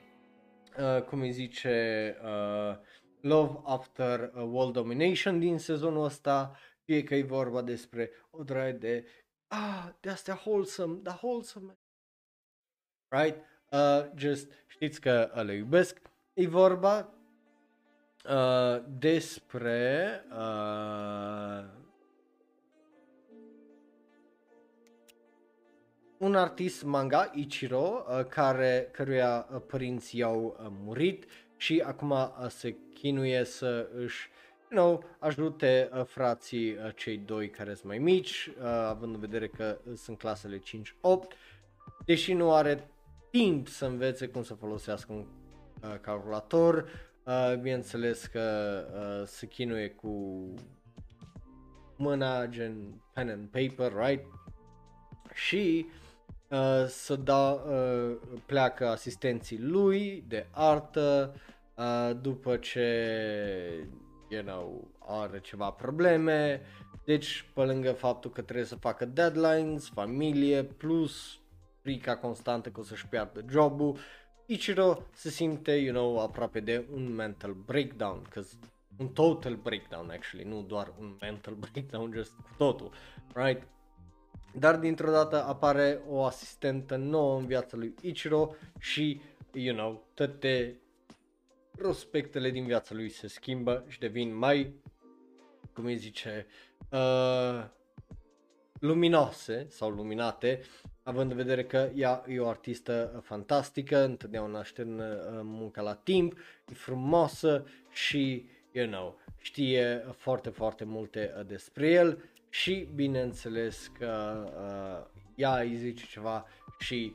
[0.79, 2.77] uh, cum îi zice, uh,
[3.21, 8.73] Love After uh, World Domination din sezonul ăsta, fie că e vorba despre o draie
[8.73, 9.05] de
[9.51, 11.79] ah, de astea wholesome, da wholesome.
[13.09, 13.37] Right?
[13.71, 16.01] Uh, just știți că le iubesc.
[16.35, 17.15] E vorba
[18.29, 21.65] uh, despre uh,
[26.19, 31.25] un artist manga, Ichiro, uh, care, căruia uh, părinții au uh, murit
[31.57, 34.29] și acum uh, se chinuie să își
[34.71, 39.21] you know, ajute uh, frații uh, cei doi care sunt mai mici, uh, având în
[39.21, 40.62] vedere că sunt clasele 5-8,
[42.05, 42.91] deși nu are
[43.31, 45.27] timp să învețe cum să folosească un
[45.83, 46.89] uh, calculator,
[47.25, 48.41] uh, bineînțeles că
[48.95, 50.45] uh, se chinuie cu
[51.97, 54.25] mâna gen pen and paper, right?
[55.35, 55.87] Și
[56.49, 58.16] uh, să da, uh,
[58.47, 61.35] pleacă asistenții lui de artă
[61.75, 63.89] uh, după ce,
[64.31, 66.61] you know, are ceva probleme,
[67.05, 71.39] deci pe lângă faptul că trebuie să facă deadlines, familie, plus
[71.83, 73.99] frica constantă că o să-și piardă jobul,
[74.47, 78.43] Ichiro se simte, you know, aproape de un mental breakdown, că
[78.99, 82.91] un total breakdown actually, nu doar un mental breakdown, just cu totul,
[83.35, 83.62] right?
[84.53, 89.20] Dar dintr-o dată apare o asistentă nouă în viața lui Ichiro și,
[89.53, 90.81] you know, toate
[91.81, 94.74] prospectele din viața lui se schimbă și devin mai,
[95.72, 96.47] cum îi zice,
[96.91, 97.64] uh,
[98.81, 100.61] luminoase sau luminate,
[101.03, 106.39] având în vedere că ea e o artistă fantastică, întotdeauna așterne uh, munca la timp,
[106.68, 114.45] e frumoasă și, you know, știe foarte, foarte multe uh, despre el și bineînțeles că
[114.45, 116.47] uh, ea îi zice ceva
[116.78, 117.14] și,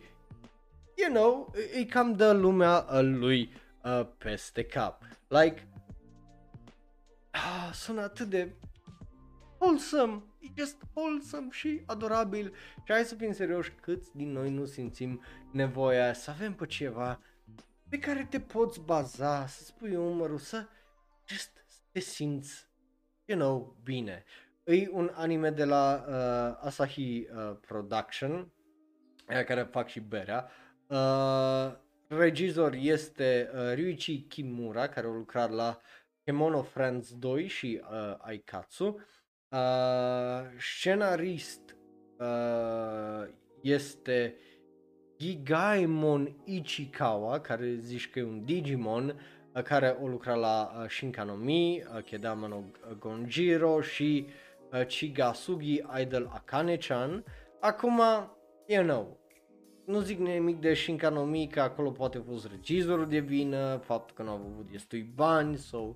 [0.96, 5.04] you know, îi cam dă lumea uh, lui uh, peste cap.
[5.28, 5.68] Like,
[7.32, 8.54] ah, sună atât de
[9.58, 12.54] wholesome, e just wholesome și adorabil.
[12.76, 15.22] Și hai să fim serioși, câți din noi nu simțim
[15.52, 17.20] nevoia să avem pe ceva
[17.90, 20.66] pe care te poți baza, să spui umărul, să
[21.28, 22.70] just să te simți,
[23.26, 24.24] you know, bine.
[24.64, 28.52] E un anime de la uh, Asahi uh, Production,
[29.28, 30.50] aia care fac și berea.
[30.88, 31.76] Uh,
[32.08, 35.80] regizor este uh, Ryuichi Kimura, care a lucrat la
[36.24, 39.00] Kemono Friends 2 și uh, Aikatsu.
[39.50, 39.60] Uh,
[40.58, 41.78] scenarist
[42.18, 43.28] uh,
[43.62, 44.36] este
[45.18, 49.22] Gigaemon Ichikawa, care zici că e un Digimon,
[49.56, 52.64] uh, care o lucra la uh, Shinkanomi, uh, Kedama no
[53.00, 54.28] Gonjiro și
[54.72, 57.24] uh, Chigasugi Idol Akane-chan.
[57.60, 58.02] Acum,
[58.68, 59.18] you know,
[59.86, 64.24] nu zic nimic de Shinkanomi, că acolo poate a fost regizorul de vină, faptul că
[64.24, 65.96] nu au avut destui bani, so,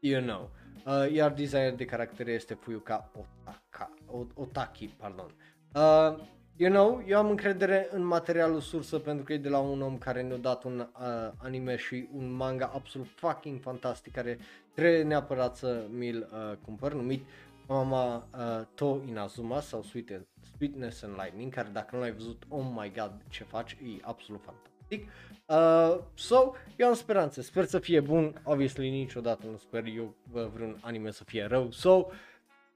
[0.00, 0.50] you know.
[0.86, 3.90] Uh, iar designer de caractere este Fuyuka Otaka,
[4.34, 5.34] Otaki, pardon.
[5.74, 6.24] Uh,
[6.56, 9.98] you know, eu am încredere în materialul sursă pentru că e de la un om
[9.98, 14.38] care ne-a dat un uh, anime și un manga absolut fucking fantastic care
[14.74, 17.24] trebuie neapărat să mi-l uh, cumpăr, numit
[17.72, 22.64] Mama uh, To Inazuma sau Sweet, Sweetness and Lightning, care dacă nu l-ai văzut, oh
[22.74, 25.10] my god, ce faci, e absolut fantastic.
[25.46, 30.14] Uh, so, eu am speranțe, sper să fie bun, obviously niciodată nu sper eu
[30.52, 32.06] vreun anime să fie rău, so,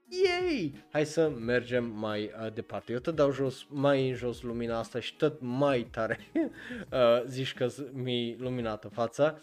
[0.07, 0.73] yay!
[0.91, 2.91] Hai să mergem mai uh, departe.
[2.91, 6.19] Eu tot dau jos, mai în jos lumina asta și tot mai tare
[6.91, 9.39] uh, zici că mi-e luminată fața.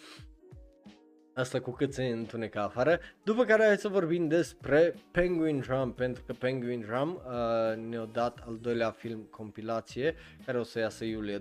[1.37, 3.01] Asta cu cât se întunecă afară.
[3.23, 8.39] După care hai să vorbim despre Penguin Drum, pentru că Penguin Drum uh, ne-a dat
[8.47, 10.15] al doilea film compilație,
[10.45, 11.41] care o să iasă iulie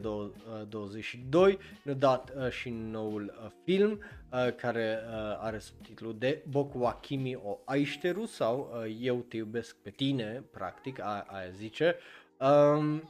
[0.67, 1.51] 22.
[1.51, 3.91] Uh, ne-a dat uh, și noul uh, film,
[4.31, 9.37] uh, care uh, are subtitlul de Boku wa Kimi o Aishiteru sau uh, Eu te
[9.37, 11.95] iubesc pe tine, practic, a, aia zice.
[12.39, 13.01] Um,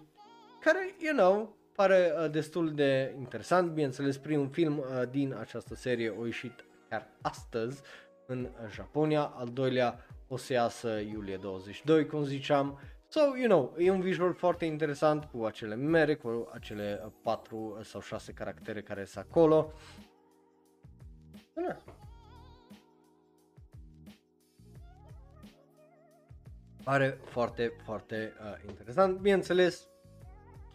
[0.59, 6.13] care, you know, pare uh, destul de interesant, bineînțeles primul film uh, din această serie
[6.21, 6.63] a ieșit
[6.93, 7.81] chiar astăzi
[8.25, 12.79] în Japonia, al doilea o să iasă iulie 22, cum ziceam.
[13.07, 18.01] So, you know, e un visual foarte interesant cu acele mere, cu acele 4 sau
[18.01, 19.71] 6 caractere care sunt acolo.
[21.53, 21.77] Bună.
[26.83, 29.17] Pare foarte, foarte uh, interesant.
[29.19, 29.87] Bineînțeles,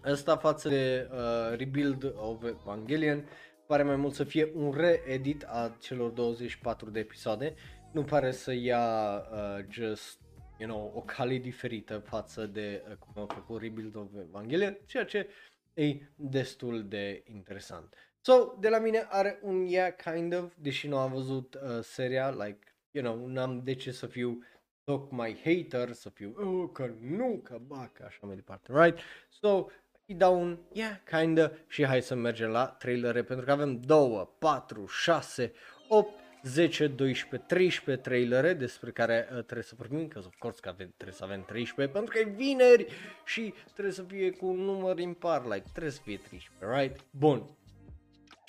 [0.04, 3.24] ăsta față de uh, Rebuild of Evangelion
[3.68, 7.54] pare mai mult să fie un re-edit a celor 24 de episoade.
[7.92, 10.20] Nu pare să ia uh, just,
[10.58, 15.04] you know, o cale diferită față de uh, cum a făcut Rebuild of Evangelion, ceea
[15.04, 15.28] ce
[15.74, 17.94] e destul de interesant.
[18.20, 22.30] So, de la mine are un yeah, kind of, deși nu am văzut uh, seria,
[22.30, 24.38] like, you know, n-am de ce să fiu
[24.84, 28.98] tocmai hater, să fiu, oh, că nu, că ba, că așa mai departe, right?
[29.28, 29.66] So,
[30.08, 34.28] îi dau un yeah, kinda și hai să mergem la trailere pentru că avem 2,
[34.38, 35.52] 4, 6,
[35.88, 36.10] 8,
[36.42, 40.92] 10, 12, 13 trailere despre care uh, trebuie să vorbim, că of course că ave-
[40.96, 42.86] trebuie să avem 13 pentru că e vineri
[43.24, 47.04] și trebuie să fie cu un număr impar, like trebuie să fie 13, right?
[47.10, 47.57] Bun.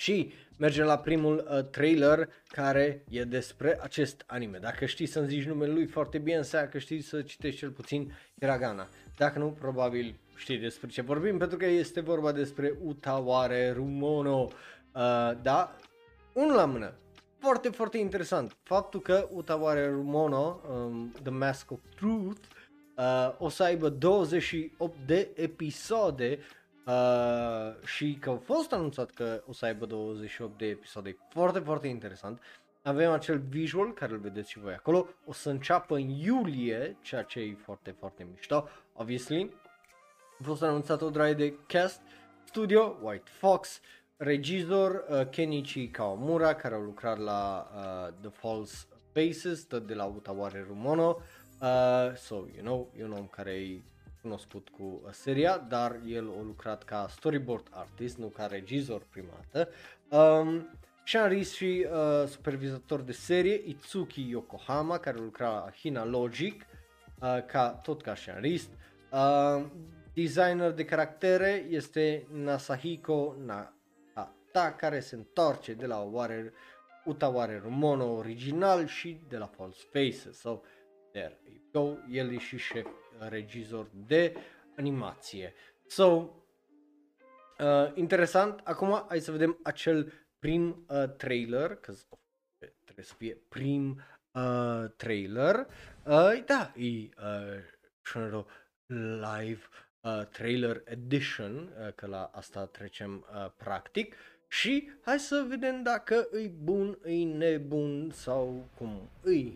[0.00, 4.58] Și mergem la primul uh, trailer care e despre acest anime.
[4.58, 8.12] Dacă știi să-mi zici numele lui foarte bine, înseamnă că știi să citești cel puțin
[8.38, 8.88] Hiragana.
[9.16, 14.40] Dacă nu, probabil știi despre ce vorbim, pentru că este vorba despre Utaware Rumono.
[14.42, 15.76] Uh, da,
[16.32, 16.94] unul la mână.
[17.38, 18.56] Foarte, foarte interesant.
[18.62, 22.40] Faptul că Utaware Rumono, um, The Mask of Truth,
[22.96, 26.59] uh, o să aibă 28 de episoade uh,
[27.84, 32.42] și că a fost anunțat că o să aibă 28 de episoade, foarte, foarte interesant.
[32.82, 37.22] Avem acel visual care îl vedeți și voi acolo, o să înceapă în iulie, ceea
[37.22, 39.50] ce e foarte, foarte mișto, obviously.
[40.38, 42.00] A fost anunțat o draie de cast,
[42.44, 43.80] studio, White Fox,
[44.16, 50.04] regizor uh, Kenichi Kawamura, care a lucrat la uh, The False Faces, tot de la
[50.04, 51.16] Utaware Rumono,
[51.60, 53.82] uh, so, you know, e un om care e
[54.22, 59.44] cunoscut cu uh, seria, dar el a lucrat ca storyboard artist, nu ca regizor prima
[59.52, 59.70] dată.
[60.08, 60.68] Um,
[61.04, 66.66] Shanris și uh, supervizator de serie Itsuki Yokohama, care lucra la Hina Logic,
[67.20, 68.68] uh, ca, tot ca Shanris.
[69.12, 69.66] Uh,
[70.12, 76.52] designer de caractere este Nasahiko Nakata, care se întoarce de la Ware,
[77.04, 80.38] Utaware Rumono original și de la False Faces.
[80.38, 80.60] So,
[81.12, 81.96] there you go.
[82.10, 82.86] El e și șef
[83.18, 84.36] regizor de
[84.76, 85.54] animație.
[85.86, 86.30] So, uh,
[87.94, 88.60] interesant.
[88.64, 91.94] Acum hai să vedem acel prim uh, trailer, că
[92.84, 94.00] trebuie să fie prim
[94.32, 95.66] uh, trailer.
[96.06, 97.08] Uh, da, e
[98.28, 98.44] uh,
[99.32, 99.60] live
[100.00, 104.14] uh, trailer edition, uh, că la asta trecem uh, practic.
[104.48, 109.52] Și hai să vedem dacă e bun, e nebun sau cum e.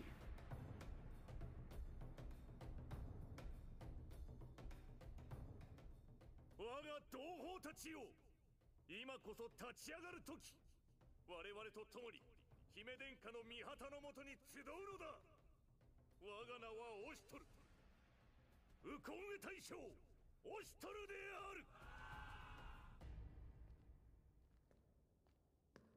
[9.25, 10.53] こそ立ち上がる時
[11.25, 12.21] 我々と共に
[12.77, 15.17] 姫殿下の御旗のもとに集うのだ。
[16.21, 17.45] 我が名はオシトル。
[18.85, 21.65] ウコンエ大将オシトルである。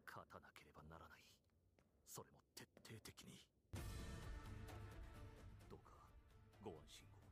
[0.08, 1.20] 勝たなければならない。
[2.08, 3.44] それも徹底的に。
[5.68, 5.92] どうか
[6.64, 7.28] ご安心を。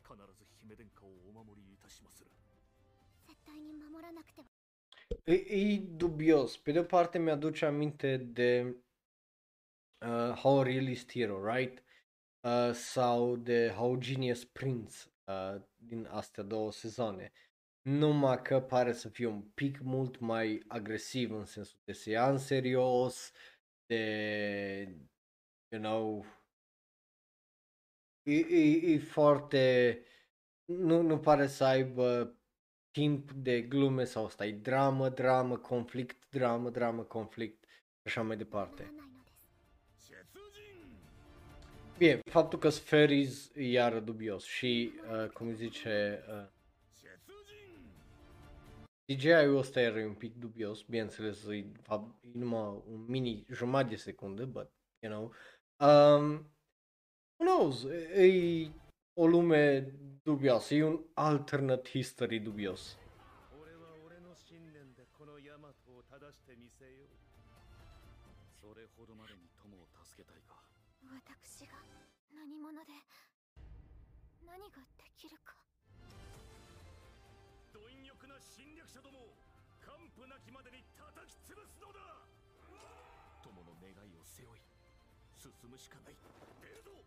[0.00, 2.32] 必ず姫殿下をお守りいたしまする。
[3.28, 4.48] 絶対に守らなくては
[5.24, 6.56] E, e dubios.
[6.56, 8.76] Pe de o parte mi-aduce aminte de
[10.06, 11.84] uh, How Realist Hero, right?
[12.40, 17.32] Uh, sau de How Genius Prince uh, din astea două sezoane.
[17.82, 22.30] Numai că pare să fie un pic mult mai agresiv în sensul de se ia
[22.30, 23.32] în serios,
[23.86, 24.96] de,
[25.68, 26.24] you know,
[28.22, 29.98] e, e, e foarte,
[30.64, 32.35] nu, nu pare să aibă
[32.96, 38.36] timp de glume sau asta e dramă, dramă, conflict, dramă, dramă, conflict și așa mai
[38.36, 38.92] departe.
[41.98, 46.48] Bine, faptul că Sferis e iară dubios și, uh, cum zice, uh,
[49.04, 51.66] CGI-ul ăsta era un pic dubios, bineînțeles, e, e
[52.32, 55.32] numai un mini jumătate de secundă, but, you know,
[55.88, 56.50] um,
[57.36, 57.84] who knows,
[58.14, 58.70] e
[59.18, 62.96] o lume dubioasă, e un alternate history dubios.
[83.46, 84.62] 友の願いを背負い
[85.38, 86.16] 進むしかない
[86.60, 87.05] 出るぞ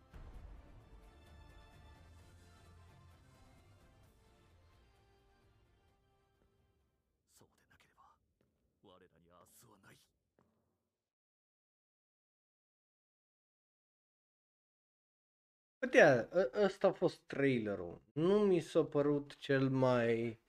[15.82, 18.02] Uite, ă- ăsta a fost trailerul.
[18.14, 20.40] Nu mi s-a părut cel mai,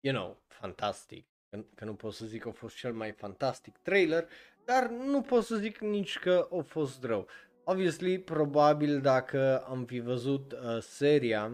[0.00, 1.26] you know, fantastic.
[1.50, 4.28] Că, că nu pot să zic că a fost cel mai fantastic trailer,
[4.64, 7.26] dar nu pot să zic nici că a fost rău.
[7.64, 11.50] Obviously, probabil dacă am fi văzut uh, seria,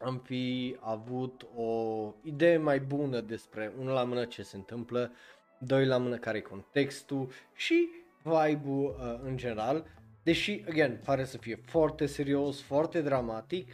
[0.00, 5.12] am fi avut o idee mai bună despre, unul la mână, ce se întâmplă,
[5.58, 7.88] doi la mână, care e contextul și
[8.22, 9.86] vibe-ul uh, în general.
[10.22, 13.72] Deși, again, pare să fie foarte serios, foarte dramatic,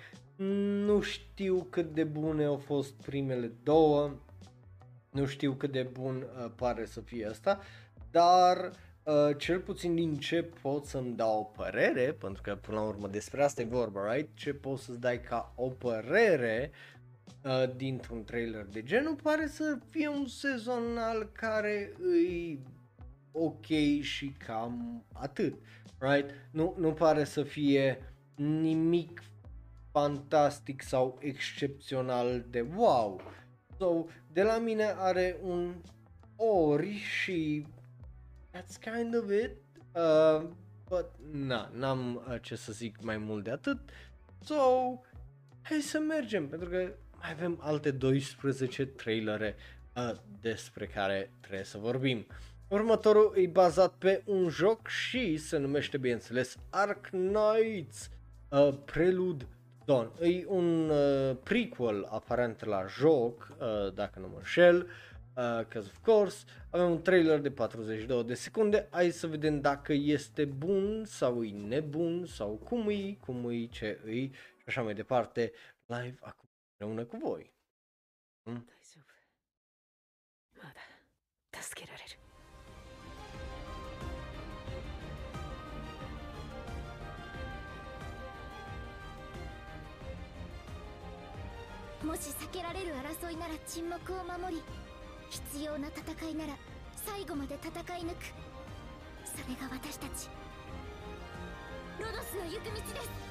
[0.86, 4.14] nu știu cât de bune au fost primele două,
[5.10, 7.60] nu știu cât de bun uh, pare să fie asta,
[8.10, 8.70] dar
[9.02, 13.08] uh, cel puțin din ce pot să-mi dau o părere, pentru că până la urmă
[13.08, 14.28] despre asta e vorba, right?
[14.34, 16.70] Ce poți să-ți dai ca o părere
[17.44, 22.60] uh, dintr-un trailer de genul, pare să fie un sezonal care îi
[23.38, 23.66] ok
[24.00, 25.54] și cam atât,
[25.98, 26.30] right?
[26.50, 27.98] Nu, nu pare să fie
[28.34, 29.22] nimic
[29.90, 33.20] fantastic sau excepțional de wow.
[33.78, 35.74] So, de la mine are un
[36.36, 37.66] ori și
[38.52, 39.50] that's kind of it.
[39.94, 40.48] Uh,
[40.88, 43.78] but, na, n-am uh, ce să zic mai mult de atât.
[44.44, 44.54] So,
[45.62, 46.76] hai să mergem, pentru că
[47.18, 49.56] mai avem alte 12 trailere
[49.96, 52.26] uh, despre care trebuie să vorbim.
[52.67, 58.09] Următorul e bazat pe un joc și se numește, bineînțeles, Ark Knights
[58.49, 59.47] uh, Prelude
[59.85, 60.11] Dawn.
[60.21, 65.97] E un uh, prequel aparent la joc, uh, dacă nu mă înșel, uh, cause of
[66.03, 66.43] course.
[66.69, 71.51] Avem un trailer de 42 de secunde, hai să vedem dacă este bun sau e
[71.51, 75.51] nebun sau cum e, cum e, ce e și așa mai departe,
[75.85, 77.51] live acum împreună cu voi.
[78.43, 79.05] 大丈夫
[80.57, 82.17] まだ助けられる
[92.16, 94.62] し避けられる争いなら沈黙を守り
[95.30, 96.56] 必要な戦いなら
[96.94, 98.56] 最後まで戦い抜く。
[99.24, 100.28] それが私たち
[102.00, 103.26] ロドスの行く道です。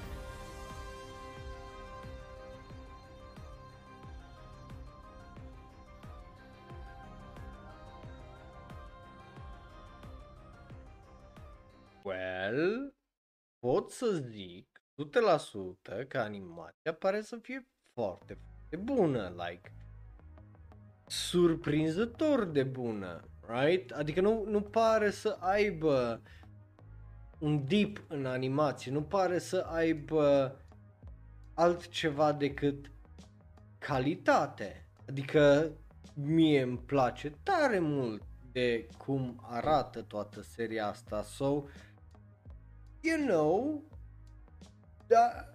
[12.04, 12.94] Well,
[13.60, 18.40] pot să zic 100% că animația pare să fie foarte,
[18.70, 19.72] foarte bună, like
[21.08, 23.92] surprinzător de bună, right?
[23.92, 26.22] Adică nu, nu pare să aibă
[27.40, 30.56] un dip în animație, nu pare să aibă
[31.54, 32.92] altceva decât
[33.78, 34.88] calitate.
[35.08, 35.72] Adică
[36.14, 41.64] mie îmi place tare mult de cum arată toată seria asta, so,
[43.02, 43.84] you know,
[45.08, 45.55] da,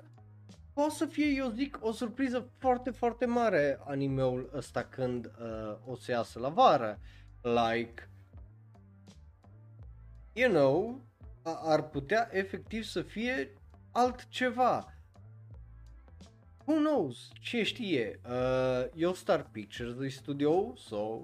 [0.81, 5.97] poate să fie, eu zic, o surpriză foarte, foarte mare animeul ăsta când uh, o
[5.97, 6.99] să iasă la vară.
[7.43, 8.09] Like,
[10.33, 11.01] you know,
[11.43, 13.55] a- ar putea efectiv să fie
[13.93, 14.95] altceva.
[16.65, 17.29] Who knows?
[17.41, 18.21] Ce știe?
[18.29, 21.21] Uh, eu Star Pictures de studio, so,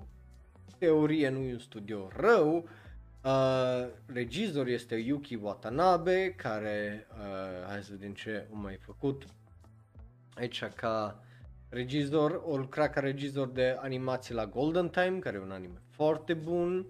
[0.78, 2.68] teorie nu e un studio rău.
[3.24, 9.26] Uh, regizor este Yuki Watanabe, care, uh, hai să vedem ce a mai făcut
[10.36, 11.20] aici ca
[11.68, 16.34] regizor, o lucra ca regizor de animație la Golden Time, care e un anime foarte
[16.34, 16.86] bun,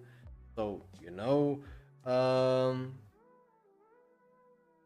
[0.55, 1.63] so, you know,
[2.05, 2.93] um,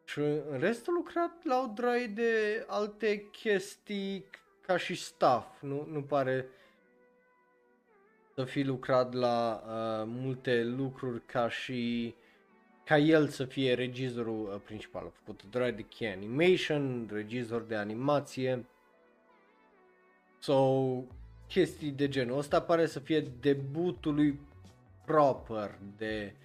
[0.04, 4.26] și în rest a lucrat la o draie de alte chestii
[4.62, 6.48] ca și staff, nu, nu pare
[8.36, 12.16] să fi lucrat la uh, multe lucruri ca și
[12.86, 15.06] ca el să fie regizorul uh, principal.
[15.06, 18.66] A făcut draie de key animation, regizor de animație
[20.40, 21.08] sau
[21.48, 22.38] chestii de genul.
[22.38, 24.40] Ăsta pare să fie debutul lui
[25.06, 26.36] proper de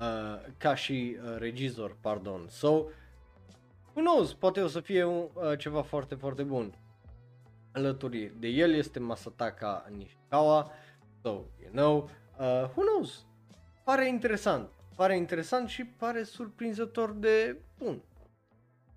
[0.00, 2.46] uh, ca și uh, regizor, pardon.
[2.48, 2.68] So,
[3.94, 6.78] who knows, poate o să fie un, uh, ceva foarte, foarte bun.
[7.72, 10.70] Alături de el este Masataka Nishikawa,
[11.22, 11.28] so,
[11.62, 13.26] you know, uh, who knows,
[13.84, 18.02] pare interesant, pare interesant și pare surprinzător de bun.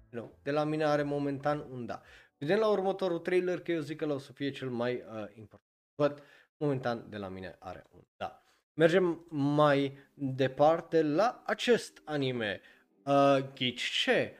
[0.09, 2.01] Nu, de la mine are momentan un da.
[2.37, 5.61] Vedem la următorul trailer că eu zic că o să fie cel mai uh, important.
[5.95, 6.23] But,
[6.57, 8.43] momentan de la mine are un da.
[8.73, 12.61] Mergem mai departe la acest anime.
[13.05, 14.33] Uh, ghici ce?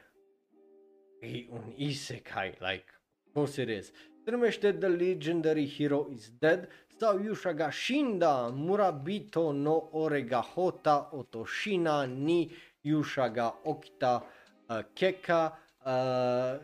[1.20, 2.84] E un isekai, like,
[3.26, 3.92] of course it is.
[4.24, 6.68] Se numește The Legendary Hero is Dead
[6.98, 12.50] sau Yushaga Shinda Murabito no Orega Hota Otoshina ni
[12.84, 14.22] Yushaga Okita
[14.68, 15.52] uh, Keka
[15.86, 16.60] uh,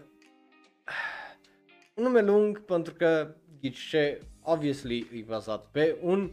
[1.94, 6.30] un nume lung pentru că ghici ce, obviously e bazat pe un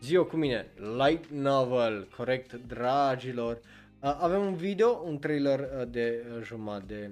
[0.00, 3.60] zi cu mine, light novel, corect, dragilor.
[4.00, 7.10] Uh, avem un video, un trailer uh, de uh, jumătate de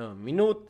[0.00, 0.68] uh, minut.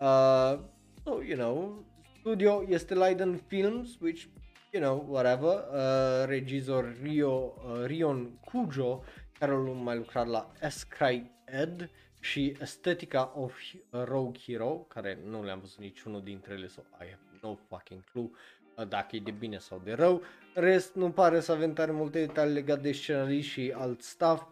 [0.00, 0.58] Uh,
[1.04, 1.86] so, you know,
[2.28, 4.28] studio este Leiden Films, which,
[4.72, 5.64] you know, whatever.
[5.72, 9.02] Uh, regizor Rio, uh, Rion Kujo,
[9.38, 11.90] care a mai lucrat la Sky Ed
[12.20, 13.58] și Estetica of
[13.90, 18.30] Rogue Hero, care nu le-am văzut niciunul dintre ele, so I have no fucking clue
[18.76, 20.22] uh, dacă e de bine sau de rău.
[20.54, 24.42] În Rest, nu pare să avem tare multe detalii legate de scenarii și alt stuff.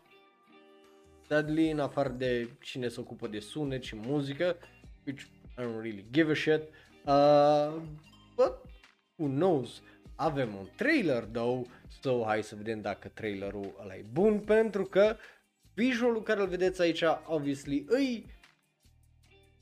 [1.28, 4.56] Sadly, în afară de cine se ocupă de sunet și muzică,
[5.06, 5.22] which
[5.58, 6.62] I don't really give a shit.
[7.05, 7.81] Uh,
[8.35, 8.53] but,
[9.15, 9.81] who knows?
[10.15, 11.67] Avem un trailer, though,
[12.01, 15.17] so hai să vedem dacă trailerul ăla e bun, pentru că
[15.73, 18.39] visualul care îl vedeți aici, obviously, îi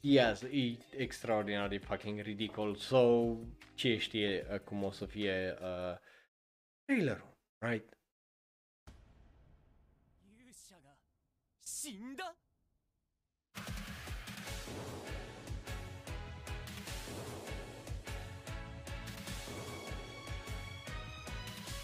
[0.02, 3.36] Yes, e extraordinar de fucking ridicol, so
[3.74, 5.98] ce știe uh, cum o să fie uh,
[6.86, 7.98] trailerul, right?
[10.22, 10.96] 勇者が
[11.62, 12.36] 死んだ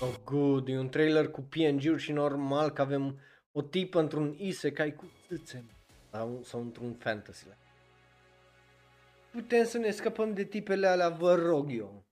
[0.03, 3.21] Oh good, e un trailer cu PNG-uri și normal că avem
[3.53, 5.65] o tipă într-un isekai cu țâțe
[6.11, 7.47] sau, sau într-un fantasy
[9.31, 12.05] Putem să ne scăpăm de tipele alea, vă rog eu.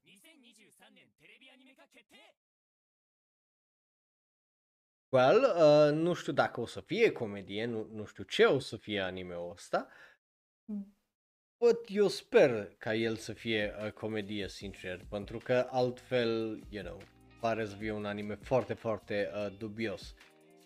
[5.09, 8.77] Well, uh, nu știu dacă o să fie comedie, nu, nu știu ce o să
[8.77, 9.89] fie anime-ul ăsta,
[11.59, 17.01] but eu sper ca el să fie uh, comedie, sincer, pentru că altfel, you know,
[17.41, 20.15] pare să fie un anime foarte, foarte uh, dubios.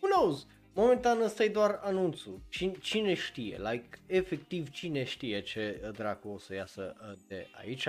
[0.00, 0.46] Who knows?
[0.74, 2.40] Momentan ăsta e doar anunțul.
[2.48, 3.56] Cine, cine știe?
[3.56, 7.88] Like, efectiv, cine știe ce uh, dracu o să iasă uh, de aici.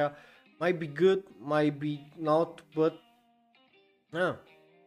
[0.60, 2.94] Might be good, might be not, but...
[4.12, 4.36] Ah,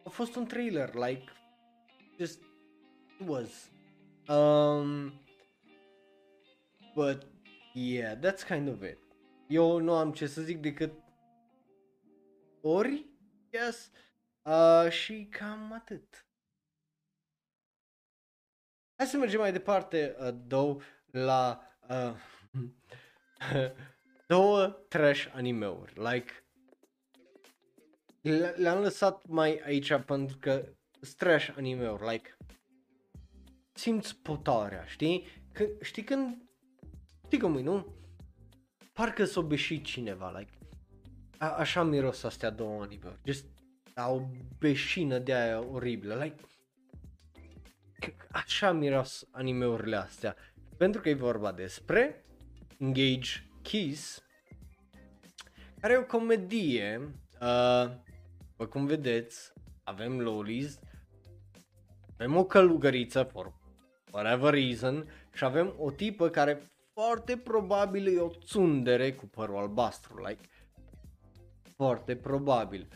[0.03, 1.23] a fost un trailer, like,
[2.17, 2.41] just
[3.25, 3.71] was.
[4.27, 5.13] Um,
[6.95, 7.25] but
[7.73, 8.97] yeah, that's kind of it.
[9.47, 10.93] Eu nu am ce să zic decât
[12.61, 13.05] ori,
[13.49, 13.91] yes,
[14.41, 16.25] uh, și cam atât.
[18.95, 20.79] Hai să mergem mai departe, uh, două,
[21.11, 22.15] la uh,
[24.27, 26.33] două trash animeuri, like
[28.21, 32.37] le- le-am lăsat mai aici pentru că sunt trash animeuri, like
[33.73, 35.25] simți potarea, știi?
[35.51, 36.49] Că, știi când,
[37.25, 37.95] știi cum e, nu?
[38.93, 40.56] Parcă s-o beșit cineva, like,
[41.37, 43.45] a, așa miros astea două animeuri, just
[43.95, 44.21] a o
[44.59, 46.43] beșină de aia oribilă, like,
[48.31, 50.35] așa miros animeurile astea.
[50.77, 52.25] Pentru că e vorba despre
[52.79, 53.29] Engage
[53.61, 54.23] Kiss,
[55.79, 57.01] care e o comedie,
[57.41, 57.91] uh,
[58.49, 59.53] după cum vedeți,
[59.83, 60.79] avem lolis,
[62.13, 63.53] avem o călugăriță, for
[64.11, 66.61] whatever reason, și avem o tipă care
[66.93, 70.47] foarte probabil e o țundere cu părul albastru, like,
[71.77, 72.87] foarte probabil.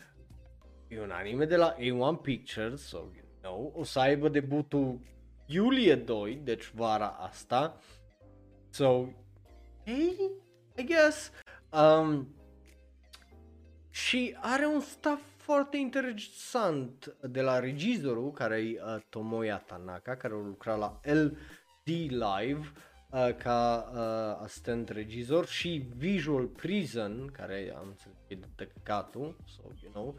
[0.88, 5.00] E un anime de la A1 Pictures, so you know, o să aibă debutul
[5.46, 7.78] iulie 2, deci vara asta.
[8.70, 9.04] So,
[9.84, 10.30] hey,
[10.76, 11.30] I guess.
[11.72, 12.34] Um,
[13.90, 20.34] și are un staff foarte interesant de la regizorul, care e uh, Tomoya Tanaka, care
[20.34, 22.91] a lucrat la LD Live uh,
[23.38, 29.62] ca uh, asistent regizor și Visual Prison, care am înțeles că e de căcatul, so
[29.82, 30.14] you know.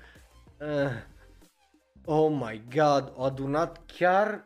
[0.59, 0.91] Uh,
[2.05, 4.45] oh my god, a adunat chiar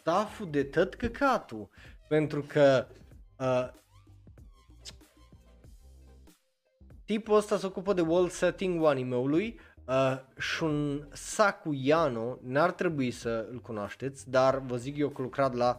[0.00, 1.68] stafful de tot căcatul,
[2.08, 2.86] pentru că
[3.38, 3.68] uh,
[7.04, 13.10] tipul ăsta se ocupă de world setting animeului uh, și un Saku Yano, n-ar trebui
[13.10, 15.78] să îl cunoașteți, dar vă zic eu că lucrat la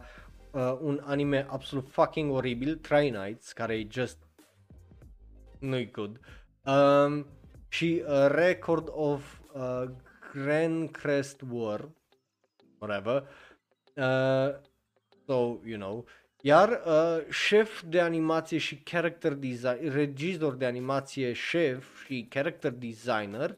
[0.52, 4.18] uh, un anime absolut fucking oribil, Try Nights, care e just
[5.58, 6.20] nu-i good.
[6.64, 7.26] Um,
[7.68, 9.84] și uh, Record of uh,
[10.32, 11.88] Grand Crest War,
[12.78, 13.28] whatever.
[13.94, 14.60] Uh,
[15.26, 16.04] so, you know,
[16.40, 23.56] iar uh, șef de animație și character design, regizor de animație șef și character designer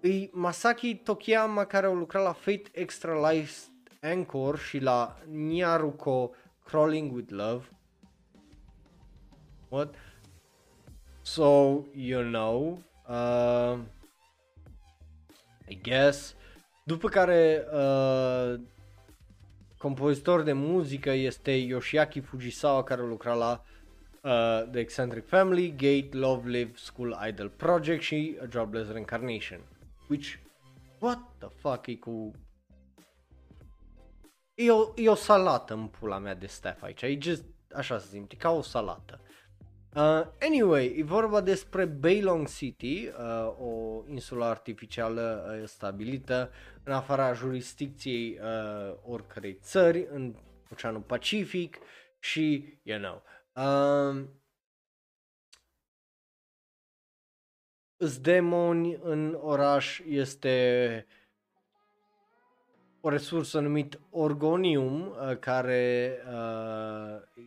[0.00, 3.60] e Masaki Tokiyama care a lucrat la Fate Extra Life
[4.04, 6.30] Anchor și la Nyaruko
[6.64, 7.68] Crawling with Love.
[9.68, 9.94] What?
[11.22, 12.78] So, you know,
[13.08, 13.78] uh,
[15.68, 16.34] I guess.
[16.84, 18.60] După care uh,
[19.78, 23.62] compozitor de muzică este Yoshiaki Fujisawa care a lucrat la
[24.22, 29.60] uh, The Eccentric Family, Gate, Love Live, School Idol Project și A Jobless Reincarnation.
[30.08, 30.38] Which,
[30.98, 32.32] what the fuck e cu...
[34.54, 37.44] E o, e o salată în pula mea de staff aici, e just,
[37.74, 39.20] așa să zic, e ca o salată.
[39.96, 46.50] Uh, anyway, e vorba despre Bailong City, uh, o insulă artificială uh, stabilită
[46.82, 50.34] în afara jurisdicției uh, oricărei țări în
[50.72, 51.78] Oceanul Pacific
[52.18, 53.22] și, you know,
[53.52, 54.24] uh,
[57.96, 61.06] îs demoni în oraș este
[63.06, 67.44] o resursă numit Orgonium uh, care uh,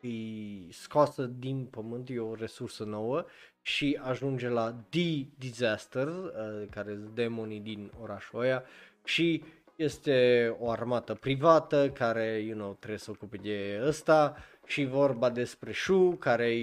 [0.00, 3.24] e scoasă din pământ, e o resursă nouă
[3.62, 8.62] și ajunge la The Disaster, uh, care sunt demonii din orașul ăia
[9.04, 9.42] și
[9.76, 15.72] este o armată privată care, you know, trebuie să ocupe de ăsta și vorba despre
[15.72, 16.54] Shu care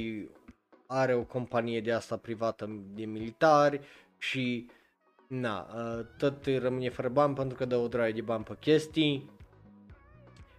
[0.85, 3.79] are o companie de asta privată de militari
[4.17, 4.69] și
[5.27, 9.29] na, uh, tot rămâne fără bani pentru că dă o draie de bani pe chestii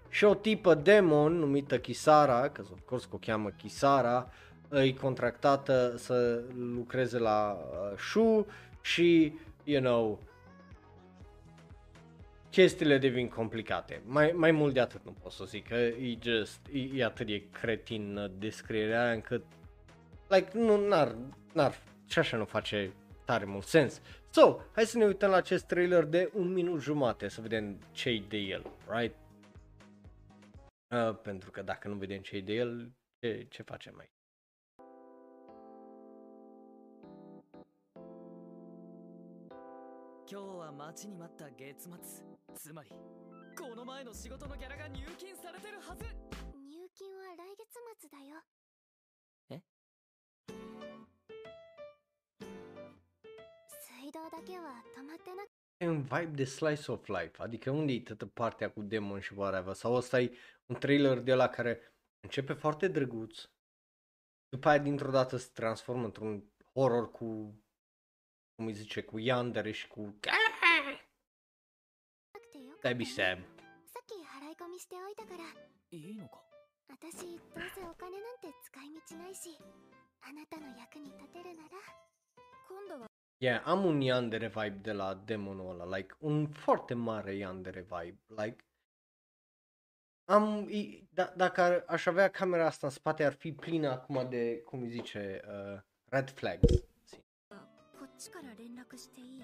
[0.09, 4.31] și o tipă demon numită Kisara, că of course că o cheamă Kisara,
[4.69, 6.43] îi contractată să
[6.75, 8.47] lucreze la uh, Shu
[8.81, 9.33] și,
[9.65, 10.21] you know,
[12.51, 14.03] chestiile devin complicate.
[14.07, 17.27] Mai, mai mult de atât nu pot să zic, că e just, e, e atât
[17.27, 19.45] de cretin uh, descrierea aia încât,
[20.29, 21.15] like, nu, n-ar,
[21.53, 21.75] n-ar,
[22.07, 22.93] și așa nu face
[23.25, 24.01] tare mult sens.
[24.31, 28.25] So, hai să ne uităm la acest trailer de un minut jumate, să vedem ce
[28.29, 29.17] de el, right?
[30.91, 34.11] Uh, pentru că dacă nu vedem ce de el, ce, ce facem mai?
[55.78, 59.34] E un vibe de slice of life, adică unde e toată partea cu demon și
[59.34, 63.50] whatever, sau ăsta e un trailer de la care începe foarte drăguț,
[64.50, 67.26] după aia dintr-o dată se transformă într-un horror cu,
[68.56, 70.18] cum îi zice, cu yandere și cu...
[72.44, 73.40] くてよかった That'd be ね sad.
[73.88, 75.44] さっき払い込みしておいたから
[75.92, 76.42] いいのか
[76.90, 79.58] 私どうせお金なんて使い道ないし
[80.22, 81.80] あなたの役に立てるなら
[82.68, 83.07] 今度は
[83.38, 88.20] Yeah, am un yandere vibe de la demonul ăla, like, un foarte mare yandere vibe,
[88.28, 88.66] like,
[90.26, 94.30] am, i, da, dacă ar, aș avea camera asta în spate, ar fi plină acum
[94.30, 96.84] de, cum îi zice, uh, red flags.
[98.04, 99.44] こっちから連絡していい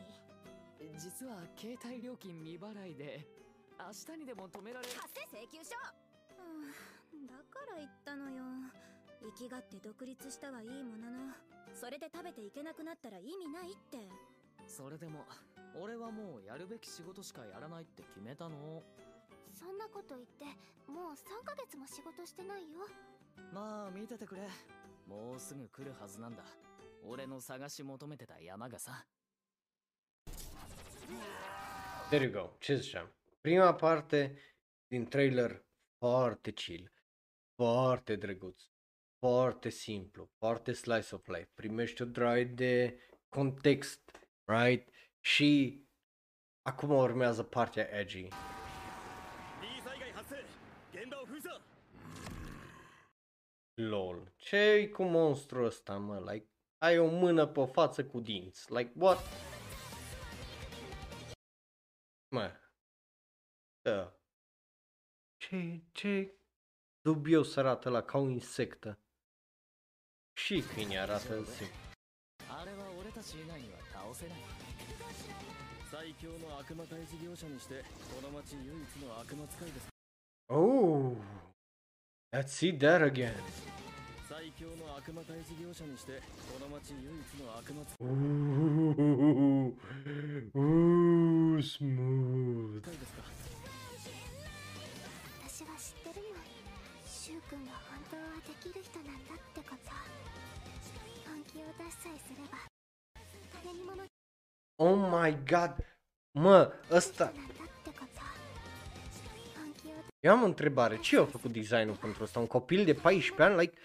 [0.98, 3.26] 実は携帯料金未払いで
[3.80, 5.76] 明日にでも止められる発生請求書
[7.14, 8.44] うんだから言ったのよ
[9.25, 11.33] 生きがって独立したはいいものの
[11.75, 13.99] それで食べていけなくなったら意味ないって。
[14.67, 15.25] それでも
[15.75, 18.83] 俺はもうやるべき仕事しかやらないって決めたの。
[19.53, 20.45] そんなこと言って
[20.91, 22.79] もう3ヶ月も仕事してないよ。
[23.53, 24.43] まあ見ててくれ。
[25.07, 26.45] もうすぐ来るはずなんだ。
[27.07, 29.05] 俺の探し求めてた山がさ。
[32.11, 33.09] There you go, ce ziceam.
[33.43, 34.37] Prima parte
[34.89, 35.63] din trailer
[35.99, 36.87] foarte chill,
[37.57, 38.74] foarte drăguț,
[39.25, 41.51] foarte simplu, foarte slice of life.
[41.55, 44.89] Primești o droid de context, right?
[45.21, 45.83] Și
[46.63, 48.29] acum urmează partea edgy.
[53.75, 56.31] LOL, ce cu monstru ăsta, mă?
[56.31, 58.73] Like, ai o mână pe o față cu dinți.
[58.73, 59.19] Like, what?
[62.29, 62.61] Mă.
[63.83, 64.17] Da.
[65.37, 66.39] Ce, ce
[67.01, 68.99] dubios arată la ca o insectă.
[70.35, 71.67] Și câine arată simplu.
[72.49, 74.39] あれは俺たち以外には倒せない
[75.91, 77.83] 最強の悪魔退治業者にして
[78.15, 79.89] この町唯一の悪魔使いです
[80.49, 81.17] Oh,
[82.33, 83.33] let's see that again.
[84.29, 86.21] 最強の悪魔退治業者にして
[86.53, 89.75] この町唯一の悪魔使 Ooh,
[90.55, 92.79] ooh, smooth.
[92.79, 93.24] いですか
[97.24, 99.92] 柊君が本当はできる人なんだってこと
[101.30, 102.58] 本気を出しさえすれば
[103.64, 104.04] 誰にもの
[104.82, 105.74] Oh my god.
[106.32, 108.22] Mă, ăsta, なんだってこと
[109.56, 109.92] 本気を
[110.22, 110.98] Eu am o întrebare.
[110.98, 112.40] Ce a făcut designul pentru asta?
[112.40, 113.60] Un copil de 14 ani?
[113.60, 113.78] Like,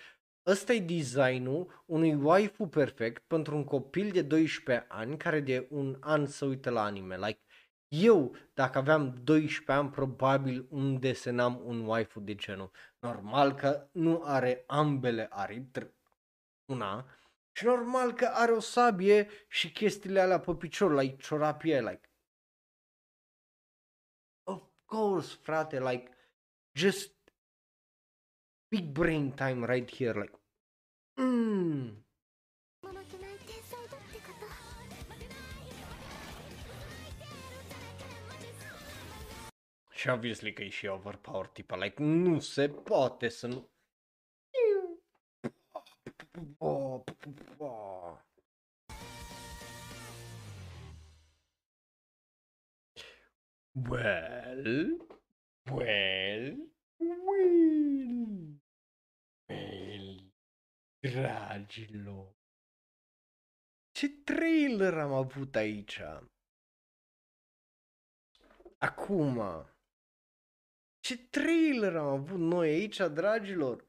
[0.47, 5.97] ăsta e designul unui waifu perfect pentru un copil de 12 ani care de un
[6.01, 7.17] an să uită la anime.
[7.17, 7.41] Like,
[7.90, 12.72] eu, dacă aveam 12 ani, probabil îmi desenam un waifu de genul.
[13.00, 15.92] Normal că nu are ambele aripi, tr-
[16.66, 17.06] una,
[17.52, 22.10] și normal că are o sabie și chestiile alea pe picior, like ciorapii aia, like.
[24.44, 26.12] Of course, frate, like,
[26.72, 27.14] just
[28.68, 30.40] big brain time right here, like,
[31.14, 32.06] mm.
[40.00, 43.70] Și obviously că e și overpower tipa, like, nu se poate să nu...
[53.90, 55.08] Well, well,
[55.72, 56.72] well,
[59.48, 60.32] well,
[61.00, 62.36] dragilor.
[63.92, 66.02] Ce trailer am avut aici?
[68.78, 69.40] Acum,
[71.10, 73.84] ce trailer am avut noi aici, dragilor?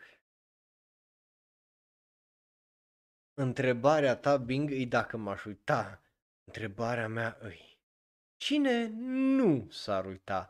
[3.34, 6.02] Întrebarea ta, Bing, e dacă m-aș uita.
[6.44, 7.78] Întrebarea mea îi.
[8.36, 10.48] Cine nu s-ar uita?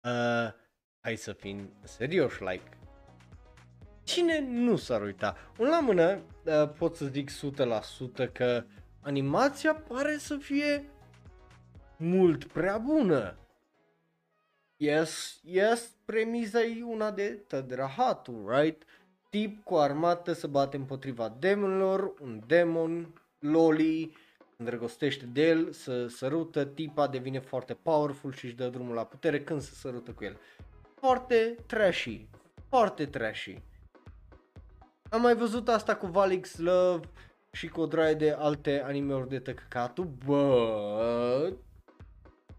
[0.00, 0.52] Uh,
[1.00, 2.78] hai să fim serioși, like.
[4.04, 5.36] Cine nu s-ar uita?
[5.58, 7.30] Un la mână uh, pot să zic
[8.26, 8.64] 100% că
[9.00, 10.90] animația pare să fie
[11.96, 13.41] mult prea bună.
[14.82, 18.82] Yes, yes, premiza e una de tădrahatul, right?
[19.30, 24.16] Tip cu armată să bate împotriva demonilor, un demon, Loli,
[24.56, 29.42] îndrăgostește de el, să sărută, tipa devine foarte powerful și își dă drumul la putere
[29.42, 30.36] când se sărută cu el.
[30.94, 32.26] Foarte trashy,
[32.68, 33.62] foarte trashy.
[35.10, 37.08] Am mai văzut asta cu Valix Love
[37.50, 41.58] și cu o draie de alte anime-uri de tăcăcatul, but...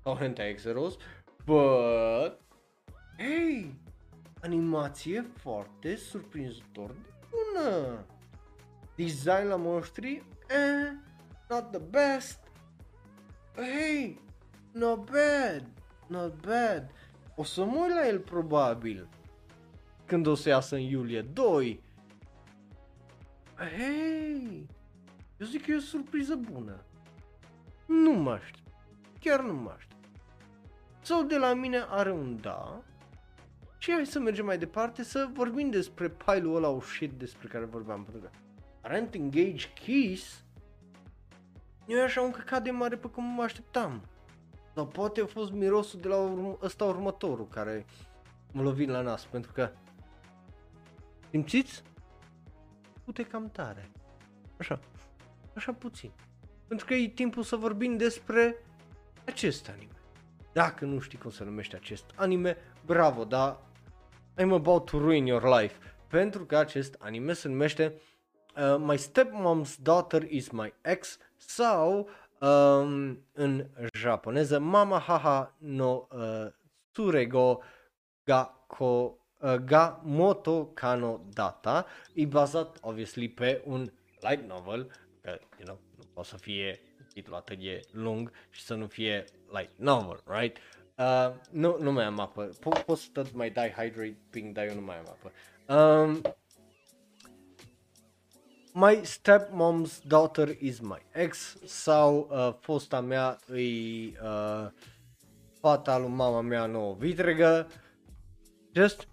[0.04, 0.98] Sau hentai exeros,
[1.46, 2.40] but...
[3.18, 3.76] Hey!
[4.42, 8.06] Animație foarte surprinzător de bună!
[8.96, 10.92] Design la monștri, eh,
[11.50, 12.40] not the best.
[13.56, 14.20] Hey,
[14.72, 15.68] not bad,
[16.08, 16.92] not bad.
[17.36, 19.08] O să mă uit la el probabil
[20.06, 21.82] când o să iasă în iulie 2.
[23.56, 24.68] Hei,
[25.38, 26.84] eu zic că e o surpriză bună.
[27.86, 28.68] Nu mă aștept,
[29.20, 29.93] chiar nu mă aștept.
[31.04, 32.82] Sau de la mine are un da.
[33.78, 38.04] Și hai să mergem mai departe să vorbim despre pile-ul ăla shit despre care vorbeam.
[38.04, 38.30] Pentru că
[38.82, 40.44] Rent Engage Keys
[41.86, 44.02] nu e așa un căcat de mare pe cum mă așteptam.
[44.74, 47.86] Sau poate a fost mirosul de la urm- ăsta următorul care
[48.52, 49.72] mă lovin la nas, pentru că
[51.30, 51.84] simțiți?
[53.04, 53.92] Pute cam tare.
[54.58, 54.80] Așa.
[55.56, 56.12] Așa puțin.
[56.68, 58.56] Pentru că e timpul să vorbim despre
[59.26, 59.93] acest anime.
[60.54, 63.58] Dacă nu știi cum se numește acest anime, bravo, dar
[64.42, 65.78] I'm about to ruin your life.
[66.08, 67.94] Pentru că acest anime se numește
[68.58, 72.10] uh, My Stepmom's Daughter is my ex sau
[72.40, 76.48] um, în japoneză Mama Haha no uh,
[76.92, 77.62] Tsurego
[78.24, 85.30] ga, ko, uh, ga Moto Kano Data e bazat obviously pe un light novel că
[85.30, 86.80] you know, nu poate să fie
[87.14, 90.58] titlul atât de lung și să nu fie light novel, right?
[90.98, 92.50] Uh, nu, nu mai am apă.
[92.50, 95.32] Po- pot să tot mai dai hydrating, dar eu nu mai am apă.
[95.74, 96.22] Um,
[98.76, 104.68] My stepmom's daughter is my ex sau uh, fosta mea îi uh,
[105.60, 107.68] fata lui mama mea nouă vitregă.
[108.72, 109.08] Just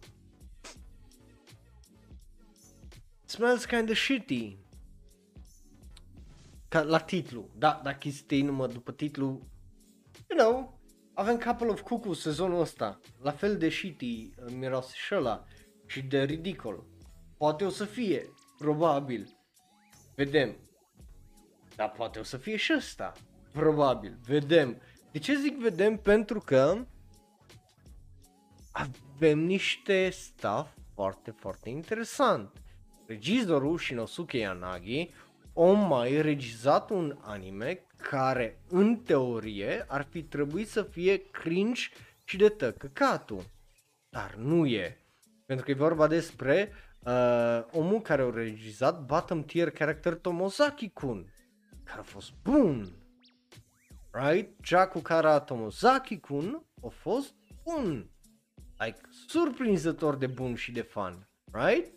[3.25, 4.57] smells kind of shitty.
[6.71, 9.49] Ca la titlu, da, dacă este numai după titlu,
[10.29, 10.81] you know,
[11.15, 15.45] avem Couple of Cuckoo sezonul ăsta, la fel de shitty uh, miros și ăla
[15.87, 16.85] și de ridicol.
[17.37, 19.39] Poate o să fie, probabil.
[20.15, 20.57] Vedem.
[21.77, 23.13] Dar poate o să fie și ăsta.
[23.53, 24.19] Probabil.
[24.25, 24.81] Vedem.
[25.13, 25.97] De ce zic vedem?
[25.97, 26.87] Pentru că
[28.73, 32.63] avem niște stuff foarte, foarte interesant.
[33.07, 35.11] Regizorul Shinosuke Yanagi
[35.63, 41.83] o mai regizat un anime care, în teorie, ar fi trebuit să fie cringe
[42.25, 43.45] și de tăcăcatul.
[44.09, 44.99] Dar nu e.
[45.47, 46.73] Pentru că e vorba despre
[47.05, 51.33] uh, omul care a regizat bottom tier character Tomozaki-kun,
[51.85, 52.89] care a fost bun.
[54.11, 54.65] Right?
[54.65, 57.35] Jaku Kara Tomozaki-kun a fost
[57.65, 58.11] bun.
[58.79, 61.29] Like, surprinzător de bun și de fun.
[61.53, 61.93] Right?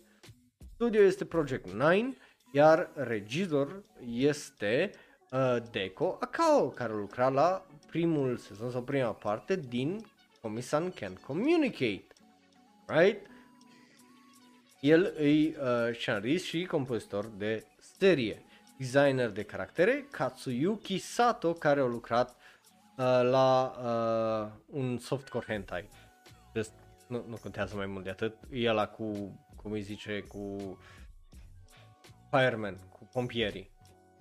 [0.74, 2.14] Studio este Project 9,
[2.54, 4.90] iar regizor este
[5.30, 10.06] uh, Deco Akao, care lucra la primul sezon sau prima parte din
[10.40, 12.06] Komisan Can Communicate.
[12.86, 13.26] Right?
[14.80, 17.64] El e uh, scenarist și compozitor de
[17.98, 18.42] serie,
[18.78, 25.88] designer de caractere, Katsuyuki Sato, care a lucrat uh, la uh, un softcore hentai.
[26.54, 26.72] Just,
[27.08, 28.36] nu, nu contează mai mult de atât.
[28.50, 29.12] E ăla cu,
[29.56, 30.56] cum îi zice, cu
[32.38, 33.70] fireman, cu pompierii.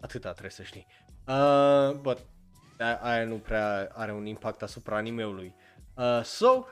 [0.01, 0.87] Atâta trebuie să știi.
[1.27, 2.17] Uh, but
[2.79, 5.55] a- aia nu prea are un impact asupra animeului.
[5.95, 6.65] Uh, so,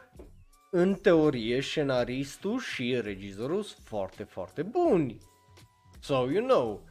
[0.72, 5.18] în teorie, scenaristul și regizorul sunt foarte, foarte buni.
[6.00, 6.84] So, you know.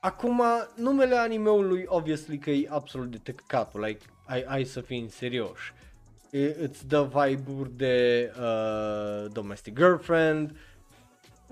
[0.00, 0.42] Acum,
[0.76, 5.72] numele animeului, obviously, că e absolut de tăcatul, like, ai, ai să fim serioși.
[6.30, 10.56] E- Îți dă vibe-uri de uh, Domestic Girlfriend,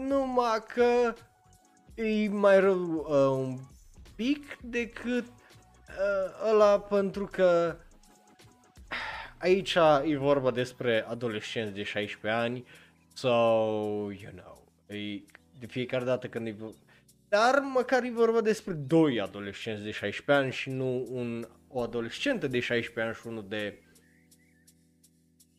[0.08, 1.14] numai că
[1.94, 3.58] e mai rău uh, un
[4.16, 7.76] pic decât uh, ăla pentru că
[9.38, 12.64] aici e vorba despre adolescenți de 16 ani,
[13.12, 13.28] so,
[14.10, 15.22] you know, e,
[15.58, 16.74] de fiecare dată când e vor-
[17.28, 22.46] dar măcar e vorba despre doi adolescenți de 16 ani și nu un, o adolescentă
[22.46, 23.78] de 16 ani și unul de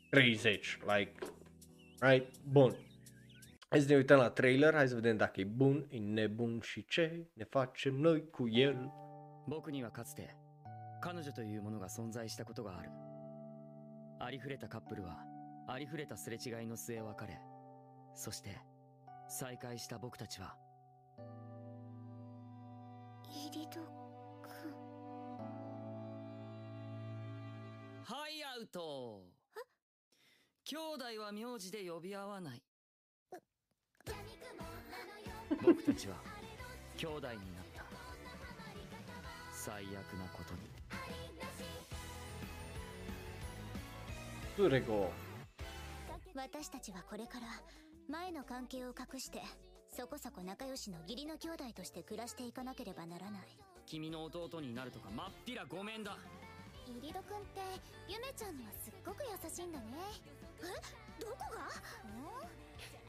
[0.10, 1.14] 30, like,
[2.00, 2.36] right?
[2.52, 2.76] Bun.
[3.72, 6.86] Hai să ne uităm la trailer, hai să vedem dacă e bun, e nebun și
[6.86, 8.92] ce ne facem noi cu el.
[9.48, 10.36] 僕にはかつて
[11.00, 12.90] 彼女というものが存在したことがある。
[14.20, 15.26] ありふれたカップルは
[15.70, 17.40] ありふれたすれ違いの末別れ。
[18.14, 18.60] そして
[19.30, 20.58] 再会した僕たちは
[23.30, 23.80] イリド
[24.42, 24.48] く。
[24.68, 24.74] ん
[28.04, 29.24] ハイアウト
[30.66, 32.62] 兄弟は名字で呼び合わない
[35.64, 36.16] 僕たちは
[36.98, 37.36] 兄弟になっ
[37.76, 37.84] た。
[39.52, 40.60] 最悪なことに。
[44.56, 45.12] スレゴ。
[46.36, 47.48] 私たちはこれから
[48.10, 49.42] 前の関係を隠して
[49.90, 53.42] そこそこ仲良しの義理の兄弟として暮らしていかなければならない。
[53.86, 56.18] 君の弟になるとかまっぴらごめんだ。
[56.88, 57.62] イリドくんって
[58.08, 59.86] ゆめちゃんにはすっごく優しいんだね。
[60.62, 60.64] え？
[61.22, 61.36] どこ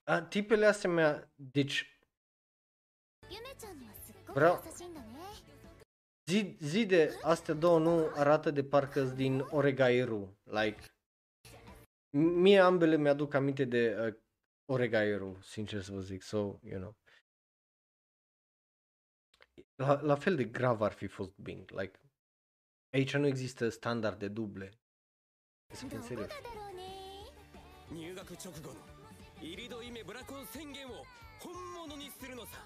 [0.07, 1.25] が？A, tipele astea mea,
[1.55, 2.02] deci ゆ
[4.34, 5.08] Vreau- 優しいんだね
[6.30, 10.38] zi, zi de astea două nu arată de parcă din Oregairu.
[10.44, 10.86] Like,
[12.18, 14.16] mie ambele mi-aduc aminte de uh,
[14.66, 16.22] Oregairu, sincer să vă zic.
[16.22, 16.96] So, you know.
[19.76, 21.70] La, la fel de grav ar fi fost Bing.
[21.72, 22.00] Like,
[22.94, 24.72] aici nu există standarde duble.
[25.74, 26.28] Să ど fim こ serios.
[26.28, 26.84] だだろうね
[27.92, 28.80] 入学直後の
[29.42, 31.06] イリドイメブラコン宣言を
[31.40, 32.58] 本物にするのさ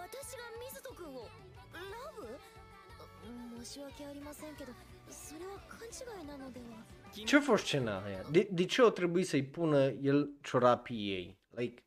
[0.00, 1.28] 私が水戸くんを
[1.72, 1.80] ラ
[2.16, 4.72] ブ申し訳ありませんけど
[5.10, 8.22] それは勘違いなのでは Ce a fost scena aia?
[8.30, 11.38] De, de ce o trebuie să-i pună el ciorapii ei?
[11.48, 11.84] Like...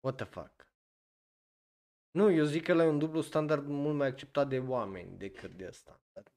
[0.00, 0.68] What the fuck?
[2.10, 5.54] Nu, eu zic că la e un dublu standard mult mai acceptat de oameni decât
[5.54, 6.32] de standard.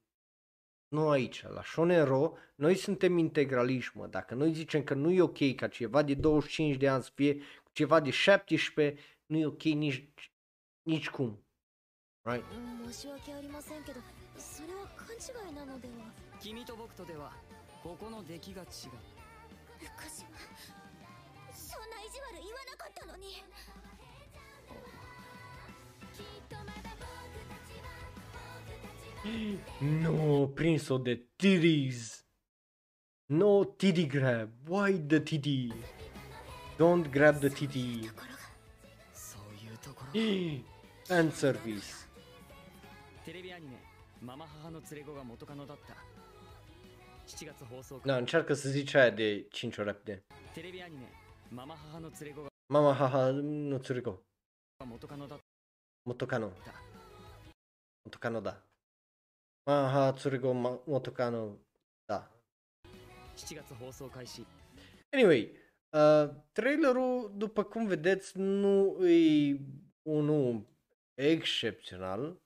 [0.88, 4.06] Nu aici, la Shonero, noi suntem integraliști, mă.
[4.06, 7.34] Dacă noi zicem că nu e ok ca ceva de 25 de ani să fie
[7.34, 8.97] cu ceva de 17,
[9.29, 10.09] nu e ok nici,
[10.85, 11.37] nici cum.
[12.25, 12.43] Right?
[12.91, 13.99] 申し訳ありませんけど
[14.37, 16.05] それは勘違いなのでは
[16.39, 17.33] 君と僕とでは
[17.83, 18.79] ここの出来が違う福
[20.09, 20.27] 島
[21.51, 23.43] そんな意地悪言わなかったのに
[29.81, 32.25] No, prins-o de titties.
[33.29, 34.49] No titty grab.
[34.67, 35.71] Why the titty?
[36.77, 38.09] Don't grab the ろ
[41.07, 42.07] Fan service.
[43.25, 43.77] テレビアニメ
[44.21, 45.93] 「ママ母の連れ子」が元カノだった
[47.27, 50.23] 7月放送 Da, încearcă să zici aia de 5 ori repede.
[50.53, 51.07] テレビアニメ
[51.51, 53.31] 「ママ母の連れ子」が Mama, haha,
[55.07, 55.39] カノだっ
[56.07, 56.49] Motokano.
[56.63, 56.73] た
[58.09, 58.57] Motokano, da.
[59.65, 61.57] Aha, tsurigo, ma- motokano,
[62.07, 62.27] da.
[63.35, 64.45] 7月放送開始
[65.11, 65.51] Anyway,
[65.93, 69.59] uh, trailerul, după cum vedeți, nu e
[70.01, 70.67] unul
[71.13, 72.41] excepțional,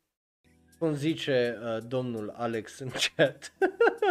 [0.79, 3.53] cum zice uh, domnul Alex în chat.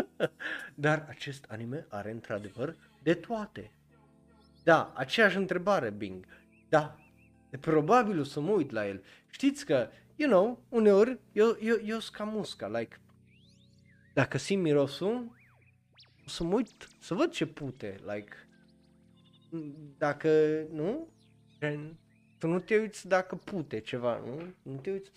[0.75, 3.71] Dar acest anime are într-adevăr de toate.
[4.65, 6.27] Da, aceeași întrebare, Bing.
[6.69, 6.97] Da,
[7.51, 9.03] e probabil o să mă uit la el.
[9.31, 13.01] Știți că, you know, uneori eu, eu, eu sunt ca musca, like,
[14.15, 15.37] dacă simt mirosul,
[16.27, 16.69] o să mă uit
[17.01, 18.45] să văd ce pute, like,
[19.98, 21.09] dacă, nu,
[21.59, 21.97] gen,
[22.39, 24.55] tu nu te uiți dacă pute ceva, nu?
[24.62, 25.10] Nu te uiți,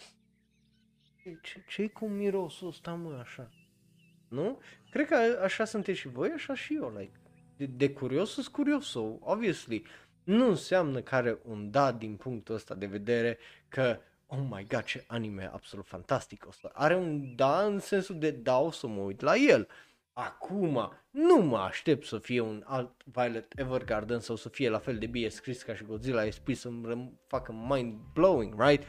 [1.42, 3.50] ce, ce-i cu mirosul ăsta, mă, așa?
[4.28, 4.60] Nu?
[4.92, 7.20] Cred că așa sunteți și voi, așa și eu, like,
[7.58, 9.84] de, de curios sunt curios, so, obviously,
[10.24, 13.38] nu înseamnă că are un da din punctul ăsta de vedere
[13.68, 16.70] că, oh my god, ce anime absolut fantastic ăsta.
[16.74, 19.68] Are un da în sensul de da, o să mă uit la el.
[20.26, 24.98] Acum, nu mă aștept să fie un alt Violet Evergarden sau să fie la fel
[24.98, 28.84] de bine scris ca și Godzilla SP să-mi răm- facă mind-blowing, right?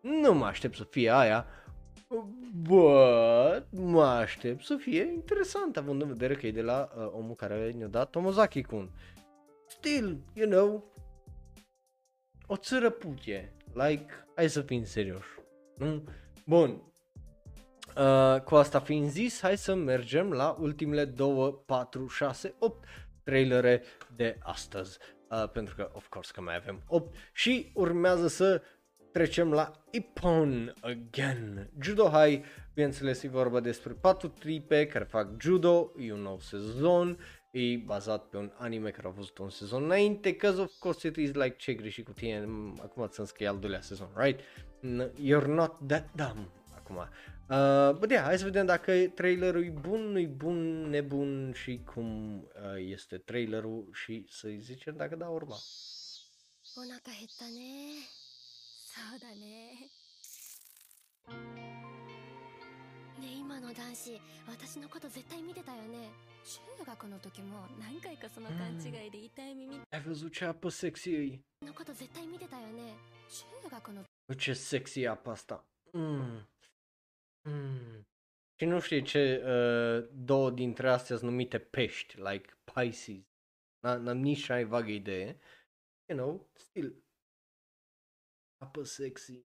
[0.00, 1.46] Nu mă aștept să fie aia,
[2.52, 7.34] but mă aștept să fie interesant, având în vedere că e de la uh, omul
[7.34, 8.90] care ne-a dat Tomozaki-kun.
[9.66, 10.84] Still, you know,
[12.46, 15.28] o țără putie, like, hai să fim serioși,
[15.76, 16.04] nu?
[16.46, 16.91] Bun,
[17.96, 22.84] Uh, cu asta fiind zis, hai să mergem la ultimele 2, 4, 6, 8
[23.22, 23.82] trailere
[24.16, 24.98] de astăzi.
[25.30, 28.62] Uh, pentru că, of course, că mai avem 8 și urmează să
[29.12, 31.70] trecem la Ippon Again.
[31.80, 32.44] Judo High,
[32.74, 37.18] bineînțeles, e vorba despre patru tripe care fac judo, e un nou sezon,
[37.50, 41.16] e bazat pe un anime care a văzut un sezon înainte, cause of course it
[41.16, 44.40] is like ce greșit cu tine, Mm, acum ți-am că e al doilea sezon, right?
[44.80, 47.08] N- You're not that dumb, acum.
[47.49, 52.35] Uh, but yeah, hai să vedem dacă trailerul e bun, nu-i bun, nebun și cum
[52.35, 52.43] uh,
[52.77, 55.55] este trailerul și să-i zicem dacă da urma.
[56.77, 56.99] お腹減っ
[57.39, 58.05] たね
[58.85, 59.89] そうだね
[63.19, 66.11] ねえ今の男子私のこと絶対見てたよね
[66.45, 71.39] 中学の時も何回かその勘違いで痛い耳 Ai văzut ce apă sexy e?
[71.65, 72.93] のこと絶対見てたよね
[73.63, 74.03] 中学の
[74.35, 75.63] Ce sexy e apa asta.
[75.93, 76.45] Mm.
[77.49, 78.07] Mm.
[78.59, 83.23] Și nu știi ce uh, două dintre astea sunt numite pești, like Pisces.
[83.87, 85.39] N- N-am nici mai vagă idee.
[86.09, 87.03] You know, still.
[88.57, 89.45] Apă sexy.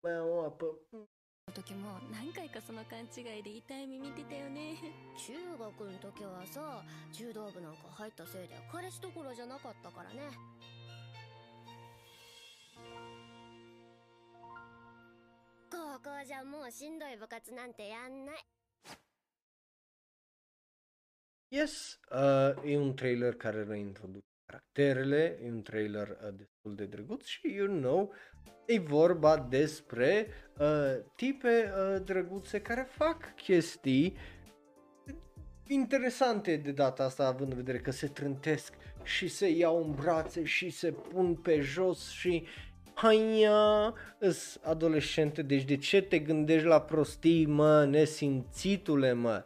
[0.00, 0.78] Bă, o apă...
[0.90, 1.08] mm.
[1.50, 4.76] 時も何回かその勘違いで痛い耳見てたよね
[5.18, 6.82] 中学の時はさ
[7.12, 10.30] 柔道部なんか入ったせいで彼氏どころじゃなかったからね
[15.76, 18.36] 高校じゃもうしんどい部活なんてやんない
[21.52, 27.24] Yes, uh, e un trailer care reintroduce caracterele, e un trailer uh, destul de drăguț
[27.24, 28.12] și, you know,
[28.66, 30.26] e vorba despre
[30.58, 34.16] uh, tipe uh, drăguțe care fac chestii
[35.66, 40.44] interesante de data asta, având în vedere că se trântesc și se iau în brațe
[40.44, 42.46] și se pun pe jos și
[42.97, 49.43] haia, îs adolescente, deci de ce te gândești la prostii, mă, nesimțitule, mă?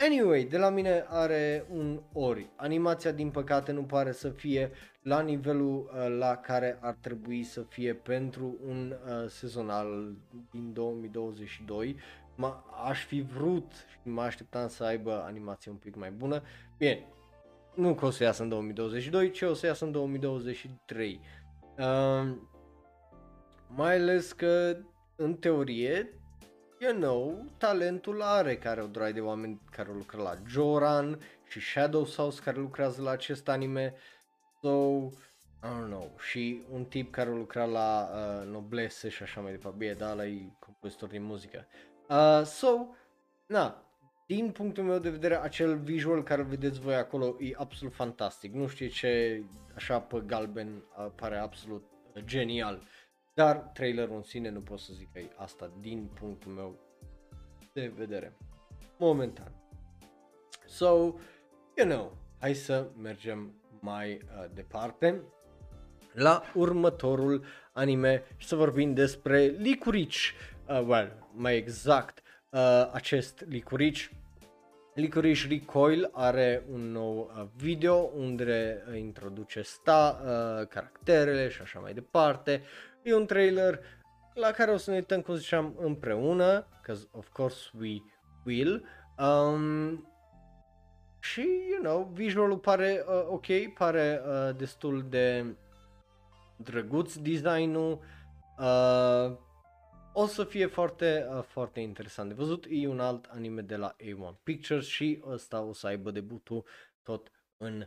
[0.00, 2.50] Anyway, de la mine are un ori.
[2.56, 4.70] Animația din păcate nu pare să fie
[5.02, 10.16] la nivelul uh, la care ar trebui să fie pentru un uh, sezonal
[10.50, 11.96] din 2022.
[12.34, 16.42] Ma, aș fi vrut și mă așteptam să aibă animație un pic mai bună.
[16.76, 17.06] Bine,
[17.74, 21.20] nu că o să iasă în 2022, ci o să iasă în 2023.
[21.78, 22.36] Uh,
[23.68, 24.76] mai ales că,
[25.16, 26.20] în teorie,
[26.78, 31.18] you know, talentul are care o droaie de oameni care lucrează la Joran
[31.48, 33.94] și Shadow Sauce care lucrează la acest anime.
[34.62, 35.08] So,
[35.62, 36.14] I don't know.
[36.18, 39.78] Și un tip care lucra la uh, Noblesse și așa mai departe.
[39.78, 41.66] Bine, da, ăla e compozitor de muzică.
[42.08, 42.86] Uh, so,
[43.46, 43.88] na,
[44.26, 48.52] din punctul meu de vedere, acel visual care îl vedeți voi acolo e absolut fantastic.
[48.52, 49.42] Nu știu ce,
[49.74, 50.68] așa pe galben,
[50.98, 51.84] uh, pare absolut
[52.14, 52.82] uh, genial.
[53.38, 56.78] Dar trailerul în sine nu pot să zic că e asta din punctul meu
[57.72, 58.36] de vedere.
[58.96, 59.52] Momentan.
[60.66, 60.86] So,
[61.76, 65.22] you know, hai să mergem mai uh, departe
[66.12, 70.20] la următorul anime și să vorbim despre Licorice,
[70.68, 74.10] uh, well, mai exact, uh, acest Licorice
[74.98, 81.78] Licorice Recoil are un nou uh, video unde uh, introduce sta, uh, caracterele și așa
[81.78, 82.62] mai departe.
[83.02, 83.80] E un trailer
[84.34, 88.02] la care o să ne uităm, cum ziceam, împreună, because of course we
[88.44, 88.84] will.
[89.18, 90.08] Um,
[91.18, 95.44] și, you know, visualul pare uh, ok, pare uh, destul de
[96.56, 98.00] drăguț designul.
[98.58, 99.36] Uh,
[100.20, 102.66] o să fie foarte, uh, foarte interesant de văzut.
[102.68, 106.64] E un alt anime de la A1 Pictures și ăsta o să aibă debutul
[107.02, 107.86] tot în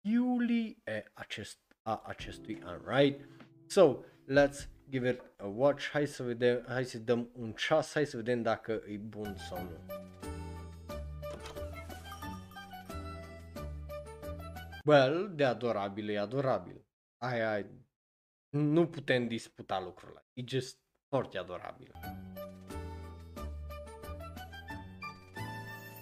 [0.00, 0.76] iulie
[1.12, 3.28] acest, a acestui an, right?
[3.66, 5.88] So, let's give it a watch.
[5.90, 9.62] Hai să vedem, hai să dăm un ceas, hai să vedem dacă e bun sau
[9.62, 9.78] nu.
[14.84, 16.86] Well, de adorabil e adorabil.
[17.22, 17.66] Aia, ai,
[18.48, 20.24] nu putem disputa lucrul ăla.
[20.32, 20.78] E just
[21.10, 21.92] foarte adorabil.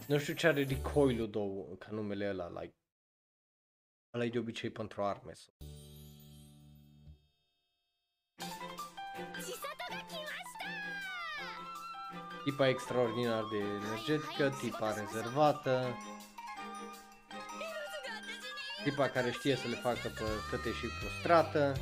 [0.06, 2.74] Nu știu ce are recoil-ul două, ca numele ăla, like,
[4.14, 5.32] ăla e de obicei pentru arme.
[5.32, 5.51] So.
[12.44, 15.97] Tipa extraordinar de energetică, tipa rezervată,
[18.85, 21.74] tipa care știe să le facă pe toate și frustrată.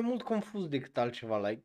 [0.00, 1.64] Mai mult confuz decât altceva, like...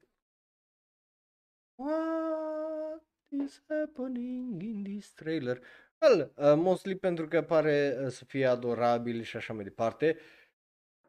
[1.75, 5.61] What is happening in this trailer?
[6.01, 10.17] Well, uh, mostly pentru că pare uh, să fie adorabil și așa mai departe.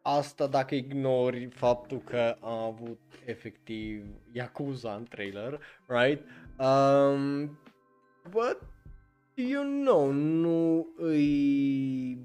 [0.03, 6.29] Asta dacă ignori faptul că a avut efectiv Yakuza în trailer, right?
[6.59, 7.59] Um,
[8.31, 8.59] but,
[9.35, 12.19] you know, nu îi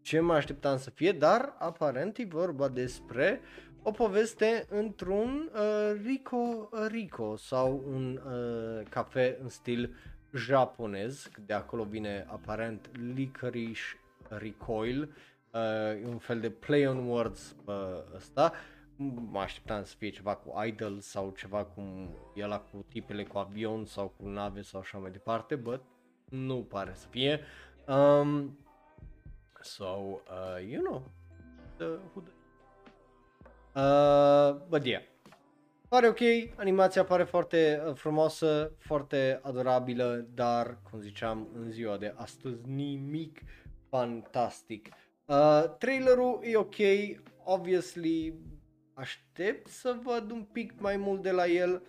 [0.00, 3.40] ce mă așteptam să fie, dar aparent e vorba despre
[3.82, 9.94] o poveste într-un uh, Rico Rico sau un uh, cafe în stil
[10.32, 13.82] japonez, de acolo vine aparent Licorice
[14.28, 15.14] Recoil,
[15.52, 17.72] uh, un fel de play on words pe
[18.14, 18.52] ăsta.
[19.30, 23.38] Mă așteptam să fie ceva cu idol sau ceva cum e la cu tipele cu
[23.38, 25.82] avion sau cu nave sau așa mai departe, but
[26.28, 27.40] nu pare să fie.
[27.86, 28.58] Um,
[29.60, 31.10] so, uh, you know,
[31.76, 32.41] the, who the...
[33.74, 35.02] Uh, but yeah.
[35.88, 36.20] Pare ok,
[36.56, 43.40] animația pare foarte uh, frumoasă, foarte adorabilă, dar, cum ziceam, în ziua de astăzi nimic
[43.88, 44.88] fantastic.
[45.24, 46.76] Uh, trailerul e ok,
[47.44, 48.34] obviously
[48.94, 51.82] aștept să văd un pic mai mult de la el.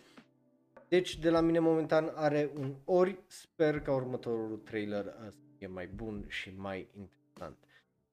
[0.87, 5.67] Deci de la mine momentan are un ori, sper ca următorul trailer uh, să fie
[5.67, 7.57] mai bun și mai interesant.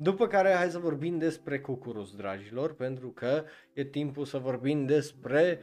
[0.03, 5.59] După care hai să vorbim despre Cucurus, dragilor, pentru că e timpul să vorbim despre,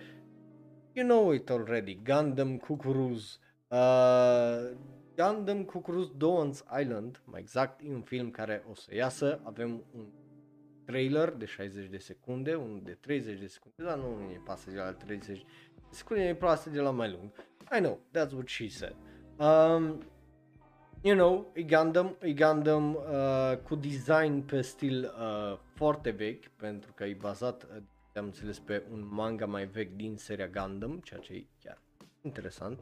[0.93, 3.39] you know it already, Gundam Cucurus.
[3.67, 4.77] Uh,
[5.15, 10.05] Gundam Cucurus Dawn's Island, mai exact, e un film care o să iasă, avem un
[10.85, 14.77] trailer de 60 de secunde, unul de 30 de secunde, dar nu e pasă de
[14.77, 15.43] la 30 de
[15.89, 17.31] secunde, e pasă de la mai lung.
[17.77, 18.95] I know, that's what she said.
[19.37, 20.01] Um,
[21.07, 26.93] you know, e Gundam, e Gundam uh, cu design pe stil uh, foarte vechi, pentru
[26.93, 27.81] că e bazat, uh,
[28.15, 31.77] am înțeles, pe un manga mai vechi din seria Gundam, ceea ce e chiar
[32.21, 32.79] interesant.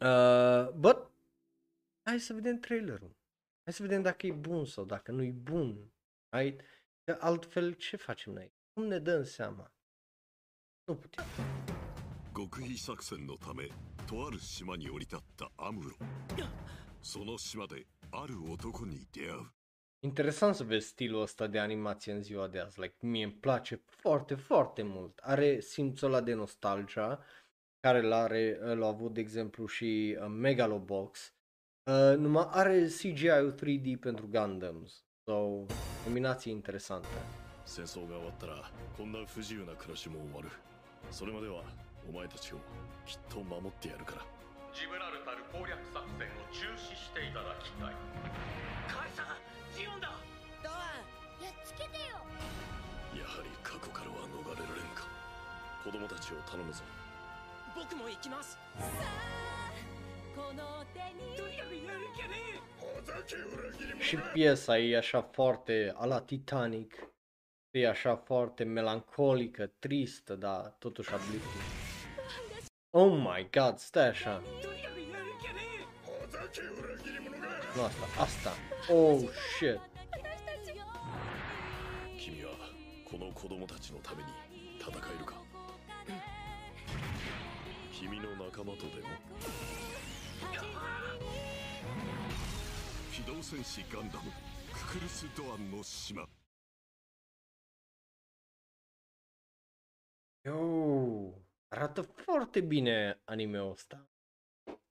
[0.00, 1.10] Uh, but,
[2.02, 3.10] hai să vedem trailerul.
[3.64, 5.92] Hai să vedem dacă e bun sau dacă nu e bun.
[6.36, 6.60] Right?
[7.04, 8.52] Că altfel ce facem noi?
[8.72, 9.72] Cum ne dăm seama?
[10.84, 11.24] Nu putem.
[12.35, 13.69] 極秘作戦のため
[14.07, 15.95] とある島に降り立ったアムロ
[17.01, 19.51] その島である男に出会う
[20.03, 22.79] Interesant să vezi stilul ăsta de animație în ziua de azi.
[22.79, 25.19] Like, mie îmi place foarte, foarte mult.
[25.21, 27.19] Are simțul ăla de nostalgia
[27.79, 31.33] care l-are, l-a avut, de exemplu, și uh, Megalobox.
[31.83, 35.05] Uh, numai are CGI-ul 3D pentru Gundams.
[35.23, 35.65] So,
[36.03, 37.07] combinație interesantă.
[37.65, 40.49] 戦争が終わったらこんな不自由な暮らしも終わる
[41.09, 41.63] それまでは
[42.08, 42.58] お前たちを
[43.04, 44.22] きっと守ってやるから。
[44.74, 47.96] ジブラルタル攻略作戦を中止していただきたい。
[48.86, 49.40] カイさん
[49.72, 50.12] ジオンだ。
[50.62, 51.00] ドア
[51.40, 52.20] やっつけてよ。
[53.16, 55.08] やはり過去からは逃れられんか。
[55.82, 56.84] 子供たちを頼むぞ。
[56.84, 58.58] ン僕も行きます。
[60.36, 61.36] この手に。
[61.36, 62.60] とにかくやる気ゃね。
[62.76, 66.92] ほざけ裏切り者 Și piesa e așa foarte a la Titanic.
[67.70, 71.85] E așa foarte melancolică, tristă, dar totuși uplifting.
[72.98, 73.76] Oh my god.
[78.88, 79.20] Oh
[79.60, 79.78] shit.
[82.18, 82.52] 君は
[83.04, 84.30] この子供たちのために
[84.80, 85.34] 戦えるか？
[87.92, 89.08] 君の仲間とでも？
[93.12, 94.30] 機動戦士ガンダム
[94.72, 96.26] ククルス・ドアンの島。
[100.46, 101.34] Yo,
[101.68, 104.08] arată foarte bine anime-ul ăsta.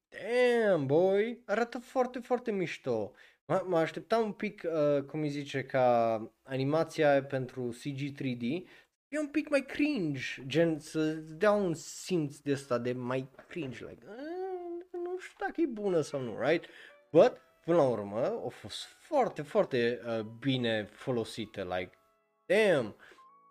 [0.09, 3.11] Damn, boy, arată foarte, foarte mișto.
[3.45, 8.67] Mă, mă așteptam un pic, uh, cum îi zice, ca animația pentru CG 3D
[9.07, 13.85] e un pic mai cringe, gen să dea un simț de ăsta de mai cringe,
[13.85, 16.65] like, uh, nu știu dacă e bună sau nu, right?
[17.11, 21.97] But, până la urmă, a fost foarte, foarte uh, bine folosită, like,
[22.45, 22.95] damn,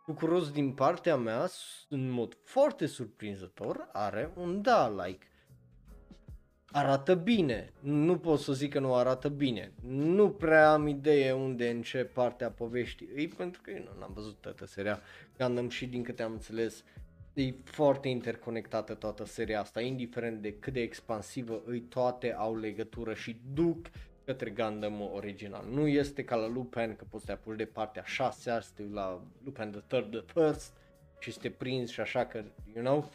[0.07, 5.27] bucuros din partea mea, s- în mod foarte surprinzător, are un da, like,
[6.67, 11.71] arată bine, nu pot să zic că nu arată bine, nu prea am idee unde
[11.71, 13.09] în ce parte a poveștii.
[13.15, 15.01] Îi, pentru că eu nu am văzut toată seria
[15.39, 16.85] Gundam și din câte am înțeles
[17.35, 23.15] e foarte interconectată toată seria asta, indiferent de cât de expansivă îi, toate au legătură
[23.15, 23.87] și duc
[24.25, 25.65] către Gundam original.
[25.71, 28.83] Nu este ca la Lupin că poți să te apuci de partea 6 să te
[28.83, 30.73] uiți la Lupin the Third, the First
[31.19, 32.45] și să te prinzi și așa că,
[32.75, 33.11] you know,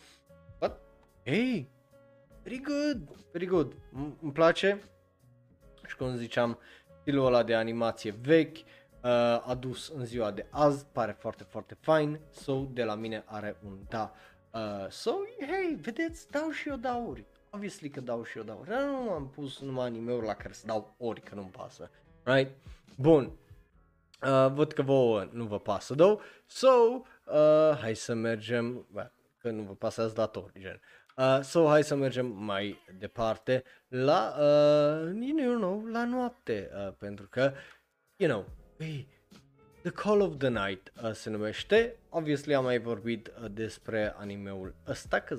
[0.59, 0.71] but,
[1.25, 1.69] hey,
[2.43, 4.81] very good, very good, M- îmi place
[5.87, 6.59] și cum ziceam,
[7.01, 8.63] stilul ăla de animație vechi, uh,
[9.45, 13.77] adus în ziua de azi, pare foarte, foarte fain, so de la mine are un
[13.89, 14.13] da.
[14.53, 17.25] Uh, so, hey, vedeți, dau și eu dauri.
[17.51, 18.69] Obviously că dau și eu dauri.
[18.69, 21.89] Dar nu am pus numai anime-uri la care să dau ori, că nu-mi pasă.
[22.23, 22.51] Right?
[22.97, 23.31] Bun.
[24.21, 26.21] Uh, văd că vouă nu vă pasă, though.
[26.45, 30.81] So, uh, hai să mergem, bă, că nu vă pasă ați dat ori, gen.
[31.17, 37.27] Uh, so, hai să mergem mai departe la, uh, you know, la noapte, uh, pentru
[37.29, 37.53] că,
[38.15, 38.45] you know,
[38.77, 39.07] hey,
[39.81, 41.95] The Call of the Night uh, se numește.
[42.09, 45.37] Obviously am mai vorbit uh, despre animeul ăsta, că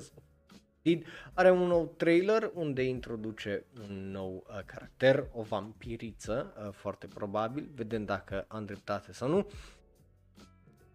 [0.81, 7.07] Did are un nou trailer unde introduce un nou uh, caracter, o vampiriță, uh, foarte
[7.07, 9.47] probabil, vedem dacă am dreptate sau nu.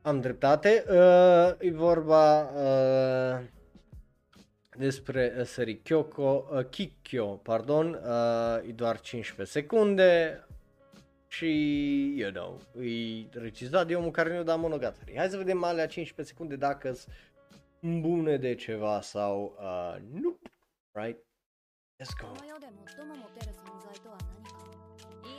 [0.02, 3.44] Am dreptate, uh, e vorba uh,
[4.76, 10.40] despre uh, serii Kyoko, uh, Kikyo, pardon, uh, e doar 15 secunde
[11.28, 11.48] și,
[12.18, 15.16] you know, e regizat de omul care ne-a dat Monogatari.
[15.16, 17.14] Hai să vedem alea 15 secunde dacă sunt
[17.85, 20.37] bune de ceva sau uh, nu,
[20.93, 21.17] right?
[21.99, 22.27] Let's go.
[22.27, 24.51] この世で最もモテる存在とは何か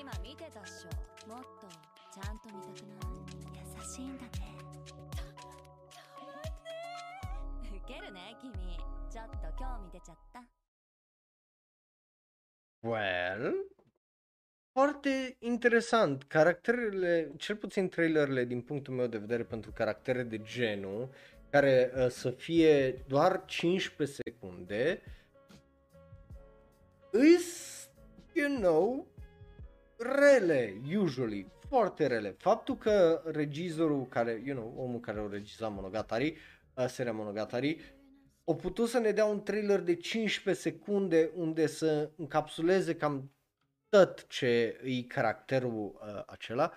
[0.01, 1.67] 今見てたっしょもっと
[2.13, 4.31] ちゃんと見たくない優しいんだね
[7.65, 8.53] ウケるね君
[9.11, 10.43] ちょっと興味出ちゃった
[12.85, 13.53] Well,
[14.73, 16.25] foarte interesant.
[16.27, 21.09] Caracterele, cel puțin trailerele din punctul meu de vedere pentru caractere de genul,
[21.50, 25.02] care uh, să fie doar 15 secunde,
[27.12, 27.90] îs,
[28.34, 29.08] you know,
[29.98, 32.36] rele, usually, foarte rele.
[32.38, 36.38] Faptul că regizorul care, you know, omul care a regizat Monogatari,
[36.74, 37.96] uh, seria Monogatari,
[38.44, 43.32] o putut să ne dea un trailer de 15 secunde unde să încapsuleze cam
[43.90, 46.72] tot ce e caracterul uh, acela,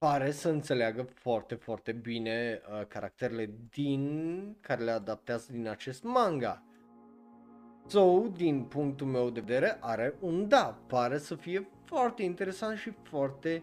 [0.00, 6.62] pare să înțeleagă foarte, foarte bine uh, caracterele din care le adaptează din acest manga.
[7.86, 10.78] So, din punctul meu de vedere, are un da.
[10.86, 13.62] Pare să fie foarte interesant și foarte,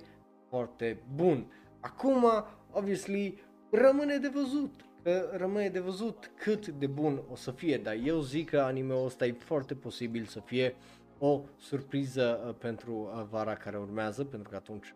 [0.50, 1.52] foarte bun.
[1.80, 2.26] Acum,
[2.72, 4.72] obviously, rămâne de văzut.
[5.04, 9.06] Că rămâne de văzut cât de bun o să fie, dar eu zic că anime-ul
[9.06, 10.76] ăsta e foarte posibil să fie
[11.20, 14.96] o surpriză uh, pentru uh, vara care urmează, pentru că atunci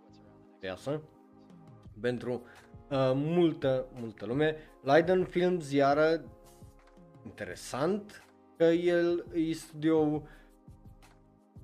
[0.60, 1.02] să iasă
[2.00, 4.56] pentru uh, multă, multă lume.
[4.82, 6.24] Leiden Films iară
[7.26, 8.24] interesant
[8.58, 10.24] că el e studio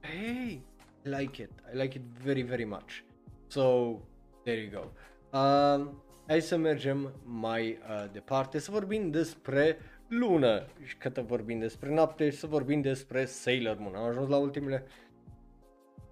[0.01, 0.61] hey,
[1.05, 3.03] I like it, I like it very, very much.
[3.47, 3.95] So,
[4.43, 4.91] there you go.
[5.37, 5.87] Uh,
[6.27, 9.77] hai să mergem mai uh, departe, să vorbim despre
[10.07, 13.95] lună și cât vorbim despre noapte și să vorbim despre Sailor Moon.
[13.95, 14.85] Am ajuns la ultimele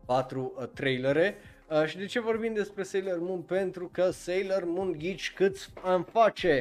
[0.05, 1.35] patru uh, trailere.
[1.37, 1.54] Uh,
[1.85, 3.41] și de ce vorbim despre Sailor Moon?
[3.41, 6.59] Pentru că Sailor Moon ghici câți ani face?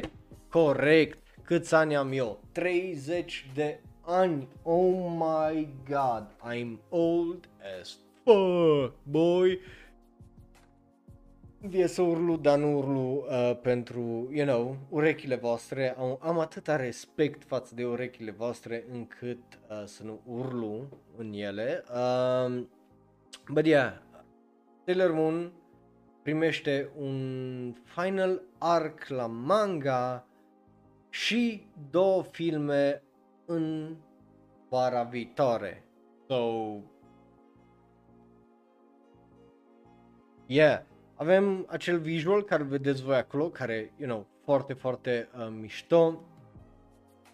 [0.49, 2.39] Corect, câți ani am eu?
[2.51, 4.47] 30 de ani.
[4.63, 7.49] Oh my god, I'm old
[7.81, 9.59] as fuck, boy.
[11.59, 15.95] Vie să urlu, dar nu urlu uh, pentru, you know, urechile voastre.
[15.97, 20.87] Am, am atâta respect față de urechile voastre încât uh, să nu urlu
[21.17, 21.83] în ele.
[21.93, 22.63] Uh,
[23.51, 23.93] but yeah,
[24.85, 25.51] Sailor Moon
[26.21, 30.27] primește un final arc la manga
[31.09, 33.03] și două filme
[33.45, 33.95] în
[34.69, 35.83] vara viitoare.
[36.27, 36.75] So,
[40.45, 40.81] yeah,
[41.15, 46.23] avem acel visual care vedeți voi acolo, care, you know, foarte, foarte uh, mișto.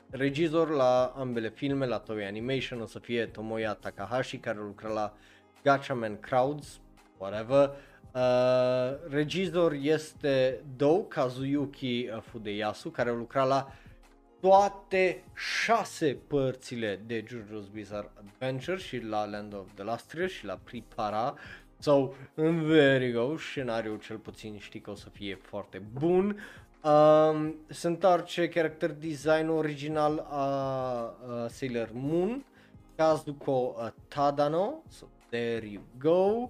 [0.09, 5.13] Regizor la ambele filme, la Toei Animation, o să fie Tomoya Takahashi, care lucra la
[5.63, 6.81] Gatchaman Crowds,
[7.22, 7.72] whatever.
[8.14, 13.72] Uh, regizor este Do Kazuyuki uh, Fudeyasu, care a lucrat la
[14.39, 20.45] toate șase părțile de JoJo's Bizarre Adventure și la Land of the Last Year și
[20.45, 21.34] la Pripara.
[21.80, 26.39] So, there you go, scenariul cel puțin știi că o să fie foarte bun.
[26.84, 32.45] Um, se întoarce character design original a uh, Sailor Moon,
[32.95, 36.10] Kazuko uh, Tadano, so there you go.
[36.11, 36.49] Uh,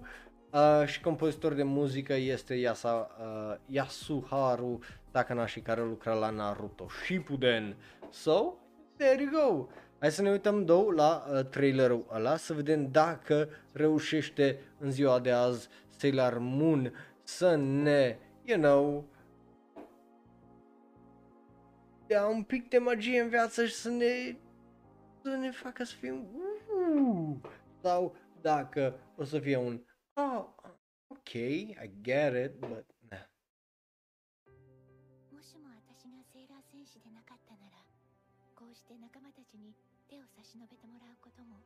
[0.86, 4.78] și compozitor de muzică este Yasa, uh, Yasuharu
[5.10, 7.76] Takanashi care lucra la Naruto Shippuden.
[8.10, 8.54] So,
[8.96, 9.66] there you go.
[9.98, 15.20] Hai să ne uităm două la uh, trailerul ăla să vedem dacă reușește în ziua
[15.20, 16.92] de azi Sailor Moon
[17.22, 19.04] să ne, you know,
[22.06, 24.36] dea un pic de magie în viață și să ne,
[25.22, 26.26] să ne facă să fim
[26.96, 27.36] uh,
[27.82, 29.80] sau dacă o să fie un
[30.16, 30.46] oh,
[31.10, 32.84] okay, I get it, but.
[35.32, 37.82] もしも私がセーラー戦士でなかったなら
[38.54, 39.74] こうして仲間たちに
[40.08, 41.58] 手を差し伸べてもらうことも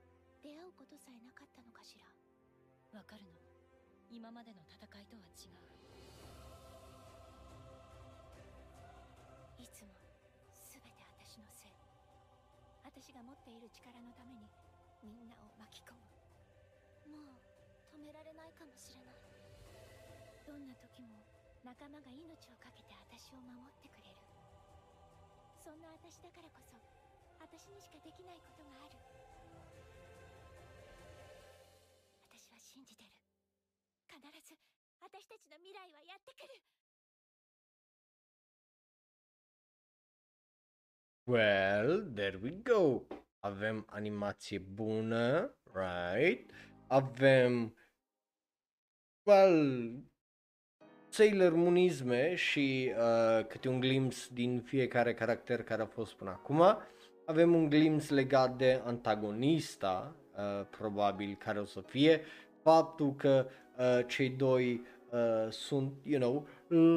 [0.43, 2.06] 出会うことさえなかったのかしら。
[2.97, 3.36] わかるの。
[4.09, 5.60] 今までの戦いとは違う。
[9.60, 9.93] いつも
[10.73, 11.74] 全て私のせい。
[12.86, 14.48] 私が持っている力のために
[15.02, 16.01] みんなを巻き込む。
[17.12, 17.45] もう
[17.97, 19.16] 止められないかもしれない。
[20.44, 21.16] どんな時も
[21.64, 24.20] 仲間が命を懸けて私を守ってくれる。
[25.64, 26.77] そんな私だからこそ
[27.40, 29.01] 私にしかできないことがある。
[32.28, 33.16] 私は信じてる。
[34.12, 34.60] 必ず
[35.01, 36.60] 私たちの未来はやってくる。
[41.24, 43.09] Well, there we go.
[43.40, 46.44] Avem animație bună, right?
[46.89, 47.73] Avem,
[49.27, 49.90] well,
[51.09, 56.62] Sailor Moonisme și uh, câte un glimpse din fiecare caracter care a fost până acum.
[57.24, 62.20] Avem un glimpse legat de antagonista, uh, probabil care o să fie,
[62.62, 63.47] faptul că
[63.78, 66.47] uh, cei doi uh, sunt, you know,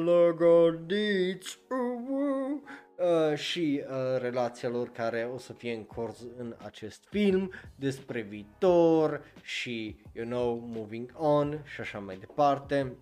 [0.04, 1.78] legadiți uh,
[2.10, 2.60] uh,
[3.00, 8.20] uh, și uh, relația lor care o să fie în curs în acest film despre
[8.20, 12.96] viitor și, you know, moving on și așa mai departe.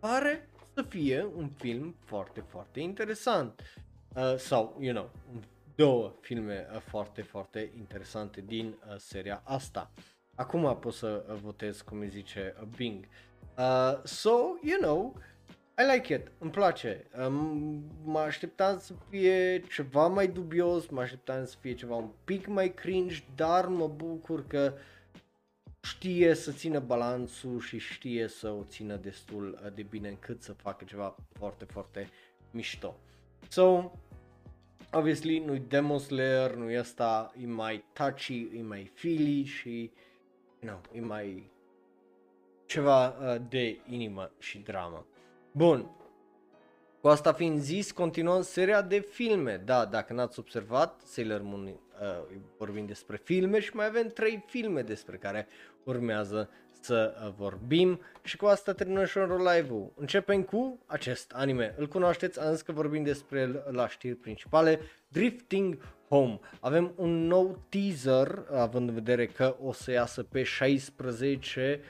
[0.00, 3.62] Pare să fie un film foarte, foarte interesant.
[4.16, 5.10] Uh, sau, you know,
[5.74, 9.90] două filme uh, foarte, foarte interesante din uh, seria asta.
[10.34, 13.04] Acum pot să uh, votez cum îi zice uh, Bing.
[13.58, 14.30] Uh, so,
[14.62, 15.20] you know,
[15.78, 17.06] I like it, îmi place.
[17.26, 22.46] Um, mă așteptam să fie ceva mai dubios, mă așteptam să fie ceva un pic
[22.46, 24.74] mai cringe, dar mă bucur că
[25.82, 30.52] știe să țină balanțul și știe să o țină destul uh, de bine încât să
[30.52, 32.10] facă ceva foarte, foarte
[32.50, 32.96] mișto.
[33.48, 33.92] So,
[34.92, 39.92] obviously nu-i Demon Slayer, nu-i asta, e mai touchy, e mai feely și,
[40.60, 41.50] you know, e mai
[42.66, 45.06] ceva uh, de inimă și dramă.
[45.56, 45.90] Bun.
[47.00, 49.62] Cu asta fiind zis, continuăm seria de filme.
[49.64, 51.76] Da, dacă n-ați observat, Sailor Moon uh,
[52.58, 55.46] vorbim despre filme și mai avem trei filme despre care
[55.84, 56.50] urmează
[56.80, 59.92] să uh, vorbim și cu asta terminăm și live-ul.
[59.96, 61.74] Începem cu acest anime.
[61.76, 65.78] Îl cunoașteți, am zis că vorbim despre el la știri principale, Drifting
[66.08, 66.40] Home.
[66.60, 71.80] Avem un nou teaser, având în vedere că o să iasă pe 16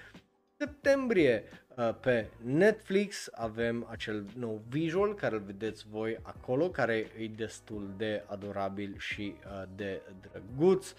[0.56, 1.63] septembrie uh,
[2.00, 8.24] pe Netflix avem acel nou visual care îl vedeți voi acolo, care e destul de
[8.26, 10.94] adorabil și uh, de drăguț.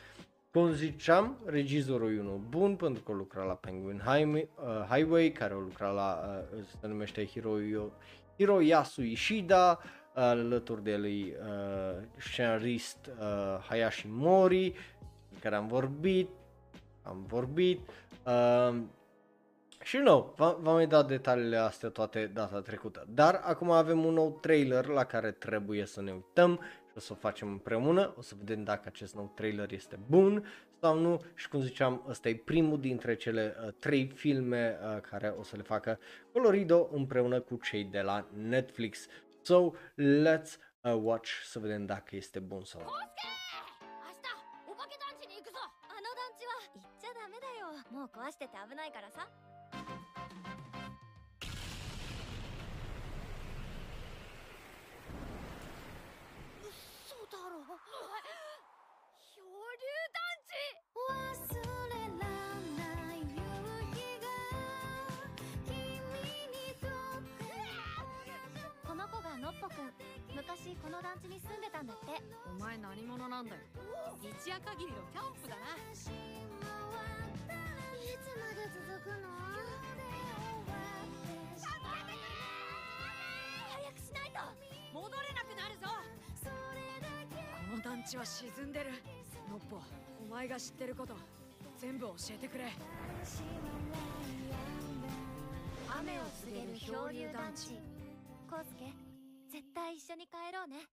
[0.52, 5.54] Cum ziceam, regizorul e unul bun pentru că lucra la Penguin Highway, uh, Highway care
[5.54, 6.20] a lucrat la,
[6.54, 7.58] uh, se numește Hiro,
[8.38, 14.74] Hiroyasu Ishida, uh, alături de el e uh, scenarist uh, Hayashi Mori,
[15.40, 16.30] care am vorbit,
[17.02, 17.80] am vorbit,
[18.26, 18.76] uh,
[19.85, 23.07] și nu, v-am mai dat detaliile astea toate data trecută.
[23.09, 27.13] Dar acum avem un nou trailer la care trebuie să ne uităm și o să
[27.13, 28.15] o facem împreună.
[28.17, 30.47] O să vedem dacă acest nou trailer este bun
[30.81, 31.21] sau nu.
[31.35, 35.57] Și cum ziceam, ăsta e primul dintre cele uh, trei filme uh, care o să
[35.57, 35.99] le facă
[36.33, 39.07] Colorido împreună cu cei de la Netflix.
[39.43, 39.71] So,
[40.25, 42.87] let's uh, watch să vedem dacă este bun sau nu.
[42.91, 44.27] 明日
[44.67, 49.29] お化け団地に行くぞあの団地は行っちゃダメだよもう壊してて危ないからさ
[56.62, 57.64] 嘘だろ？
[59.36, 59.42] 漂
[59.76, 59.80] 流
[60.12, 60.48] 団地
[60.96, 61.08] 忘
[61.90, 62.28] れら
[62.76, 63.26] ない夕
[63.94, 64.26] 日が
[65.66, 65.74] 君
[66.52, 66.90] にとっ
[67.40, 67.46] て。
[68.86, 69.94] この子がのっぽくん
[70.36, 72.22] 昔この団地に住んでたんだって
[72.58, 73.62] お前何者なんだよ。
[74.22, 75.62] 一夜限りのキャンプだな。
[75.76, 75.78] い
[78.18, 79.28] つまで続くの？
[83.70, 84.40] 早くしないと
[84.94, 85.88] 戻れなくなるぞ。
[87.72, 88.92] この団地は沈んでる。
[89.50, 89.82] ノッポ
[90.22, 91.16] お前が知ってること。
[91.78, 92.72] 全部教えてくれ。
[96.00, 97.80] 雨を告げる漂流団地。
[98.50, 98.94] コウスケ
[99.52, 100.88] 絶対一緒に帰ろうね。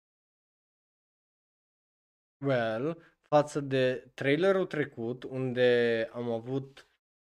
[2.43, 2.97] Well,
[3.31, 6.85] față de trailerul trecut, unde am avut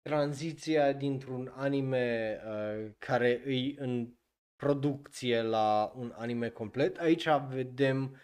[0.08, 4.10] tranziția dintr-un anime uh, care îi în
[4.56, 8.18] producție la un anime complet, aici vedem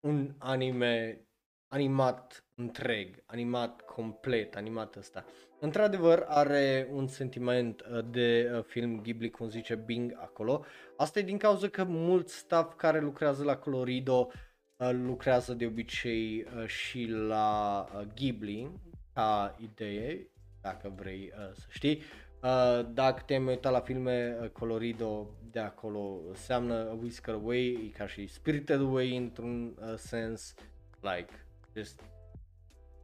[0.00, 1.26] un anime
[1.68, 5.24] animat întreg, animat complet, animat ăsta.
[5.60, 10.64] Într-adevăr are un sentiment uh, de uh, film Ghibli, cum zice Bing acolo.
[10.96, 14.30] Asta e din cauza că mulți staff care lucrează la Colorido
[14.76, 18.70] uh, lucrează de obicei uh, și la uh, Ghibli
[19.14, 20.26] ca idee,
[20.62, 22.02] dacă vrei uh, să știi.
[22.42, 27.90] Uh, dacă te-ai mai uitat la filme uh, Colorido de acolo, înseamnă A Whisker Away,
[27.92, 30.54] e ca și Spirited Away într-un uh, sens,
[31.00, 32.00] like, just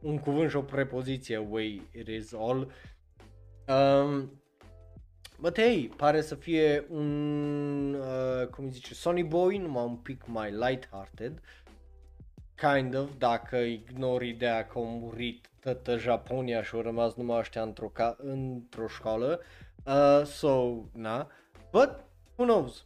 [0.01, 2.71] un cuvânt și o prepoziție, way it is all.
[3.67, 4.41] Um,
[5.39, 10.27] but hey, pare să fie un, uh, cum îi zice, Sony Boy, numai un pic
[10.27, 11.41] mai light-hearted.
[12.55, 17.61] kind of, dacă ignori ideea că a murit toată Japonia și au rămas numai ăștia
[17.61, 19.39] într-o, ca- într-o școală.
[19.85, 21.27] Uh, so, na.
[21.71, 21.89] But,
[22.35, 22.85] who knows?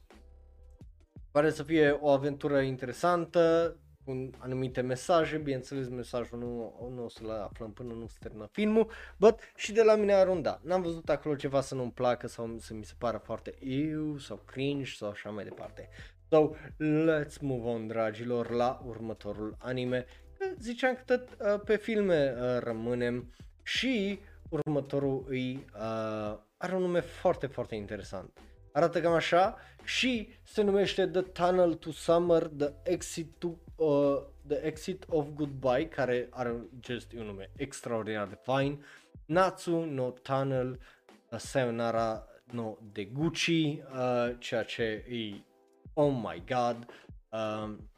[1.32, 3.76] Pare să fie o aventură interesantă,
[4.06, 8.91] cu anumite mesaje, bineînțeles mesajul nu, nu o să-l aflăm până nu se termină filmul,
[9.18, 10.60] but și de la mine arunda.
[10.64, 14.40] N-am văzut acolo ceva să nu-mi placă sau să mi se pară foarte eu sau
[14.45, 15.90] cringe sau așa mai departe.
[16.30, 20.06] So, let's move on, dragilor, la următorul anime.
[20.44, 23.34] Că Ziceam că tot uh, pe filme uh, rămânem
[23.64, 28.40] și următorul îi uh, are un nume foarte, foarte interesant.
[28.72, 34.65] Arată cam așa și se numește The Tunnel to Summer, The Exit to uh, The
[34.65, 38.86] Exit of Goodbye, care are just un nume extraordinar de fain.
[39.26, 40.80] Natsu no Tunnel
[41.32, 45.44] uh, Sayonara no Deguchi, uh, ceea ce e
[45.94, 46.86] oh my god.
[47.30, 47.93] Um, a- a-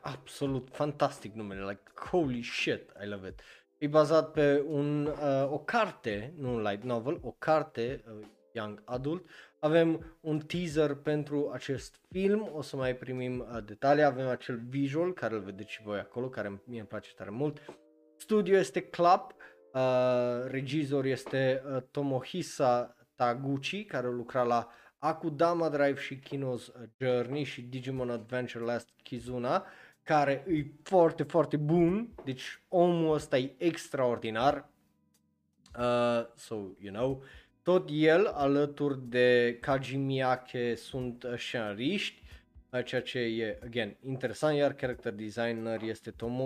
[0.00, 3.40] absolut fantastic numele, like holy shit, I love it.
[3.78, 8.82] E bazat pe un, uh, o carte, nu un light novel, o carte uh, young
[8.84, 9.28] adult.
[9.58, 15.12] Avem un teaser pentru acest film, o să mai primim uh, detalii, avem acel visual
[15.12, 17.58] care îl vedeți și voi acolo, care mie îmi place tare mult.
[18.16, 19.34] Studio este Clap,
[19.72, 19.80] uh,
[20.46, 24.68] regizor este uh, Tomohisa Taguchi, care lucra la
[25.04, 29.66] Akudama Drive și Kino's Journey și Digimon Adventure Last Kizuna,
[30.02, 34.68] care e foarte, foarte bun, deci omul ăsta e extraordinar,
[35.78, 37.22] uh, so, you know,
[37.62, 42.22] tot el alături de Kaji Miyake sunt uh, scenariști,
[42.70, 46.44] uh, ceea ce e, again, interesant, iar character designer este Tomo,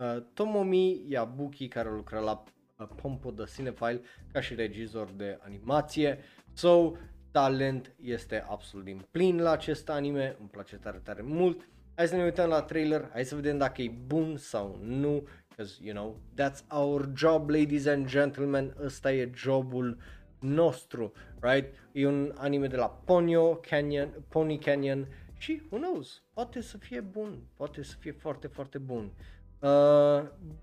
[0.00, 2.44] uh, Tomomi Yabuki, care lucra la
[2.78, 4.00] uh, Pompo the Cinephile
[4.32, 6.18] ca și regizor de animație.
[6.52, 6.92] So,
[7.30, 11.68] talent este absolut din plin la acest anime, îmi place tare, tare mult.
[11.94, 15.78] Hai să ne uităm la trailer, hai să vedem dacă e bun sau nu, because,
[15.82, 19.98] you know, that's our job, ladies and gentlemen, ăsta e jobul
[20.40, 21.74] nostru, right?
[21.92, 25.06] E un anime de la Ponyo Canyon, Pony Canyon
[25.38, 29.12] și, who knows, poate să fie bun, poate să fie foarte, foarte bun.
[29.58, 30.22] Uh,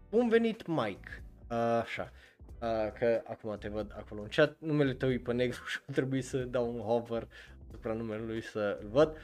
[0.10, 1.24] bun venit, Mike.
[1.50, 2.12] Uh, așa.
[2.63, 5.93] Uh, că acum te văd acolo în chat, numele tău e pe negru și a
[5.93, 7.29] trebuit să dau un hover
[7.69, 9.17] asupra numelui să-l văd.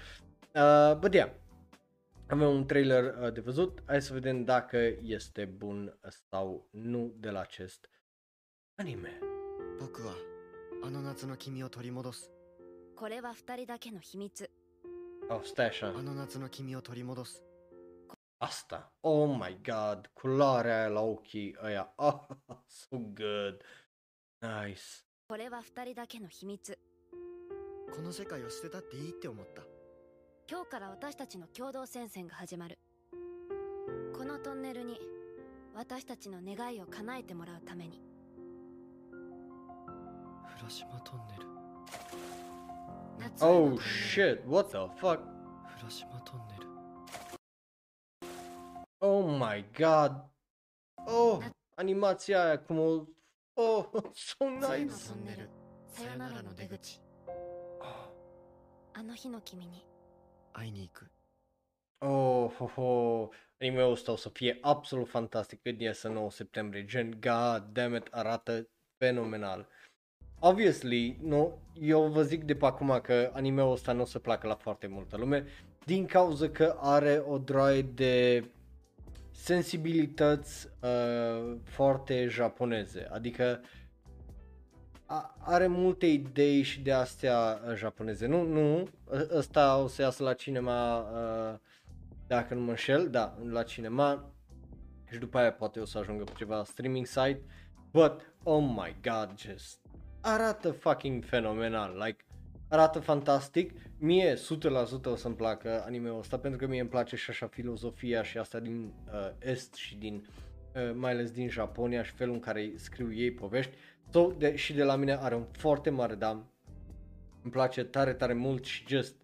[0.55, 1.31] Uh, but yeah,
[2.27, 5.99] avem un trailer uh, de văzut, hai să vedem dacă este bun
[6.31, 7.89] sau nu de la acest
[8.75, 9.19] anime.
[9.81, 10.13] 僕は
[10.83, 12.31] あの夏の君を取り戻す
[12.97, 14.51] これは二人だけの秘密
[15.31, 15.89] Oh, stai așa.
[15.89, 17.45] あの夏の君を取り戻す
[18.44, 18.92] Asta.
[19.04, 21.94] Oh my god, culoarea aia la ochii ăia.
[21.96, 22.28] Oh,
[22.68, 23.62] so good.
[24.42, 25.06] Nice.
[25.28, 26.78] これは二人だけの秘密
[27.96, 29.64] この世界を捨てたっていいって思った
[30.50, 32.78] 今日から私たちの共同戦線が始まる
[34.16, 35.00] このトンネルに
[35.74, 38.02] 私たちの願いを叶えてもらうために
[40.62, 41.48] 浦島トンネル
[43.40, 45.20] Oh ル shit, what the fuck?
[45.82, 46.73] 浦島トンネル
[49.03, 50.13] Oh my god.
[51.07, 51.45] Oh,
[51.75, 53.05] animația aia cum o...
[53.55, 55.09] Oh, so 夏への nice.
[55.09, 55.51] トンネル
[55.87, 57.01] さよならの出口
[57.81, 58.13] Oh,
[58.95, 59.85] あの日の君に
[60.53, 61.11] 会いに行く
[62.01, 63.31] Oh, ho, ho.
[63.61, 66.85] Anime-ul ăsta o să fie absolut fantastic când iese 9 septembrie.
[66.85, 69.69] Gen, god damn it, arată fenomenal.
[70.41, 74.47] Obviously, nu, eu vă zic de pe acum că anime-ul ăsta nu o să placă
[74.47, 75.47] la foarte multă lume
[75.85, 78.45] din cauza că are o droaie de
[79.34, 83.08] sensibilități uh, foarte japoneze.
[83.12, 83.62] Adică
[85.06, 88.26] a, are multe idei și de astea uh, japoneze.
[88.26, 91.60] Nu, nu, ă- ăsta o să iasă la cinema, uh,
[92.28, 94.32] dacă nu mă înșel, da, la cinema
[95.12, 97.42] și după aia poate o să ajungă pe ceva streaming site,
[97.92, 99.80] but oh my god, just
[100.24, 102.26] arată fucking fenomenal, like
[102.74, 104.38] arată fantastic, mie 100%
[105.06, 108.60] o să-mi placă anime-ul ăsta pentru că mie îmi place și așa filozofia și asta
[108.60, 110.28] din uh, Est și din
[110.76, 113.72] uh, mai ales din Japonia și felul în care scriu ei povești.
[114.12, 116.52] So, de, și de la mine are un foarte mare dam.
[117.44, 119.16] Îmi place tare, tare mult și just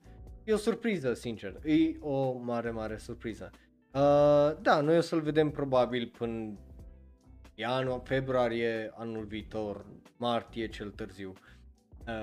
[0.43, 1.59] e o surpriză, sincer.
[1.63, 3.51] E o mare, mare surpriză.
[3.93, 6.57] Uh, da, noi o să-l vedem probabil până
[7.55, 9.85] ianu- februarie anul viitor,
[10.17, 11.29] martie cel târziu.
[11.29, 11.58] Uh,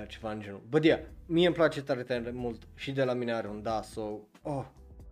[0.06, 0.62] ceva în genul.
[0.68, 3.82] Bă, yeah, mie îmi place tare, tare mult și de la mine are un da,
[3.82, 4.64] so, oh,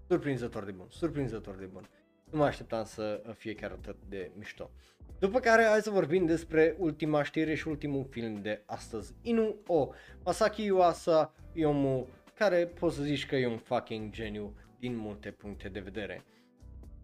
[0.08, 1.88] surprinzător de bun, surprinzător de bun.
[2.30, 4.70] Nu mă așteptam să fie chiar atât de mișto.
[5.18, 9.14] După care hai să vorbim despre ultima știre și ultimul film de astăzi.
[9.22, 9.88] Inu O.
[10.24, 15.30] Masaki Yuasa e omul care poți să zici că e un fucking geniu din multe
[15.30, 16.24] puncte de vedere.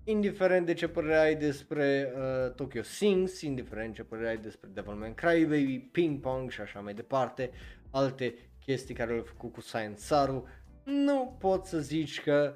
[0.04, 5.14] Indiferent de ce părere ai despre uh, Tokyo Sings, indiferent ce părere ai despre Devilman
[5.14, 7.50] Crybaby, Ping Pong și așa mai departe,
[7.90, 10.48] alte chestii care le-au făcut cu Science Saru,
[10.84, 12.54] nu poți să zici că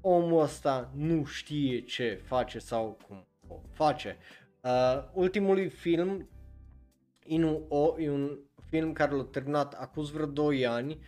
[0.00, 4.16] omul ăsta nu știe ce face sau cum o face.
[4.62, 6.28] Uh, ultimul film,
[7.24, 8.38] Inu O, e un
[8.68, 10.98] film care l-a terminat acum vreo 2 ani,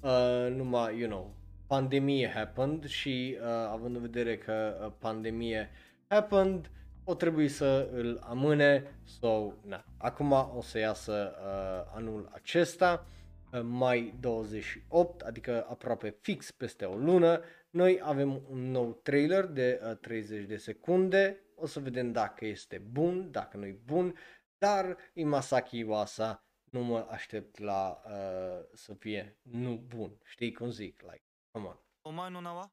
[0.00, 1.36] uh, numai, you know,
[1.72, 5.70] pandemie happened și uh, având în vedere că uh, pandemie
[6.08, 6.70] happened,
[7.04, 9.84] o trebuie să îl amâne, so, na.
[9.98, 13.06] Acum o să iasă uh, anul acesta,
[13.52, 17.40] uh, mai 28, adică aproape fix peste o lună,
[17.70, 22.82] noi avem un nou trailer de uh, 30 de secunde, o să vedem dacă este
[22.90, 24.14] bun, dacă nu e bun,
[24.58, 30.70] dar e Masaki Iwasa, nu mă aștept la uh, să fie nu bun, știi cum
[30.70, 31.72] zic, like, come on.
[32.04, 32.70] お前の名は？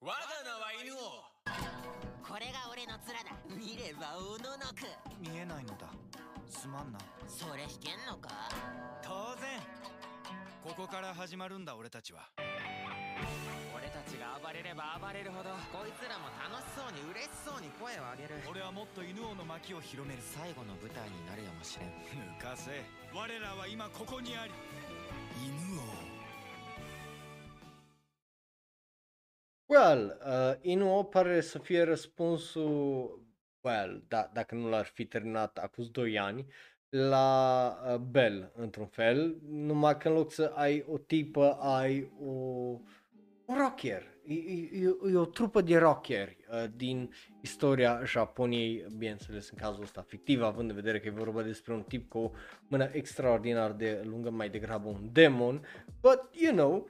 [0.00, 1.20] 我が名は犬王。
[2.24, 3.36] これが俺の面だ。
[3.52, 4.88] 見ればおののく。
[5.20, 5.92] 見えないのだ。
[6.48, 6.98] すまんな。
[7.28, 8.30] それ弾けんのか？
[9.02, 9.60] 当然。
[10.64, 12.30] ここから始まるんだ俺たちは。
[13.76, 18.40] 俺たちが暴れれば暴れるほどこいつらも楽しそうに嬉しそうに声を上げる。
[18.48, 20.22] 俺はもっと犬王の巻を広める。
[20.24, 21.92] 最後の舞台になるやもしれん。
[22.16, 22.80] 抜かせ。
[23.12, 24.52] 我らは今ここにあり
[29.72, 33.20] Well, uh, Inu pare să fie răspunsul,
[33.60, 36.46] well, da, dacă nu l-ar fi terminat acum 2 ani,
[36.88, 42.30] la uh, Bell, într-un fel, numai că în loc să ai o tipă, ai o,
[43.44, 44.02] un rocker.
[44.26, 50.02] E, e, e o trupă de rockeri uh, din istoria Japoniei, bineînțeles în cazul ăsta
[50.02, 52.30] fictiv, având în vedere că e vorba despre un tip cu o
[52.68, 55.66] mână extraordinar de lungă, mai degrabă un demon,
[56.00, 56.88] but you know,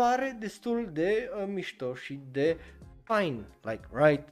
[0.00, 2.58] pare destul de uh, mișto și de
[3.02, 4.28] fine, like, right?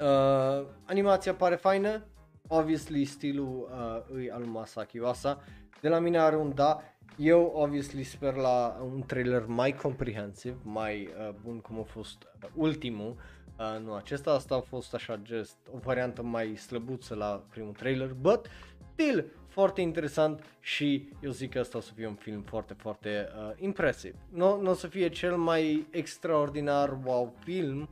[0.00, 2.04] Uh, animația pare faină,
[2.48, 5.42] obviously stilul uh, îi al lui Masaki Wasa,
[5.80, 6.82] de la mine are un da,
[7.16, 12.48] eu obviously sper la un trailer mai comprehensiv, mai uh, bun cum a fost uh,
[12.54, 13.16] ultimul,
[13.58, 18.12] uh, nu acesta, asta a fost așa just o variantă mai slăbuță la primul trailer,
[18.12, 18.46] but
[18.92, 19.24] still
[19.56, 23.52] foarte interesant și eu zic că asta o să fie un film foarte, foarte uh,
[23.56, 24.14] impresiv.
[24.28, 27.88] Nu, nu o să fie cel mai extraordinar wow film,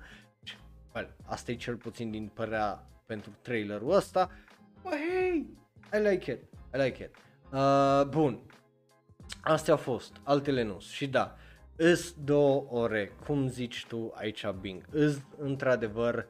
[0.95, 4.31] well, asta e cel puțin din părea pentru trailerul ăsta,
[4.83, 5.47] but hey,
[5.93, 6.43] I like it,
[6.75, 7.15] I like it.
[7.53, 8.41] Uh, bun,
[9.41, 11.37] astea au fost, altele nu, și da,
[11.77, 16.27] îs două ore, cum zici tu aici Bing, îs într-adevăr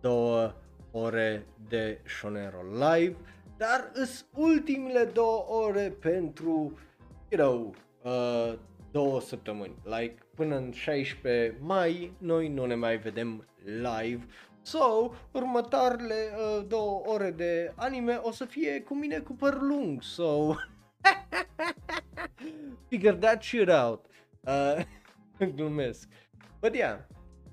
[0.00, 0.54] două
[0.90, 3.16] ore de Shonero Live,
[3.58, 6.78] dar îs ultimele două ore pentru,
[7.28, 8.58] you know, uh,
[8.90, 9.74] două săptămâni.
[9.84, 14.26] Like, până în 16 mai, noi nu ne mai vedem live.
[14.62, 20.02] So, următoarele uh, două ore de anime o să fie cu mine cu păr lung.
[20.02, 20.54] So,
[22.88, 24.06] figure that shit out.
[24.40, 24.82] Uh,
[25.56, 26.08] glumesc.
[26.60, 26.98] But yeah,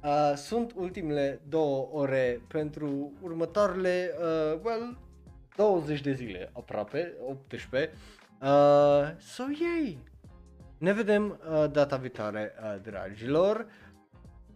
[0.03, 4.98] uh, sunt ultimele două ore pentru următoarele, uh, well,
[5.56, 7.14] 20 de zile aproape,
[7.48, 7.91] 18.
[8.41, 8.49] Uh,
[9.19, 9.98] so yay!
[10.77, 13.65] Ne vedem uh, data viitoare, uh, dragilor.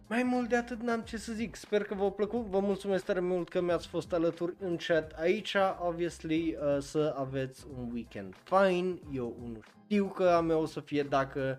[0.08, 3.20] Mai mult de atât n-am ce să zic, sper că v-a plăcut, vă mulțumesc tare
[3.20, 8.98] mult că mi-ați fost alături în chat aici, obviously uh, să aveți un weekend fine,
[9.12, 11.58] eu nu știu că a meu o să fie dacă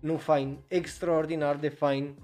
[0.00, 2.14] nu fine, extraordinar de fine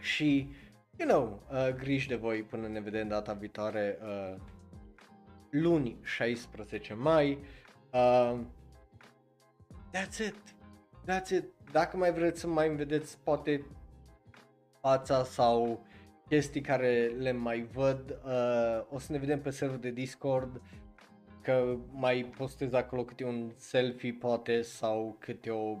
[0.00, 0.48] și,
[0.96, 4.36] you know, uh, griji de voi până ne vedem data viitoare, uh,
[5.50, 7.38] luni 16 mai.
[7.92, 8.38] Uh,
[9.94, 10.36] that's it.
[11.06, 11.44] That's it.
[11.72, 13.66] Dacă mai vreți să mai vedeți poate
[14.80, 15.86] fața sau
[16.28, 20.62] chestii care le mai văd, uh, o să ne vedem pe server de Discord
[21.42, 25.78] că mai postez acolo câte un selfie poate sau câte o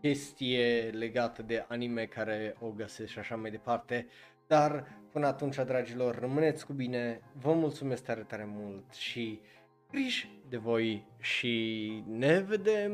[0.00, 4.06] chestie legată de anime care o găsesc și așa mai departe.
[4.46, 9.40] Dar până atunci, dragilor, rămâneți cu bine, vă mulțumesc tare, tare mult și
[9.90, 12.92] griji de voi și ne vedem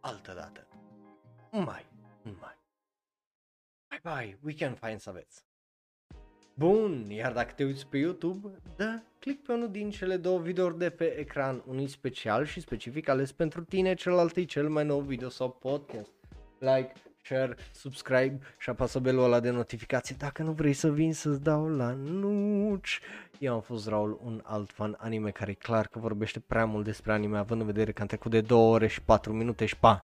[0.00, 0.66] altă dată.
[1.50, 1.86] Mai,
[2.22, 2.58] mai.
[3.88, 5.44] Bye bye, weekend fine să aveți.
[6.54, 10.78] Bun, iar dacă te uiți pe YouTube, dă click pe unul din cele două videouri
[10.78, 15.00] de pe ecran, unul special și specific ales pentru tine, celălalt e cel mai nou
[15.00, 16.12] video sau podcast.
[16.58, 16.92] Like,
[17.28, 21.68] share, subscribe și apasă belul ăla de notificație dacă nu vrei să vin să-ți dau
[21.68, 23.00] la nuci.
[23.38, 26.84] Eu am fost Raul, un alt fan anime care e clar că vorbește prea mult
[26.84, 29.78] despre anime având în vedere că am trecut de 2 ore și 4 minute și
[29.78, 30.07] pa!